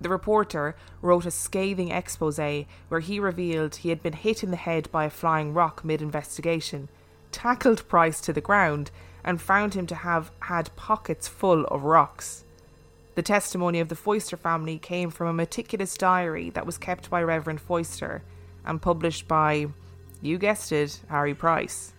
The 0.00 0.08
reporter 0.10 0.76
wrote 1.00 1.24
a 1.24 1.30
scathing 1.30 1.90
expose 1.90 2.38
where 2.38 3.00
he 3.00 3.18
revealed 3.18 3.76
he 3.76 3.88
had 3.88 4.02
been 4.02 4.12
hit 4.12 4.44
in 4.44 4.50
the 4.50 4.56
head 4.56 4.90
by 4.92 5.06
a 5.06 5.10
flying 5.10 5.54
rock 5.54 5.84
mid 5.84 6.02
investigation, 6.02 6.88
tackled 7.32 7.88
Price 7.88 8.20
to 8.22 8.32
the 8.32 8.40
ground, 8.40 8.90
and 9.24 9.40
found 9.40 9.74
him 9.74 9.86
to 9.86 9.94
have 9.94 10.30
had 10.40 10.74
pockets 10.76 11.26
full 11.28 11.64
of 11.64 11.82
rocks. 11.82 12.44
The 13.14 13.22
testimony 13.22 13.80
of 13.80 13.88
the 13.88 13.96
Foyster 13.96 14.36
family 14.36 14.78
came 14.78 15.10
from 15.10 15.28
a 15.28 15.32
meticulous 15.32 15.96
diary 15.96 16.50
that 16.50 16.66
was 16.66 16.76
kept 16.76 17.08
by 17.08 17.22
Reverend 17.22 17.62
Foyster 17.62 18.22
and 18.66 18.82
published 18.82 19.26
by, 19.26 19.68
you 20.20 20.36
guessed 20.36 20.72
it, 20.72 21.00
Harry 21.08 21.34
Price. 21.34 21.94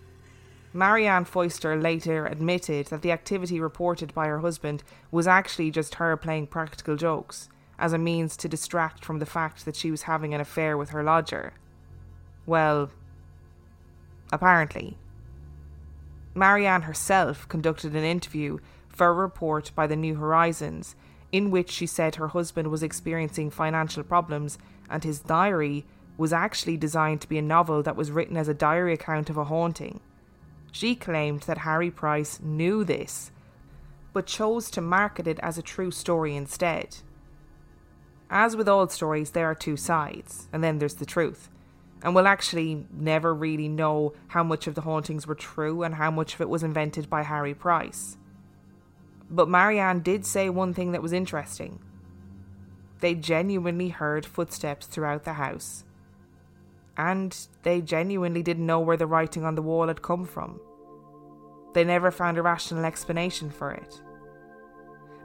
Marianne 0.71 1.25
Foyster 1.25 1.75
later 1.75 2.27
admitted 2.27 2.87
that 2.87 3.01
the 3.01 3.11
activity 3.11 3.59
reported 3.59 4.13
by 4.13 4.27
her 4.27 4.39
husband 4.39 4.83
was 5.09 5.25
actually 5.25 5.71
just 5.71 5.95
her 5.95 6.15
playing 6.15 6.45
practical 6.45 6.95
jokes 6.95 7.49
as 7.79 7.93
a 7.93 7.97
means 7.97 8.35
to 8.37 8.49
distract 8.49 9.05
from 9.05 9.19
the 9.19 9.25
fact 9.25 9.65
that 9.65 9.75
she 9.75 9.91
was 9.91 10.03
having 10.03 10.33
an 10.33 10.41
affair 10.41 10.77
with 10.77 10.89
her 10.89 11.03
lodger. 11.03 11.53
Well, 12.45 12.89
apparently. 14.31 14.97
Marianne 16.33 16.83
herself 16.83 17.47
conducted 17.49 17.95
an 17.95 18.03
interview 18.03 18.59
for 18.89 19.07
a 19.07 19.13
report 19.13 19.71
by 19.75 19.87
the 19.87 19.95
New 19.95 20.15
Horizons 20.15 20.95
in 21.31 21.51
which 21.51 21.69
she 21.69 21.85
said 21.85 22.15
her 22.15 22.29
husband 22.29 22.69
was 22.69 22.83
experiencing 22.83 23.49
financial 23.49 24.03
problems 24.03 24.57
and 24.89 25.03
his 25.03 25.19
diary 25.19 25.85
was 26.17 26.33
actually 26.33 26.77
designed 26.77 27.21
to 27.21 27.29
be 27.29 27.37
a 27.37 27.41
novel 27.41 27.83
that 27.83 27.95
was 27.95 28.11
written 28.11 28.37
as 28.37 28.47
a 28.47 28.53
diary 28.53 28.93
account 28.93 29.29
of 29.29 29.37
a 29.37 29.45
haunting. 29.45 29.99
She 30.71 30.95
claimed 30.95 31.41
that 31.41 31.59
Harry 31.59 31.91
Price 31.91 32.39
knew 32.41 32.83
this, 32.83 33.31
but 34.13 34.25
chose 34.25 34.71
to 34.71 34.81
market 34.81 35.27
it 35.27 35.39
as 35.39 35.57
a 35.57 35.61
true 35.61 35.91
story 35.91 36.35
instead. 36.35 36.97
As 38.29 38.55
with 38.55 38.67
all 38.67 38.87
stories, 38.89 39.31
there 39.31 39.49
are 39.49 39.55
two 39.55 39.77
sides, 39.77 40.47
and 40.51 40.63
then 40.63 40.79
there's 40.79 40.95
the 40.95 41.05
truth. 41.05 41.49
And 42.03 42.13
we'll 42.13 42.27
actually 42.27 42.85
never 42.91 43.33
really 43.33 43.67
know 43.67 44.13
how 44.27 44.43
much 44.43 44.67
of 44.67 44.75
the 44.75 44.81
hauntings 44.81 45.25
were 45.25 45.35
true 45.35 45.83
and 45.83 45.95
how 45.95 46.11
much 46.11 46.35
of 46.35 46.41
it 46.41 46.49
was 46.49 46.63
invented 46.63 47.09
by 47.09 47.23
Harry 47.23 47.53
Price. 47.53 48.17
But 49.29 49.49
Marianne 49.49 50.01
did 50.01 50.25
say 50.25 50.49
one 50.49 50.73
thing 50.73 50.91
that 50.91 51.01
was 51.01 51.13
interesting. 51.13 51.79
They 52.99 53.15
genuinely 53.15 53.89
heard 53.89 54.25
footsteps 54.25 54.87
throughout 54.87 55.23
the 55.23 55.33
house. 55.33 55.83
And 56.95 57.35
they 57.63 57.81
genuinely 57.81 58.43
didn't 58.43 58.65
know 58.65 58.79
where 58.79 58.97
the 58.97 59.07
writing 59.07 59.43
on 59.43 59.55
the 59.55 59.61
wall 59.61 59.87
had 59.87 60.01
come 60.01 60.25
from. 60.25 60.59
They 61.73 61.83
never 61.83 62.11
found 62.11 62.37
a 62.37 62.41
rational 62.41 62.85
explanation 62.85 63.49
for 63.49 63.71
it. 63.71 64.01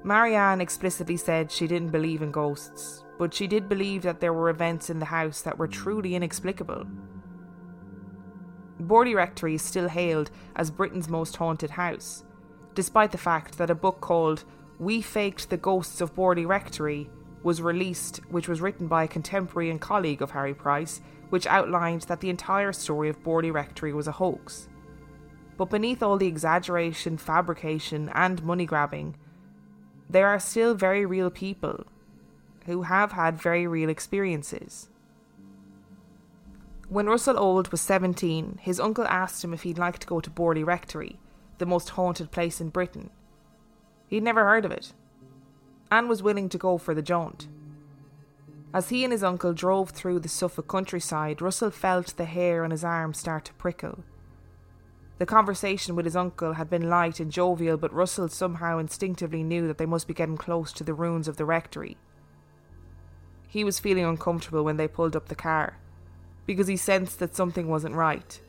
Marianne 0.04 0.60
explicitly 0.60 1.16
said 1.16 1.50
she 1.50 1.68
didn't 1.68 1.90
believe 1.90 2.22
in 2.22 2.32
ghosts, 2.32 3.04
but 3.18 3.32
she 3.32 3.46
did 3.46 3.68
believe 3.68 4.02
that 4.02 4.20
there 4.20 4.32
were 4.32 4.50
events 4.50 4.90
in 4.90 4.98
the 4.98 5.06
house 5.06 5.42
that 5.42 5.58
were 5.58 5.68
truly 5.68 6.14
inexplicable. 6.14 6.84
Borley 8.80 9.14
Rectory 9.14 9.54
is 9.54 9.62
still 9.62 9.88
hailed 9.88 10.30
as 10.56 10.70
Britain's 10.70 11.08
most 11.08 11.36
haunted 11.36 11.70
house, 11.70 12.24
despite 12.74 13.12
the 13.12 13.18
fact 13.18 13.58
that 13.58 13.70
a 13.70 13.76
book 13.76 14.00
called 14.00 14.44
We 14.80 15.02
Faked 15.02 15.50
the 15.50 15.56
Ghosts 15.56 16.00
of 16.00 16.16
Borley 16.16 16.46
Rectory 16.46 17.08
was 17.44 17.62
released, 17.62 18.16
which 18.28 18.48
was 18.48 18.60
written 18.60 18.88
by 18.88 19.04
a 19.04 19.08
contemporary 19.08 19.70
and 19.70 19.80
colleague 19.80 20.22
of 20.22 20.32
Harry 20.32 20.54
Price, 20.54 21.00
which 21.30 21.46
outlined 21.46 22.02
that 22.02 22.20
the 22.20 22.30
entire 22.30 22.72
story 22.72 23.08
of 23.08 23.22
Borley 23.22 23.52
Rectory 23.52 23.92
was 23.92 24.08
a 24.08 24.12
hoax. 24.12 24.68
But 25.56 25.70
beneath 25.70 26.02
all 26.02 26.18
the 26.18 26.26
exaggeration, 26.26 27.18
fabrication, 27.18 28.10
and 28.14 28.42
money 28.42 28.66
grabbing, 28.66 29.16
there 30.12 30.28
are 30.28 30.38
still 30.38 30.74
very 30.74 31.06
real 31.06 31.30
people 31.30 31.86
who 32.66 32.82
have 32.82 33.12
had 33.12 33.40
very 33.40 33.66
real 33.66 33.88
experiences. 33.88 34.90
When 36.90 37.06
Russell 37.06 37.38
Old 37.38 37.68
was 37.72 37.80
17, 37.80 38.58
his 38.60 38.78
uncle 38.78 39.06
asked 39.06 39.42
him 39.42 39.54
if 39.54 39.62
he'd 39.62 39.78
like 39.78 39.98
to 40.00 40.06
go 40.06 40.20
to 40.20 40.30
Borley 40.30 40.64
Rectory, 40.64 41.18
the 41.56 41.64
most 41.64 41.90
haunted 41.90 42.30
place 42.30 42.60
in 42.60 42.68
Britain. 42.68 43.08
He'd 44.06 44.22
never 44.22 44.44
heard 44.44 44.66
of 44.66 44.70
it, 44.70 44.92
and 45.90 46.10
was 46.10 46.22
willing 46.22 46.50
to 46.50 46.58
go 46.58 46.76
for 46.76 46.94
the 46.94 47.00
jaunt. 47.00 47.48
As 48.74 48.90
he 48.90 49.04
and 49.04 49.12
his 49.12 49.24
uncle 49.24 49.54
drove 49.54 49.90
through 49.90 50.20
the 50.20 50.28
Suffolk 50.28 50.68
countryside, 50.68 51.40
Russell 51.40 51.70
felt 51.70 52.16
the 52.18 52.26
hair 52.26 52.64
on 52.64 52.70
his 52.70 52.84
arm 52.84 53.14
start 53.14 53.46
to 53.46 53.54
prickle. 53.54 54.04
The 55.22 55.26
conversation 55.26 55.94
with 55.94 56.04
his 56.04 56.16
uncle 56.16 56.54
had 56.54 56.68
been 56.68 56.90
light 56.90 57.20
and 57.20 57.30
jovial, 57.30 57.76
but 57.76 57.94
Russell 57.94 58.28
somehow 58.28 58.78
instinctively 58.78 59.44
knew 59.44 59.68
that 59.68 59.78
they 59.78 59.86
must 59.86 60.08
be 60.08 60.14
getting 60.14 60.36
close 60.36 60.72
to 60.72 60.82
the 60.82 60.94
ruins 60.94 61.28
of 61.28 61.36
the 61.36 61.44
rectory. 61.44 61.96
He 63.46 63.62
was 63.62 63.78
feeling 63.78 64.04
uncomfortable 64.04 64.64
when 64.64 64.78
they 64.78 64.88
pulled 64.88 65.14
up 65.14 65.28
the 65.28 65.36
car, 65.36 65.78
because 66.44 66.66
he 66.66 66.76
sensed 66.76 67.20
that 67.20 67.36
something 67.36 67.68
wasn't 67.68 67.94
right. 67.94 68.40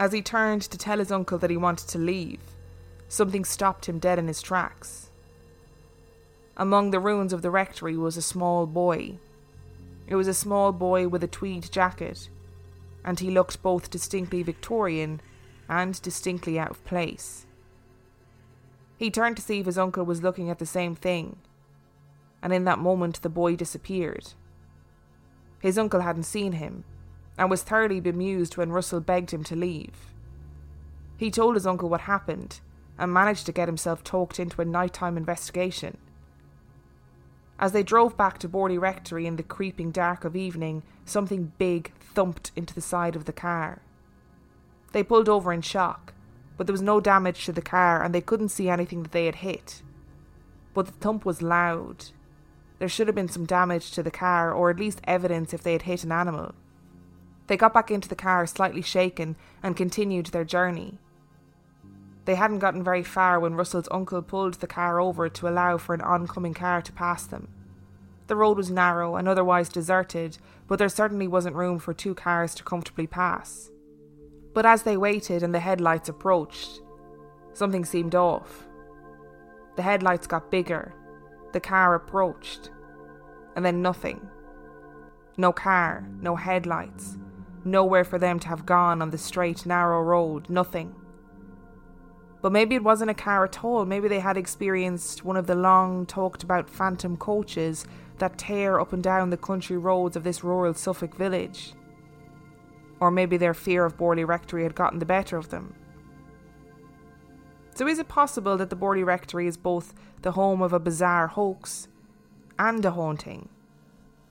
As 0.00 0.10
he 0.10 0.20
turned 0.20 0.62
to 0.62 0.76
tell 0.76 0.98
his 0.98 1.12
uncle 1.12 1.38
that 1.38 1.50
he 1.50 1.56
wanted 1.56 1.86
to 1.90 1.98
leave, 1.98 2.40
something 3.06 3.44
stopped 3.44 3.88
him 3.88 4.00
dead 4.00 4.18
in 4.18 4.26
his 4.26 4.42
tracks. 4.42 5.10
Among 6.56 6.90
the 6.90 6.98
ruins 6.98 7.32
of 7.32 7.42
the 7.42 7.52
rectory 7.52 7.96
was 7.96 8.16
a 8.16 8.20
small 8.20 8.66
boy. 8.66 9.18
It 10.08 10.16
was 10.16 10.26
a 10.26 10.34
small 10.34 10.72
boy 10.72 11.06
with 11.06 11.22
a 11.22 11.28
tweed 11.28 11.70
jacket, 11.70 12.28
and 13.04 13.20
he 13.20 13.30
looked 13.30 13.62
both 13.62 13.90
distinctly 13.90 14.42
Victorian 14.42 15.20
and 15.68 16.00
distinctly 16.02 16.58
out 16.58 16.70
of 16.70 16.84
place. 16.84 17.46
He 18.96 19.10
turned 19.10 19.36
to 19.36 19.42
see 19.42 19.60
if 19.60 19.66
his 19.66 19.78
uncle 19.78 20.04
was 20.04 20.22
looking 20.22 20.50
at 20.50 20.58
the 20.58 20.66
same 20.66 20.94
thing, 20.94 21.38
and 22.42 22.52
in 22.52 22.64
that 22.64 22.78
moment 22.78 23.22
the 23.22 23.28
boy 23.28 23.56
disappeared. 23.56 24.34
His 25.60 25.78
uncle 25.78 26.00
hadn't 26.00 26.24
seen 26.24 26.52
him, 26.52 26.84
and 27.38 27.50
was 27.50 27.62
thoroughly 27.62 28.00
bemused 28.00 28.56
when 28.56 28.72
Russell 28.72 29.00
begged 29.00 29.30
him 29.30 29.44
to 29.44 29.56
leave. 29.56 30.12
He 31.16 31.30
told 31.30 31.54
his 31.54 31.66
uncle 31.66 31.88
what 31.88 32.02
happened, 32.02 32.60
and 32.98 33.12
managed 33.12 33.46
to 33.46 33.52
get 33.52 33.68
himself 33.68 34.04
talked 34.04 34.38
into 34.38 34.60
a 34.60 34.64
nighttime 34.66 35.16
investigation. 35.16 35.96
As 37.60 37.70
they 37.70 37.84
drove 37.84 38.16
back 38.16 38.38
to 38.38 38.48
Borley 38.48 38.80
Rectory 38.80 39.26
in 39.26 39.36
the 39.36 39.44
creeping 39.44 39.92
dark 39.92 40.24
of 40.24 40.34
evening, 40.34 40.82
something 41.04 41.52
big 41.58 41.92
thumped 42.00 42.50
into 42.56 42.74
the 42.74 42.80
side 42.80 43.14
of 43.14 43.26
the 43.26 43.32
car. 43.32 43.82
They 44.90 45.04
pulled 45.04 45.28
over 45.28 45.52
in 45.52 45.62
shock, 45.62 46.14
but 46.56 46.66
there 46.66 46.74
was 46.74 46.82
no 46.82 46.98
damage 46.98 47.44
to 47.44 47.52
the 47.52 47.62
car 47.62 48.02
and 48.02 48.12
they 48.12 48.20
couldn't 48.20 48.48
see 48.48 48.68
anything 48.68 49.04
that 49.04 49.12
they 49.12 49.26
had 49.26 49.36
hit. 49.36 49.82
But 50.74 50.86
the 50.86 50.92
thump 50.92 51.24
was 51.24 51.40
loud, 51.40 52.06
there 52.80 52.88
should 52.88 53.08
have 53.08 53.14
been 53.14 53.28
some 53.28 53.44
damage 53.44 53.90
to 53.92 54.02
the 54.02 54.10
car, 54.10 54.54
or 54.54 54.70
at 54.70 54.78
least 54.78 55.02
evidence 55.04 55.52
if 55.52 55.62
they 55.62 55.74
had 55.74 55.82
hit 55.82 56.02
an 56.02 56.10
animal. 56.10 56.54
They 57.46 57.58
got 57.58 57.74
back 57.74 57.90
into 57.90 58.08
the 58.08 58.16
car 58.16 58.46
slightly 58.46 58.80
shaken 58.80 59.36
and 59.62 59.76
continued 59.76 60.26
their 60.26 60.44
journey. 60.44 60.98
They 62.30 62.36
hadn't 62.36 62.60
gotten 62.60 62.84
very 62.84 63.02
far 63.02 63.40
when 63.40 63.56
Russell's 63.56 63.88
uncle 63.90 64.22
pulled 64.22 64.54
the 64.54 64.68
car 64.68 65.00
over 65.00 65.28
to 65.28 65.48
allow 65.48 65.78
for 65.78 65.96
an 65.96 66.00
oncoming 66.00 66.54
car 66.54 66.80
to 66.80 66.92
pass 66.92 67.26
them. 67.26 67.48
The 68.28 68.36
road 68.36 68.56
was 68.56 68.70
narrow 68.70 69.16
and 69.16 69.26
otherwise 69.26 69.68
deserted, 69.68 70.38
but 70.68 70.78
there 70.78 70.88
certainly 70.88 71.26
wasn't 71.26 71.56
room 71.56 71.80
for 71.80 71.92
two 71.92 72.14
cars 72.14 72.54
to 72.54 72.62
comfortably 72.62 73.08
pass. 73.08 73.72
But 74.54 74.64
as 74.64 74.84
they 74.84 74.96
waited 74.96 75.42
and 75.42 75.52
the 75.52 75.58
headlights 75.58 76.08
approached, 76.08 76.80
something 77.52 77.84
seemed 77.84 78.14
off. 78.14 78.68
The 79.74 79.82
headlights 79.82 80.28
got 80.28 80.52
bigger 80.52 80.94
the 81.50 81.58
car 81.58 81.96
approached, 81.96 82.70
and 83.56 83.64
then 83.64 83.82
nothing. 83.82 84.30
No 85.36 85.52
car, 85.52 86.08
no 86.20 86.36
headlights, 86.36 87.18
nowhere 87.64 88.04
for 88.04 88.20
them 88.20 88.38
to 88.38 88.46
have 88.46 88.66
gone 88.66 89.02
on 89.02 89.10
the 89.10 89.18
straight, 89.18 89.66
narrow 89.66 90.00
road, 90.00 90.48
nothing. 90.48 90.94
But 92.42 92.52
maybe 92.52 92.74
it 92.74 92.82
wasn't 92.82 93.10
a 93.10 93.14
car 93.14 93.44
at 93.44 93.62
all. 93.62 93.84
Maybe 93.84 94.08
they 94.08 94.20
had 94.20 94.36
experienced 94.36 95.24
one 95.24 95.36
of 95.36 95.46
the 95.46 95.54
long 95.54 96.06
talked 96.06 96.42
about 96.42 96.70
phantom 96.70 97.16
coaches 97.16 97.84
that 98.18 98.38
tear 98.38 98.80
up 98.80 98.92
and 98.92 99.02
down 99.02 99.30
the 99.30 99.36
country 99.36 99.76
roads 99.76 100.16
of 100.16 100.24
this 100.24 100.42
rural 100.42 100.74
Suffolk 100.74 101.14
village. 101.14 101.74
Or 102.98 103.10
maybe 103.10 103.36
their 103.36 103.54
fear 103.54 103.84
of 103.84 103.96
Borley 103.96 104.26
Rectory 104.26 104.62
had 104.62 104.74
gotten 104.74 104.98
the 104.98 105.06
better 105.06 105.36
of 105.36 105.50
them. 105.50 105.74
So, 107.74 107.86
is 107.86 107.98
it 107.98 108.08
possible 108.08 108.56
that 108.58 108.68
the 108.68 108.76
Borley 108.76 109.04
Rectory 109.04 109.46
is 109.46 109.56
both 109.56 109.94
the 110.22 110.32
home 110.32 110.60
of 110.60 110.72
a 110.72 110.80
bizarre 110.80 111.28
hoax 111.28 111.88
and 112.58 112.84
a 112.84 112.90
haunting? 112.90 113.48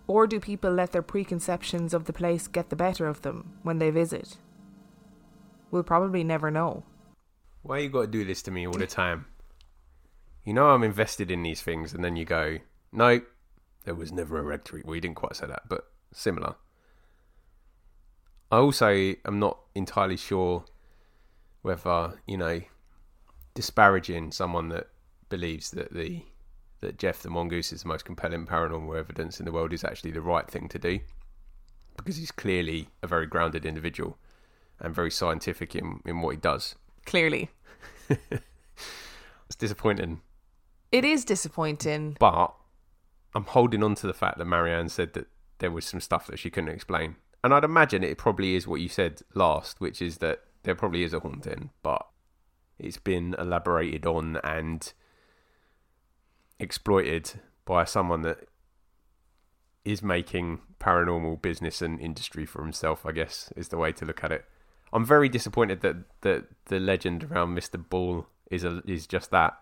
Or 0.07 0.27
do 0.27 0.39
people 0.39 0.71
let 0.71 0.91
their 0.91 1.01
preconceptions 1.01 1.93
of 1.93 2.05
the 2.05 2.13
place 2.13 2.47
get 2.47 2.69
the 2.69 2.75
better 2.75 3.07
of 3.07 3.21
them 3.21 3.53
when 3.63 3.79
they 3.79 3.91
visit? 3.91 4.37
We'll 5.71 5.83
probably 5.83 6.23
never 6.23 6.49
know. 6.49 6.83
Why 7.61 7.79
you 7.79 7.89
got 7.89 8.01
to 8.01 8.07
do 8.07 8.25
this 8.25 8.41
to 8.43 8.51
me 8.51 8.65
all 8.67 8.73
the 8.73 8.87
time? 9.03 9.25
You 10.43 10.53
know 10.53 10.69
I'm 10.69 10.83
invested 10.83 11.29
in 11.29 11.43
these 11.43 11.61
things, 11.61 11.93
and 11.93 12.03
then 12.03 12.15
you 12.15 12.25
go, 12.25 12.57
no, 12.91 13.21
there 13.85 13.95
was 13.95 14.11
never 14.11 14.37
a 14.37 14.43
rectory. 14.43 14.81
Well, 14.85 14.95
you 14.95 15.01
didn't 15.01 15.17
quite 15.17 15.35
say 15.35 15.47
that, 15.47 15.63
but 15.67 15.89
similar. 16.13 16.55
I 18.51 18.57
also 18.57 19.13
am 19.25 19.39
not 19.39 19.59
entirely 19.75 20.17
sure 20.17 20.65
whether, 21.61 22.19
you 22.25 22.37
know, 22.37 22.61
disparaging 23.53 24.31
someone 24.31 24.69
that 24.69 24.87
believes 25.29 25.71
that 25.71 25.93
the 25.93 26.23
that 26.81 26.97
Gef 26.97 27.21
the 27.21 27.29
mongoose 27.29 27.73
is 27.73 27.81
the 27.81 27.89
most 27.89 28.05
compelling 28.05 28.45
paranormal 28.45 28.97
evidence 28.97 29.39
in 29.39 29.45
the 29.45 29.51
world 29.51 29.73
is 29.73 29.83
actually 29.83 30.11
the 30.11 30.21
right 30.21 30.49
thing 30.49 30.69
to 30.69 30.79
do 30.79 30.99
because 31.97 32.15
he's 32.15 32.31
clearly 32.31 32.87
a 33.03 33.07
very 33.07 33.25
grounded 33.25 33.65
individual 33.65 34.17
and 34.79 34.95
very 34.95 35.11
scientific 35.11 35.75
in, 35.75 35.99
in 36.05 36.21
what 36.21 36.31
he 36.31 36.37
does. 36.37 36.75
Clearly. 37.05 37.49
it's 38.09 39.55
disappointing. 39.57 40.21
It 40.91 41.05
is 41.05 41.25
disappointing. 41.25 42.17
But 42.19 42.53
I'm 43.35 43.45
holding 43.45 43.83
on 43.83 43.95
to 43.95 44.07
the 44.07 44.13
fact 44.13 44.37
that 44.37 44.45
Marianne 44.45 44.89
said 44.89 45.13
that 45.13 45.27
there 45.59 45.71
was 45.71 45.85
some 45.85 45.99
stuff 45.99 46.27
that 46.27 46.39
she 46.39 46.49
couldn't 46.49 46.71
explain. 46.71 47.15
And 47.43 47.53
I'd 47.53 47.63
imagine 47.63 48.03
it 48.03 48.17
probably 48.17 48.55
is 48.55 48.67
what 48.67 48.81
you 48.81 48.89
said 48.89 49.21
last, 49.33 49.79
which 49.79 50.01
is 50.01 50.17
that 50.17 50.41
there 50.63 50.75
probably 50.75 51.03
is 51.03 51.13
a 51.13 51.19
haunting, 51.19 51.69
but 51.83 52.05
it's 52.77 52.97
been 52.97 53.35
elaborated 53.37 54.05
on 54.05 54.37
and 54.43 54.91
exploited 56.59 57.39
by 57.65 57.85
someone 57.85 58.23
that 58.23 58.47
is 59.85 60.03
making 60.03 60.59
paranormal 60.79 61.41
business 61.41 61.81
and 61.81 61.99
industry 61.99 62.45
for 62.45 62.61
himself, 62.61 63.05
I 63.05 63.11
guess, 63.11 63.53
is 63.55 63.69
the 63.69 63.77
way 63.77 63.91
to 63.93 64.05
look 64.05 64.23
at 64.23 64.31
it. 64.31 64.45
I'm 64.91 65.05
very 65.05 65.29
disappointed 65.29 65.81
that, 65.81 65.97
that 66.21 66.45
the 66.65 66.79
legend 66.79 67.25
around 67.25 67.57
Mr. 67.57 67.83
Ball 67.87 68.25
is 68.49 68.63
a, 68.63 68.81
is 68.85 69.07
just 69.07 69.31
that. 69.31 69.57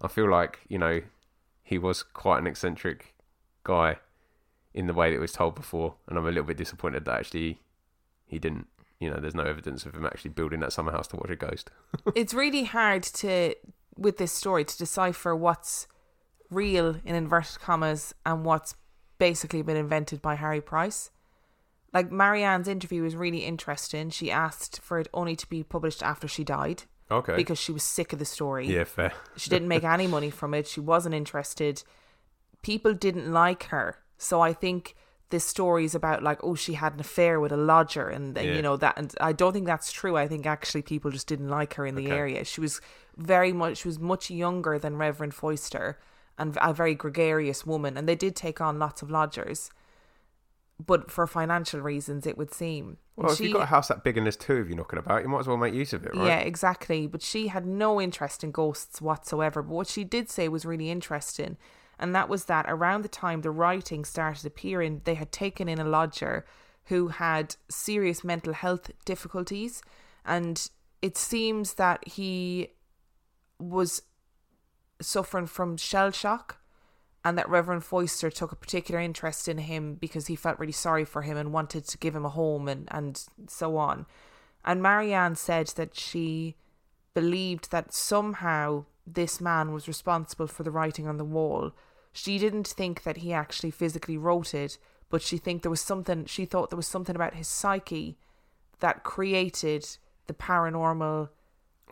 I 0.00 0.08
feel 0.08 0.30
like, 0.30 0.60
you 0.68 0.78
know, 0.78 1.02
he 1.62 1.78
was 1.78 2.02
quite 2.02 2.38
an 2.38 2.46
eccentric 2.46 3.14
guy 3.64 3.98
in 4.72 4.86
the 4.86 4.94
way 4.94 5.10
that 5.10 5.16
it 5.16 5.20
was 5.20 5.32
told 5.32 5.54
before, 5.54 5.94
and 6.08 6.16
I'm 6.16 6.24
a 6.24 6.28
little 6.28 6.44
bit 6.44 6.56
disappointed 6.56 7.04
that 7.04 7.20
actually 7.20 7.60
he 8.26 8.38
didn't 8.38 8.68
you 9.00 9.08
know, 9.08 9.18
there's 9.18 9.34
no 9.34 9.42
evidence 9.42 9.86
of 9.86 9.94
him 9.94 10.04
actually 10.04 10.30
building 10.30 10.60
that 10.60 10.72
summer 10.72 10.92
house 10.92 11.08
to 11.08 11.16
watch 11.16 11.30
a 11.30 11.36
ghost. 11.36 11.70
it's 12.14 12.34
really 12.34 12.64
hard 12.64 13.02
to, 13.02 13.54
with 13.96 14.18
this 14.18 14.30
story, 14.30 14.64
to 14.64 14.78
decipher 14.78 15.34
what's 15.34 15.88
real 16.50 16.96
in 17.04 17.14
inverted 17.14 17.58
commas 17.60 18.14
and 18.26 18.44
what's 18.44 18.74
basically 19.18 19.62
been 19.62 19.76
invented 19.76 20.20
by 20.20 20.34
Harry 20.34 20.60
Price. 20.60 21.10
Like 21.92 22.12
Marianne's 22.12 22.68
interview 22.68 23.02
was 23.02 23.16
really 23.16 23.44
interesting. 23.44 24.10
She 24.10 24.30
asked 24.30 24.80
for 24.80 24.98
it 24.98 25.08
only 25.12 25.34
to 25.36 25.48
be 25.48 25.62
published 25.62 26.02
after 26.02 26.28
she 26.28 26.44
died. 26.44 26.84
Okay. 27.10 27.34
Because 27.34 27.58
she 27.58 27.72
was 27.72 27.82
sick 27.82 28.12
of 28.12 28.20
the 28.20 28.24
story. 28.24 28.68
Yeah, 28.68 28.84
fair. 28.84 29.12
she 29.36 29.50
didn't 29.50 29.66
make 29.66 29.82
any 29.82 30.06
money 30.06 30.30
from 30.40 30.54
it. 30.54 30.68
She 30.68 30.80
wasn't 30.80 31.14
interested. 31.14 31.82
People 32.62 32.94
didn't 32.94 33.32
like 33.32 33.64
her. 33.64 33.98
So 34.18 34.40
I 34.40 34.52
think 34.52 34.94
this 35.30 35.44
story 35.44 35.84
is 35.84 35.94
about 35.94 36.22
like 36.22 36.42
oh 36.42 36.54
she 36.54 36.74
had 36.74 36.94
an 36.94 37.00
affair 37.00 37.40
with 37.40 37.52
a 37.52 37.56
lodger 37.56 38.08
and, 38.08 38.36
and 38.36 38.48
yeah. 38.48 38.54
you 38.54 38.62
know 38.62 38.76
that 38.76 38.98
and 38.98 39.14
I 39.20 39.32
don't 39.32 39.52
think 39.52 39.66
that's 39.66 39.90
true 39.90 40.16
I 40.16 40.28
think 40.28 40.44
actually 40.44 40.82
people 40.82 41.10
just 41.10 41.26
didn't 41.28 41.48
like 41.48 41.74
her 41.74 41.86
in 41.86 41.94
the 41.94 42.06
okay. 42.06 42.16
area 42.16 42.44
she 42.44 42.60
was 42.60 42.80
very 43.16 43.52
much 43.52 43.78
she 43.78 43.88
was 43.88 43.98
much 43.98 44.30
younger 44.30 44.78
than 44.78 44.96
Reverend 44.96 45.34
Foyster 45.34 45.98
and 46.36 46.58
a 46.60 46.74
very 46.74 46.94
gregarious 46.94 47.64
woman 47.64 47.96
and 47.96 48.08
they 48.08 48.16
did 48.16 48.36
take 48.36 48.60
on 48.60 48.78
lots 48.78 49.02
of 49.02 49.10
lodgers 49.10 49.70
but 50.86 51.10
for 51.10 51.26
financial 51.26 51.80
reasons 51.80 52.26
it 52.26 52.38
would 52.38 52.52
seem. 52.52 52.96
Well 53.16 53.34
she, 53.34 53.44
if 53.44 53.48
you've 53.50 53.56
got 53.56 53.62
a 53.62 53.66
house 53.66 53.88
that 53.88 54.04
big 54.04 54.16
and 54.16 54.26
there's 54.26 54.36
two 54.36 54.56
of 54.56 54.68
you 54.68 54.74
knocking 54.74 54.98
about 54.98 55.22
you 55.22 55.28
might 55.28 55.40
as 55.40 55.46
well 55.46 55.56
make 55.56 55.74
use 55.74 55.92
of 55.92 56.04
it 56.04 56.14
right? 56.14 56.26
Yeah 56.26 56.38
exactly. 56.38 57.06
But 57.06 57.22
she 57.22 57.48
had 57.48 57.66
no 57.66 58.00
interest 58.00 58.42
in 58.42 58.50
ghosts 58.50 59.00
whatsoever. 59.00 59.62
But 59.62 59.74
what 59.74 59.86
she 59.86 60.04
did 60.04 60.30
say 60.30 60.48
was 60.48 60.64
really 60.64 60.90
interesting 60.90 61.56
and 62.00 62.14
that 62.14 62.30
was 62.30 62.46
that 62.46 62.64
around 62.66 63.02
the 63.02 63.08
time 63.08 63.42
the 63.42 63.50
writing 63.50 64.06
started 64.06 64.46
appearing, 64.46 65.02
they 65.04 65.14
had 65.14 65.30
taken 65.30 65.68
in 65.68 65.78
a 65.78 65.84
lodger 65.84 66.46
who 66.86 67.08
had 67.08 67.54
serious 67.68 68.24
mental 68.24 68.54
health 68.54 68.90
difficulties. 69.04 69.82
And 70.24 70.68
it 71.02 71.18
seems 71.18 71.74
that 71.74 72.08
he 72.08 72.70
was 73.58 74.02
suffering 75.02 75.46
from 75.46 75.76
shell 75.76 76.10
shock 76.10 76.59
and 77.24 77.36
that 77.36 77.48
Reverend 77.48 77.84
Foyster 77.84 78.30
took 78.30 78.52
a 78.52 78.56
particular 78.56 79.00
interest 79.00 79.46
in 79.48 79.58
him 79.58 79.94
because 79.94 80.26
he 80.26 80.36
felt 80.36 80.58
really 80.58 80.72
sorry 80.72 81.04
for 81.04 81.22
him 81.22 81.36
and 81.36 81.52
wanted 81.52 81.86
to 81.86 81.98
give 81.98 82.16
him 82.16 82.24
a 82.24 82.30
home 82.30 82.66
and, 82.66 82.88
and 82.90 83.24
so 83.46 83.76
on. 83.76 84.06
And 84.64 84.82
Marianne 84.82 85.36
said 85.36 85.68
that 85.76 85.98
she 85.98 86.56
believed 87.14 87.70
that 87.70 87.92
somehow 87.92 88.84
this 89.06 89.40
man 89.40 89.72
was 89.72 89.88
responsible 89.88 90.46
for 90.46 90.62
the 90.62 90.70
writing 90.70 91.06
on 91.06 91.18
the 91.18 91.24
wall. 91.24 91.72
She 92.12 92.38
didn't 92.38 92.66
think 92.66 93.02
that 93.02 93.18
he 93.18 93.32
actually 93.32 93.70
physically 93.70 94.16
wrote 94.16 94.54
it, 94.54 94.78
but 95.10 95.22
she 95.22 95.36
think 95.36 95.62
there 95.62 95.70
was 95.70 95.80
something 95.80 96.24
she 96.24 96.44
thought 96.44 96.70
there 96.70 96.76
was 96.76 96.86
something 96.86 97.16
about 97.16 97.34
his 97.34 97.48
psyche 97.48 98.16
that 98.80 99.04
created 99.04 99.86
the 100.26 100.34
paranormal 100.34 101.28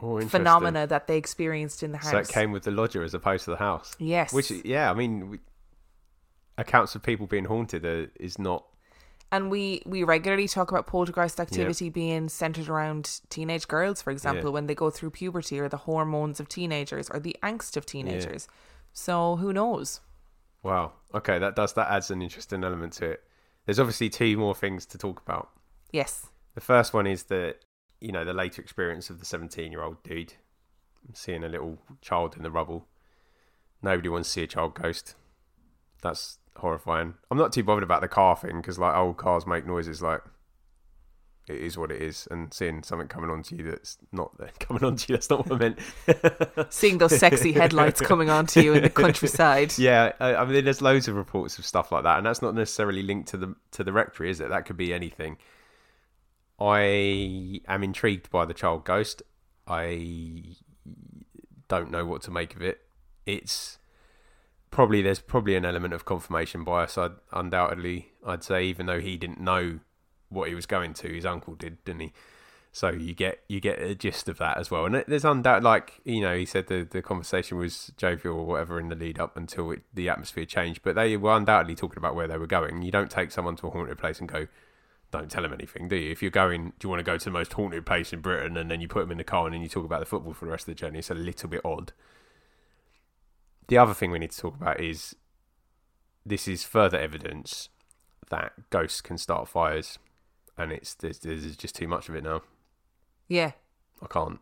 Oh, 0.01 0.21
phenomena 0.21 0.87
that 0.87 1.07
they 1.07 1.17
experienced 1.17 1.83
in 1.83 1.93
the 1.93 1.99
house. 1.99 2.11
So 2.11 2.19
it 2.19 2.29
came 2.29 2.53
with 2.53 2.63
the 2.65 2.71
lodger 2.71 3.03
as 3.03 3.15
opposed 3.15 3.45
to 3.45 3.51
the 3.51 3.57
house. 3.57 3.97
Yes. 3.99 4.33
Which, 4.33 4.51
yeah, 4.51 4.91
I 4.91 4.95
mean, 4.95 5.29
we, 5.31 5.39
accounts 6.57 6.95
of 6.95 7.03
people 7.03 7.27
being 7.27 7.45
haunted 7.47 7.85
are, 7.85 8.11
is 8.19 8.39
not. 8.39 8.65
and 9.31 9.51
we 9.51 9.83
we 9.87 10.03
regularly 10.05 10.49
talk 10.49 10.71
about 10.71 10.87
poltergeist 10.87 11.39
activity 11.39 11.89
being 11.91 12.29
centered 12.29 12.69
around 12.69 13.21
teenage 13.29 13.69
girls 13.69 14.01
for 14.03 14.11
example 14.11 14.47
Yeah. 14.51 14.55
when 14.55 14.67
they 14.67 14.75
go 14.75 14.89
through 14.91 15.11
puberty 15.11 15.61
or 15.61 15.69
the 15.69 15.77
hormones 15.89 16.41
of 16.41 16.49
teenagers 16.49 17.11
or 17.11 17.21
the 17.21 17.37
angst 17.43 17.77
of 17.77 17.85
teenagers 17.85 18.49
so 18.93 19.37
who 19.37 19.53
knows 19.53 20.01
Wow. 20.63 20.93
Okay, 21.15 21.39
that 21.39 21.55
does 21.55 21.75
that 21.75 21.89
adds 21.89 22.11
an 22.11 22.21
interesting 22.23 22.65
element 22.65 22.95
to 22.95 23.05
it. 23.13 23.21
There's 23.65 23.79
obviously 23.79 24.09
two 24.09 24.37
more 24.37 24.55
things 24.57 24.87
to 24.87 24.99
talk 24.99 25.21
about. 25.25 25.51
yes 25.93 26.27
The 26.55 26.61
first 26.61 26.93
one 26.95 27.07
is 27.07 27.25
that 27.25 27.59
you 28.01 28.13
know 28.13 28.25
the 28.25 28.33
later 28.33 28.63
experience 28.63 29.11
of 29.11 29.19
the 29.19 29.25
17 29.25 29.73
year 29.73 29.83
old 29.83 30.03
dude 30.03 30.35
seeing 31.15 31.45
a 31.45 31.49
little 31.49 31.79
child 32.01 32.37
in 32.37 32.43
the 32.43 32.51
rubble. 32.51 32.87
Nobody 33.83 34.09
wants 34.09 34.29
to 34.29 34.33
see 34.33 34.43
a 34.43 34.47
child 34.47 34.75
ghost. 34.75 35.15
That's 36.03 36.39
horrifying. 36.57 37.15
I'm 37.31 37.39
not 37.39 37.53
too 37.53 37.63
bothered 37.63 37.83
about 37.83 38.01
the 38.01 38.09
car 38.09 38.37
thing 38.37 38.61
because 38.61 38.79
like 38.79 38.97
old 38.97 39.17
cars 39.17 39.47
make 39.47 39.67
noises. 39.67 40.03
Like 40.03 40.21
it 41.49 41.61
is 41.61 41.79
what 41.79 41.91
it 41.91 42.03
is, 42.03 42.29
and 42.31 42.53
seeing 42.53 42.83
something 42.83 43.09
coming 43.09 43.31
onto 43.31 43.57
you 43.57 43.71
that's 43.71 43.99
not 44.13 44.33
coming 44.59 44.85
onto 44.85 45.13
you. 45.13 45.17
That's 45.17 45.31
not 45.31 45.49
what 45.49 45.57
I 45.57 45.59
meant. 45.59 45.79
seeing 46.73 46.99
those 46.99 47.19
sexy 47.19 47.53
headlights 47.53 48.01
coming 48.01 48.31
onto 48.31 48.61
you 48.61 48.75
in 48.75 48.83
the 48.83 48.91
countryside 48.91 49.73
Yeah, 49.79 50.13
I, 50.21 50.37
I 50.37 50.45
mean, 50.45 50.65
there's 50.65 50.83
loads 50.83 51.09
of 51.09 51.17
reports 51.17 51.59
of 51.59 51.67
stuff 51.67 51.93
like 51.93 52.05
that, 52.05 52.19
and 52.19 52.27
that's 52.27 52.43
not 52.43 52.55
necessarily 52.55 53.03
linked 53.03 53.29
to 53.31 53.37
the 53.37 53.55
to 53.73 53.85
the 53.85 53.93
rectory, 53.93 54.31
is 54.31 54.41
it? 54.41 54.51
That 54.51 54.67
could 54.67 54.77
be 54.77 54.93
anything. 54.93 55.39
I 56.61 57.61
am 57.69 57.83
intrigued 57.83 58.31
by 58.31 58.45
the 58.45 58.55
child 58.55 58.85
ghost. 58.85 59.23
I 59.67 60.57
don't 61.69 61.91
know 61.91 62.05
what 62.05 62.23
to 62.23 62.31
make 62.31 62.57
of 62.57 62.63
it. 62.63 62.81
It's 63.27 63.79
probably 64.71 65.03
there's 65.03 65.21
probably 65.21 65.55
an 65.55 65.65
element 65.65 65.95
of 65.95 66.05
confirmation 66.05 66.65
bias. 66.65 66.99
I 66.99 67.11
undoubtedly, 67.33 68.13
I'd 68.27 68.43
say, 68.43 68.65
even 68.65 68.87
though 68.87 69.01
he 69.01 69.17
didn't 69.17 69.41
know 69.41 69.81
what 70.31 70.49
he 70.49 70.55
was 70.55 70.67
going 70.67 70.95
to, 70.95 71.09
his 71.09 71.27
uncle 71.27 71.55
did, 71.55 71.85
didn't 71.85 72.01
he? 72.01 72.13
So 72.73 72.91
you 72.91 73.15
get 73.15 73.41
you 73.49 73.61
get 73.61 73.81
a 73.81 73.95
gist 73.95 74.29
of 74.29 74.39
that 74.39 74.59
as 74.59 74.71
well, 74.71 74.85
and 74.85 75.03
there's 75.09 75.25
undoubt 75.25 75.63
like 75.63 76.01
you 76.05 76.21
know 76.21 76.37
he 76.37 76.45
said 76.45 76.67
the 76.67 76.87
the 76.89 77.03
conversation 77.03 77.57
was 77.57 77.93
jovial 77.97 78.37
or 78.37 78.47
whatever 78.47 78.79
in 78.79 78.89
the 78.89 78.95
lead 78.95 79.19
up 79.19 79.37
until 79.37 79.71
it, 79.73 79.83
the 79.93 80.09
atmosphere 80.09 80.45
changed, 80.45 80.83
but 80.83 80.95
they 80.95 81.17
were 81.17 81.35
undoubtedly 81.35 81.75
talking 81.75 81.99
about 81.99 82.15
where 82.15 82.29
they 82.29 82.37
were 82.37 82.47
going. 82.47 82.83
You 82.83 82.91
don't 82.91 83.11
take 83.11 83.31
someone 83.31 83.57
to 83.57 83.69
a 83.69 83.71
haunted 83.71 83.99
place 83.99 84.21
and 84.21 84.29
go, 84.29 84.49
don't 85.11 85.31
tell 85.31 85.43
them 85.43 85.53
anything, 85.53 85.89
do 85.89 85.97
you? 85.97 86.11
If 86.11 86.23
you're 86.23 86.31
going, 86.31 86.73
do 86.79 86.87
you 86.87 86.91
want 86.91 87.01
to 87.01 87.05
go 87.05 87.17
to 87.17 87.25
the 87.25 87.31
most 87.31 87.53
haunted 87.55 87.87
place 87.87 88.13
in 88.13 88.21
Britain, 88.21 88.57
and 88.57 88.71
then 88.71 88.81
you 88.81 88.89
put 88.89 89.01
them 89.01 89.11
in 89.13 89.19
the 89.19 89.25
car 89.25 89.47
and 89.47 89.55
then 89.55 89.63
you 89.63 89.69
talk 89.69 89.85
about 89.85 90.01
the 90.01 90.07
football 90.07 90.35
for 90.35 90.45
the 90.45 90.51
rest 90.51 90.69
of 90.69 90.75
the 90.75 90.79
journey? 90.81 90.99
It's 90.99 91.11
a 91.11 91.15
little 91.15 91.49
bit 91.49 91.63
odd. 91.65 91.93
The 93.69 93.79
other 93.79 93.95
thing 93.95 94.11
we 94.11 94.19
need 94.19 94.33
to 94.33 94.39
talk 94.39 94.57
about 94.57 94.81
is 94.81 95.17
this 96.25 96.47
is 96.49 96.65
further 96.65 96.99
evidence 96.99 97.69
that 98.31 98.53
ghosts 98.71 99.01
can 99.01 99.17
start 99.19 99.49
fires, 99.49 99.99
and 100.57 100.73
it's 100.73 100.95
there's, 100.95 101.21
there's 101.21 101.57
just 101.57 101.75
too 101.75 101.89
much 101.89 102.09
of 102.09 102.15
it 102.15 102.25
now. 102.25 102.43
yeah 103.29 103.53
I 104.03 104.07
can't. 104.07 104.41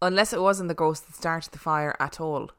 unless 0.00 0.32
it 0.32 0.40
wasn't 0.40 0.68
the 0.68 0.74
ghost 0.74 1.06
that 1.06 1.14
started 1.14 1.52
the 1.52 1.58
fire 1.58 1.94
at 2.00 2.20
all 2.20 2.50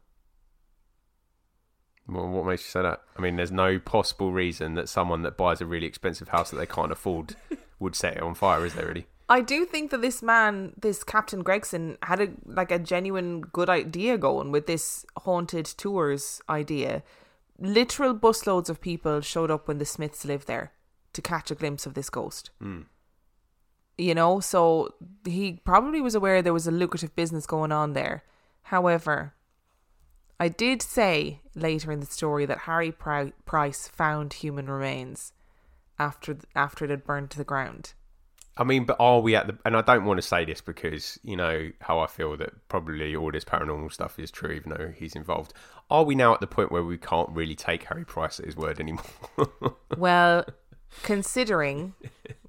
Well, 2.07 2.27
what 2.27 2.45
makes 2.45 2.63
you 2.63 2.69
say 2.69 2.81
that? 2.83 3.01
I 3.17 3.21
mean, 3.21 3.35
there's 3.35 3.51
no 3.51 3.79
possible 3.79 4.31
reason 4.31 4.75
that 4.75 4.87
someone 4.87 5.23
that 5.23 5.35
buys 5.35 5.59
a 5.59 5.65
really 5.65 5.87
expensive 5.87 6.29
house 6.29 6.51
that 6.51 6.57
they 6.57 6.65
can't 6.65 6.91
afford 6.91 7.35
would 7.79 7.95
set 7.95 8.17
it 8.17 8.23
on 8.23 8.33
fire, 8.33 8.65
is 8.65 8.75
there 8.75 8.87
really? 8.87 9.07
I 9.29 9.41
do 9.41 9.65
think 9.65 9.91
that 9.91 10.01
this 10.01 10.23
man, 10.23 10.73
this 10.79 11.03
Captain 11.03 11.43
Gregson, 11.43 11.97
had 12.03 12.21
a 12.21 12.29
like 12.45 12.71
a 12.71 12.79
genuine 12.79 13.41
good 13.41 13.69
idea 13.69 14.17
going 14.17 14.51
with 14.51 14.67
this 14.67 15.05
haunted 15.17 15.65
tours 15.65 16.41
idea. 16.47 17.03
Literal 17.59 18.15
busloads 18.15 18.69
of 18.69 18.79
people 18.79 19.19
showed 19.19 19.51
up 19.51 19.67
when 19.67 19.79
the 19.79 19.85
Smiths 19.85 20.23
lived 20.23 20.47
there 20.47 20.71
to 21.11 21.21
catch 21.21 21.51
a 21.51 21.55
glimpse 21.55 21.85
of 21.85 21.93
this 21.93 22.09
ghost. 22.09 22.51
Hmm. 22.61 22.83
You 23.97 24.15
know, 24.15 24.39
so 24.39 24.93
he 25.25 25.59
probably 25.65 25.99
was 25.99 26.15
aware 26.15 26.41
there 26.41 26.53
was 26.53 26.67
a 26.67 26.71
lucrative 26.71 27.15
business 27.15 27.45
going 27.45 27.71
on 27.71 27.93
there. 27.93 28.23
However, 28.61 29.33
I 30.39 30.49
did 30.49 30.81
say 30.81 31.41
later 31.55 31.91
in 31.91 31.99
the 31.99 32.05
story 32.05 32.45
that 32.45 32.59
Harry 32.59 32.91
Pri- 32.91 33.33
Price 33.45 33.87
found 33.87 34.33
human 34.33 34.69
remains 34.69 35.33
after 35.99 36.37
after 36.55 36.85
it 36.85 36.91
had 36.91 37.03
burned 37.03 37.31
to 37.31 37.37
the 37.37 37.43
ground. 37.43 37.93
I 38.59 38.63
mean, 38.63 38.85
but 38.85 38.97
are 38.99 39.19
we 39.19 39.35
at 39.35 39.47
the? 39.47 39.57
And 39.65 39.75
I 39.75 39.81
don't 39.81 40.05
want 40.05 40.17
to 40.17 40.27
say 40.27 40.43
this 40.45 40.61
because 40.61 41.19
you 41.23 41.35
know 41.35 41.71
how 41.81 41.99
I 41.99 42.07
feel 42.07 42.35
that 42.37 42.51
probably 42.69 43.15
all 43.15 43.31
this 43.31 43.43
paranormal 43.43 43.91
stuff 43.91 44.17
is 44.19 44.31
true, 44.31 44.51
even 44.51 44.71
though 44.71 44.93
he's 44.95 45.15
involved. 45.15 45.53
Are 45.89 46.03
we 46.03 46.15
now 46.15 46.33
at 46.33 46.39
the 46.39 46.47
point 46.47 46.71
where 46.71 46.83
we 46.83 46.97
can't 46.97 47.29
really 47.29 47.55
take 47.55 47.83
Harry 47.83 48.05
Price 48.05 48.39
at 48.39 48.45
his 48.45 48.55
word 48.55 48.79
anymore? 48.79 49.03
Well, 49.97 50.45
considering 51.01 51.95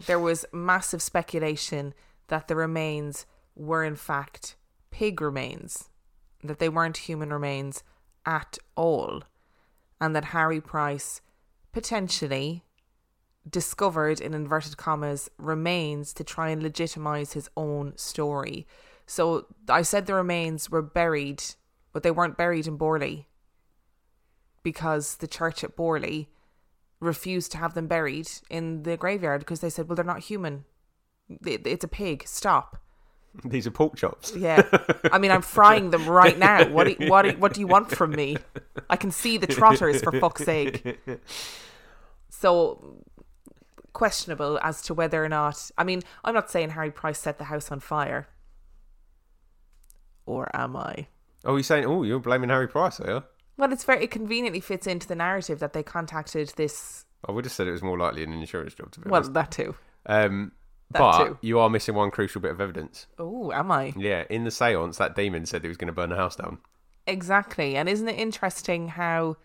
there 0.07 0.19
was 0.19 0.45
massive 0.53 1.01
speculation 1.01 1.95
that 2.27 2.47
the 2.47 2.57
remains 2.57 3.25
were 3.57 3.85
in 3.85 3.97
fact 3.97 4.55
pig 4.91 5.23
remains, 5.23 5.89
that 6.43 6.59
they 6.59 6.69
weren't 6.69 6.97
human 6.99 7.33
remains 7.33 7.83
at 8.25 8.59
all, 8.77 9.23
and 10.01 10.15
that 10.15 10.27
Harry 10.27 10.61
Price 10.61 11.21
potentially 11.73 12.65
discovered 13.49 14.21
in 14.21 14.35
inverted 14.35 14.77
commas 14.77 15.31
remains 15.39 16.13
to 16.13 16.25
try 16.25 16.51
and 16.51 16.63
legitimize 16.63 17.33
his 17.33 17.49
own 17.57 17.97
story. 17.97 18.67
So 19.07 19.47
I 19.69 19.83
said 19.83 20.07
the 20.07 20.15
remains 20.15 20.71
were 20.71 20.83
buried, 20.83 21.43
but 21.93 22.03
they 22.03 22.11
weren't 22.11 22.37
buried 22.37 22.67
in 22.67 22.79
Borley 22.79 23.25
because 24.63 25.17
the 25.17 25.27
church 25.27 25.65
at 25.65 25.77
Borley 25.77 26.27
refused 27.01 27.53
to 27.53 27.59
have 27.59 27.75
them 27.75 27.87
buried 27.87 28.29
in 28.51 28.83
the 28.83 28.97
graveyard 28.97 29.41
because 29.41 29.61
they 29.61 29.71
said, 29.71 29.89
well, 29.89 29.97
they're 29.97 30.05
not 30.05 30.25
human. 30.25 30.65
It's 31.47 31.85
a 31.85 31.89
pig. 31.89 32.27
Stop. 32.27 32.83
These 33.45 33.67
are 33.67 33.71
pork 33.71 33.97
chops. 33.97 34.35
Yeah. 34.37 34.63
I 35.13 35.19
mean, 35.19 35.31
I'm 35.31 35.43
frying 35.57 35.91
them 35.91 36.09
right 36.09 36.39
now. 36.39 36.69
What 36.69 36.85
do, 36.99 37.09
what, 37.09 37.39
what 37.39 37.55
do 37.55 37.61
you 37.61 37.67
want 37.67 37.91
from 37.97 38.11
me? 38.13 38.37
I 38.91 38.97
can 38.97 39.11
see 39.11 39.37
the 39.39 39.47
trotters, 39.47 40.03
for 40.03 40.13
fuck's 40.13 40.45
sake. 40.45 40.99
So, 42.31 43.03
questionable 43.93 44.59
as 44.63 44.83
to 44.83 44.95
whether 44.95 45.25
or 45.25 45.29
not. 45.29 45.71
I 45.77 45.85
mean, 45.85 46.03
I'm 46.25 46.35
not 46.35 46.51
saying 46.51 46.71
Harry 46.71 46.91
Price 46.91 47.19
set 47.19 47.39
the 47.39 47.45
house 47.45 47.71
on 47.73 47.81
fire. 47.81 48.29
Or 50.27 50.55
am 50.55 50.77
I? 50.77 51.07
Oh, 51.45 51.57
you're 51.57 51.63
saying? 51.63 51.87
Oh, 51.87 52.03
you're 52.03 52.19
blaming 52.21 52.51
Harry 52.51 52.69
Price, 52.69 53.01
are 53.01 53.11
you? 53.11 53.23
Well, 53.57 53.73
it's 53.73 53.85
very, 53.85 54.05
it 54.05 54.11
conveniently 54.11 54.61
fits 54.61 54.87
into 54.87 55.09
the 55.09 55.17
narrative 55.17 55.59
that 55.61 55.73
they 55.73 55.83
contacted 55.83 56.53
this. 56.57 57.07
I 57.29 57.33
would 57.33 57.45
have 57.45 57.53
said 57.53 57.67
it 57.67 57.73
was 57.73 57.83
more 57.83 57.99
likely 57.99 58.23
an 58.23 58.33
insurance 58.33 58.75
job 58.75 58.93
to 58.93 59.01
be 59.01 59.09
Well, 59.11 59.19
honest. 59.21 59.33
that 59.35 59.51
too. 59.51 59.75
Um, 60.07 60.53
that 60.91 60.99
but 60.99 61.25
too. 61.25 61.39
you 61.43 61.59
are 61.59 61.69
missing 61.69 61.95
one 61.95 62.11
crucial 62.11 62.41
bit 62.41 62.51
of 62.51 62.61
evidence. 62.61 63.07
Oh, 63.19 63.53
am 63.53 63.71
I? 63.71 63.93
Yeah, 63.97 64.25
in 64.31 64.45
the 64.45 64.51
seance, 64.51 64.97
that 64.99 65.15
demon 65.15 65.47
said 65.47 65.63
he 65.63 65.69
was 65.69 65.77
going 65.77 65.89
to 65.89 65.93
burn 65.93 66.11
the 66.11 66.17
house 66.17 66.37
down. 66.37 66.59
Exactly. 67.07 67.77
And 67.77 67.89
isn't 67.89 68.09
it 68.09 68.19
interesting 68.19 68.89
how, 68.89 69.37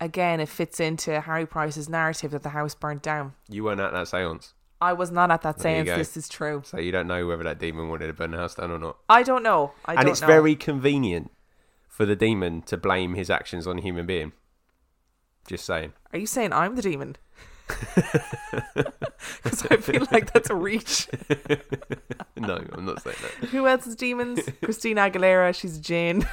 again, 0.00 0.40
it 0.40 0.48
fits 0.48 0.80
into 0.80 1.20
Harry 1.20 1.46
Price's 1.46 1.88
narrative 1.88 2.30
that 2.32 2.42
the 2.42 2.50
house 2.50 2.74
burned 2.74 3.02
down? 3.02 3.34
You 3.48 3.64
weren't 3.64 3.80
at 3.80 3.92
that 3.92 4.08
seance, 4.08 4.54
I 4.80 4.92
was 4.92 5.10
not 5.10 5.30
at 5.30 5.42
that 5.42 5.60
seance. 5.60 5.88
This 5.88 6.16
is 6.16 6.28
true. 6.28 6.62
so 6.64 6.78
you 6.78 6.92
don't 6.92 7.08
know 7.08 7.26
whether 7.26 7.42
that 7.44 7.58
demon 7.58 7.88
wanted 7.88 8.06
to 8.06 8.12
burn 8.12 8.30
the 8.30 8.36
house 8.36 8.54
down 8.54 8.70
or 8.70 8.78
not. 8.78 8.96
I 9.08 9.22
don't 9.22 9.42
know. 9.42 9.72
I 9.84 9.94
and 9.94 10.02
don't 10.02 10.10
it's 10.12 10.20
know. 10.20 10.26
very 10.28 10.54
convenient 10.54 11.32
for 11.88 12.06
the 12.06 12.14
demon 12.14 12.62
to 12.62 12.76
blame 12.76 13.14
his 13.14 13.28
actions 13.28 13.66
on 13.66 13.78
a 13.78 13.82
human 13.82 14.06
being. 14.06 14.32
Just 15.48 15.64
saying. 15.64 15.94
Are 16.12 16.18
you 16.18 16.26
saying 16.26 16.52
I'm 16.52 16.76
the 16.76 16.82
demon? 16.82 17.16
Because 19.42 19.66
I 19.66 19.76
feel 19.76 20.06
like 20.10 20.32
that's 20.32 20.50
a 20.50 20.54
reach. 20.54 21.08
no, 22.36 22.64
I'm 22.72 22.84
not 22.84 23.02
saying 23.02 23.16
that. 23.22 23.48
Who 23.50 23.66
else 23.66 23.86
is 23.86 23.96
demons? 23.96 24.40
Christina 24.62 25.02
Aguilera. 25.02 25.54
She's 25.54 25.78
a 25.78 25.80
Jane. 25.80 26.26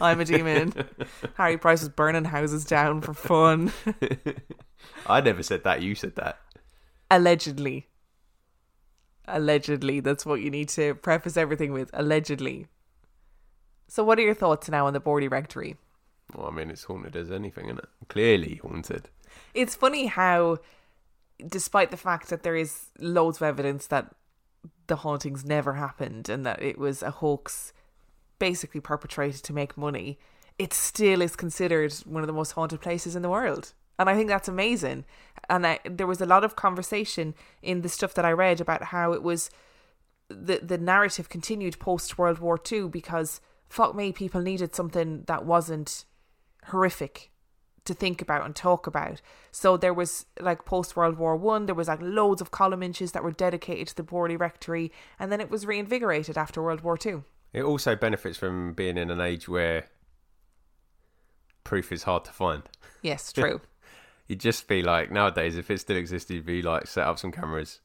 I'm 0.00 0.20
a 0.20 0.24
demon. 0.24 0.72
Harry 1.34 1.58
Price 1.58 1.82
is 1.82 1.88
burning 1.88 2.24
houses 2.24 2.64
down 2.64 3.00
for 3.00 3.14
fun. 3.14 3.72
I 5.06 5.20
never 5.20 5.42
said 5.42 5.64
that. 5.64 5.82
You 5.82 5.94
said 5.94 6.16
that. 6.16 6.40
Allegedly. 7.10 7.88
Allegedly. 9.26 10.00
That's 10.00 10.26
what 10.26 10.40
you 10.40 10.50
need 10.50 10.68
to 10.70 10.94
preface 10.94 11.36
everything 11.36 11.72
with. 11.72 11.90
Allegedly. 11.92 12.66
So, 13.88 14.04
what 14.04 14.18
are 14.18 14.22
your 14.22 14.34
thoughts 14.34 14.68
now 14.68 14.86
on 14.86 14.92
the 14.92 15.00
Borley 15.00 15.30
Rectory? 15.30 15.76
Well, 16.34 16.46
I 16.46 16.50
mean, 16.50 16.70
it's 16.70 16.84
haunted 16.84 17.16
as 17.16 17.30
anything, 17.30 17.66
isn't 17.66 17.78
it? 17.78 17.88
Clearly 18.08 18.60
haunted. 18.62 19.08
It's 19.54 19.74
funny 19.74 20.06
how, 20.06 20.58
despite 21.46 21.90
the 21.90 21.96
fact 21.96 22.28
that 22.28 22.42
there 22.42 22.56
is 22.56 22.86
loads 22.98 23.38
of 23.38 23.42
evidence 23.42 23.86
that 23.88 24.14
the 24.86 24.96
hauntings 24.96 25.44
never 25.44 25.74
happened 25.74 26.28
and 26.28 26.44
that 26.44 26.62
it 26.62 26.78
was 26.78 27.02
a 27.02 27.10
hoax 27.10 27.72
basically 28.38 28.80
perpetrated 28.80 29.42
to 29.44 29.52
make 29.52 29.76
money, 29.76 30.18
it 30.58 30.72
still 30.72 31.22
is 31.22 31.36
considered 31.36 31.92
one 32.04 32.22
of 32.22 32.26
the 32.26 32.32
most 32.32 32.52
haunted 32.52 32.80
places 32.80 33.16
in 33.16 33.22
the 33.22 33.30
world. 33.30 33.72
And 33.98 34.08
I 34.08 34.14
think 34.14 34.28
that's 34.28 34.48
amazing. 34.48 35.04
And 35.48 35.66
I, 35.66 35.78
there 35.84 36.06
was 36.06 36.20
a 36.20 36.26
lot 36.26 36.44
of 36.44 36.56
conversation 36.56 37.34
in 37.62 37.82
the 37.82 37.88
stuff 37.88 38.14
that 38.14 38.24
I 38.24 38.32
read 38.32 38.60
about 38.60 38.84
how 38.84 39.12
it 39.12 39.22
was 39.22 39.50
the 40.28 40.60
the 40.62 40.78
narrative 40.78 41.28
continued 41.28 41.78
post 41.80 42.16
World 42.16 42.38
War 42.38 42.58
II 42.70 42.88
because 42.88 43.40
fuck 43.68 43.94
me, 43.94 44.12
people 44.12 44.40
needed 44.40 44.74
something 44.74 45.24
that 45.26 45.44
wasn't 45.44 46.04
horrific 46.66 47.30
to 47.84 47.94
think 47.94 48.20
about 48.20 48.44
and 48.44 48.54
talk 48.54 48.86
about. 48.86 49.20
So 49.50 49.76
there 49.76 49.94
was 49.94 50.26
like 50.38 50.64
post 50.64 50.96
World 50.96 51.16
War 51.18 51.36
One, 51.36 51.66
there 51.66 51.74
was 51.74 51.88
like 51.88 52.00
loads 52.02 52.40
of 52.40 52.50
column 52.50 52.82
inches 52.82 53.12
that 53.12 53.24
were 53.24 53.32
dedicated 53.32 53.88
to 53.88 53.96
the 53.96 54.02
Borley 54.04 54.38
Rectory, 54.38 54.92
and 55.18 55.32
then 55.32 55.40
it 55.40 55.50
was 55.50 55.66
reinvigorated 55.66 56.36
after 56.38 56.62
World 56.62 56.82
War 56.82 56.96
Two. 56.98 57.24
It 57.52 57.62
also 57.62 57.96
benefits 57.96 58.38
from 58.38 58.74
being 58.74 58.96
in 58.96 59.10
an 59.10 59.20
age 59.20 59.48
where 59.48 59.86
proof 61.64 61.92
is 61.92 62.04
hard 62.04 62.24
to 62.26 62.32
find. 62.32 62.62
Yes, 63.02 63.32
true. 63.34 63.60
You'd 64.28 64.40
just 64.40 64.68
be 64.68 64.82
like 64.82 65.10
nowadays, 65.10 65.56
if 65.56 65.70
it 65.70 65.80
still 65.80 65.96
existed, 65.96 66.34
you'd 66.34 66.46
be 66.46 66.62
like 66.62 66.86
set 66.86 67.06
up 67.06 67.18
some 67.18 67.32
cameras. 67.32 67.80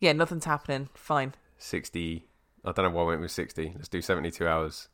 yeah, 0.00 0.12
nothing's 0.12 0.44
happening. 0.44 0.88
Fine. 0.94 1.34
Sixty. 1.56 2.26
I 2.64 2.72
don't 2.72 2.84
know 2.84 2.90
why 2.90 3.02
I 3.02 3.06
went 3.06 3.20
with 3.22 3.30
sixty. 3.30 3.72
Let's 3.74 3.88
do 3.88 4.02
seventy-two 4.02 4.46
hours. 4.46 4.88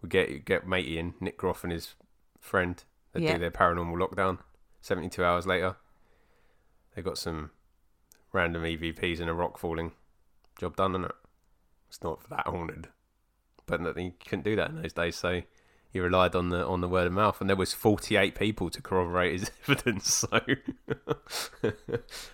We 0.00 0.08
get 0.08 0.44
get 0.44 0.66
matey 0.66 0.98
in 0.98 1.14
Nick 1.20 1.36
Groff 1.36 1.62
and 1.62 1.72
his 1.72 1.94
friend. 2.40 2.82
They 3.12 3.20
Yeah. 3.22 3.34
do 3.34 3.38
their 3.40 3.50
paranormal 3.50 3.96
lockdown. 3.96 4.38
Seventy-two 4.80 5.24
hours 5.24 5.46
later, 5.46 5.76
they 6.94 7.02
got 7.02 7.18
some 7.18 7.50
random 8.32 8.62
EVPs 8.64 9.20
and 9.20 9.28
a 9.30 9.34
rock 9.34 9.58
falling. 9.58 9.92
Job 10.58 10.76
done, 10.76 10.92
isn't 10.92 11.04
it? 11.04 11.12
It's 11.88 12.02
not 12.02 12.28
that 12.30 12.46
haunted, 12.46 12.88
but 13.66 13.80
you 13.96 14.12
couldn't 14.24 14.44
do 14.44 14.56
that 14.56 14.70
in 14.70 14.82
those 14.82 14.92
days. 14.94 15.16
So 15.16 15.42
you 15.92 16.02
relied 16.02 16.34
on 16.34 16.48
the 16.48 16.64
on 16.66 16.80
the 16.80 16.88
word 16.88 17.06
of 17.06 17.12
mouth, 17.12 17.40
and 17.40 17.48
there 17.50 17.56
was 17.56 17.72
forty-eight 17.74 18.34
people 18.34 18.70
to 18.70 18.80
corroborate 18.82 19.32
his 19.40 19.50
evidence. 19.68 20.12
So 20.14 20.40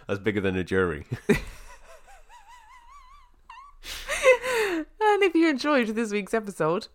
that's 0.06 0.20
bigger 0.22 0.40
than 0.40 0.56
a 0.56 0.64
jury. 0.64 1.06
And 5.00 5.22
if 5.22 5.34
you 5.34 5.48
enjoyed 5.48 5.88
this 5.88 6.12
week's 6.12 6.34
episode, 6.34 6.88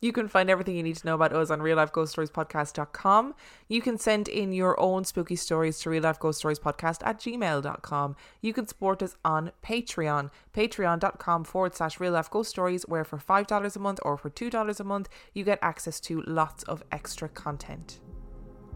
you 0.00 0.12
can 0.12 0.28
find 0.28 0.50
everything 0.50 0.76
you 0.76 0.82
need 0.82 0.96
to 0.96 1.06
know 1.06 1.14
about 1.14 1.32
us 1.32 1.50
on 1.50 1.60
reallifeghoststoriespodcast.com. 1.60 3.34
You 3.68 3.82
can 3.82 3.98
send 3.98 4.28
in 4.28 4.52
your 4.52 4.78
own 4.80 5.04
spooky 5.04 5.36
stories 5.36 5.78
to 5.80 5.90
reallifeghoststoriespodcast 5.90 6.98
at 7.04 7.18
gmail.com. 7.20 8.16
You 8.40 8.52
can 8.52 8.66
support 8.66 9.02
us 9.02 9.16
on 9.24 9.52
Patreon, 9.64 10.30
patreon.com 10.54 11.44
forward 11.44 11.74
slash 11.74 12.00
real 12.00 12.12
life 12.12 12.30
ghost 12.30 12.50
stories, 12.50 12.82
where 12.88 13.04
for 13.04 13.18
$5 13.18 13.76
a 13.76 13.78
month 13.78 14.00
or 14.02 14.16
for 14.16 14.30
$2 14.30 14.80
a 14.80 14.84
month, 14.84 15.08
you 15.34 15.44
get 15.44 15.58
access 15.62 16.00
to 16.00 16.22
lots 16.22 16.62
of 16.64 16.82
extra 16.90 17.28
content. 17.28 18.00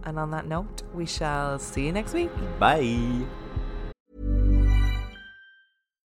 And 0.04 0.18
on 0.18 0.30
that 0.32 0.46
note, 0.46 0.82
we 0.92 1.06
shall 1.06 1.58
see 1.58 1.86
you 1.86 1.92
next 1.92 2.12
week. 2.12 2.30
Bye. 2.58 3.24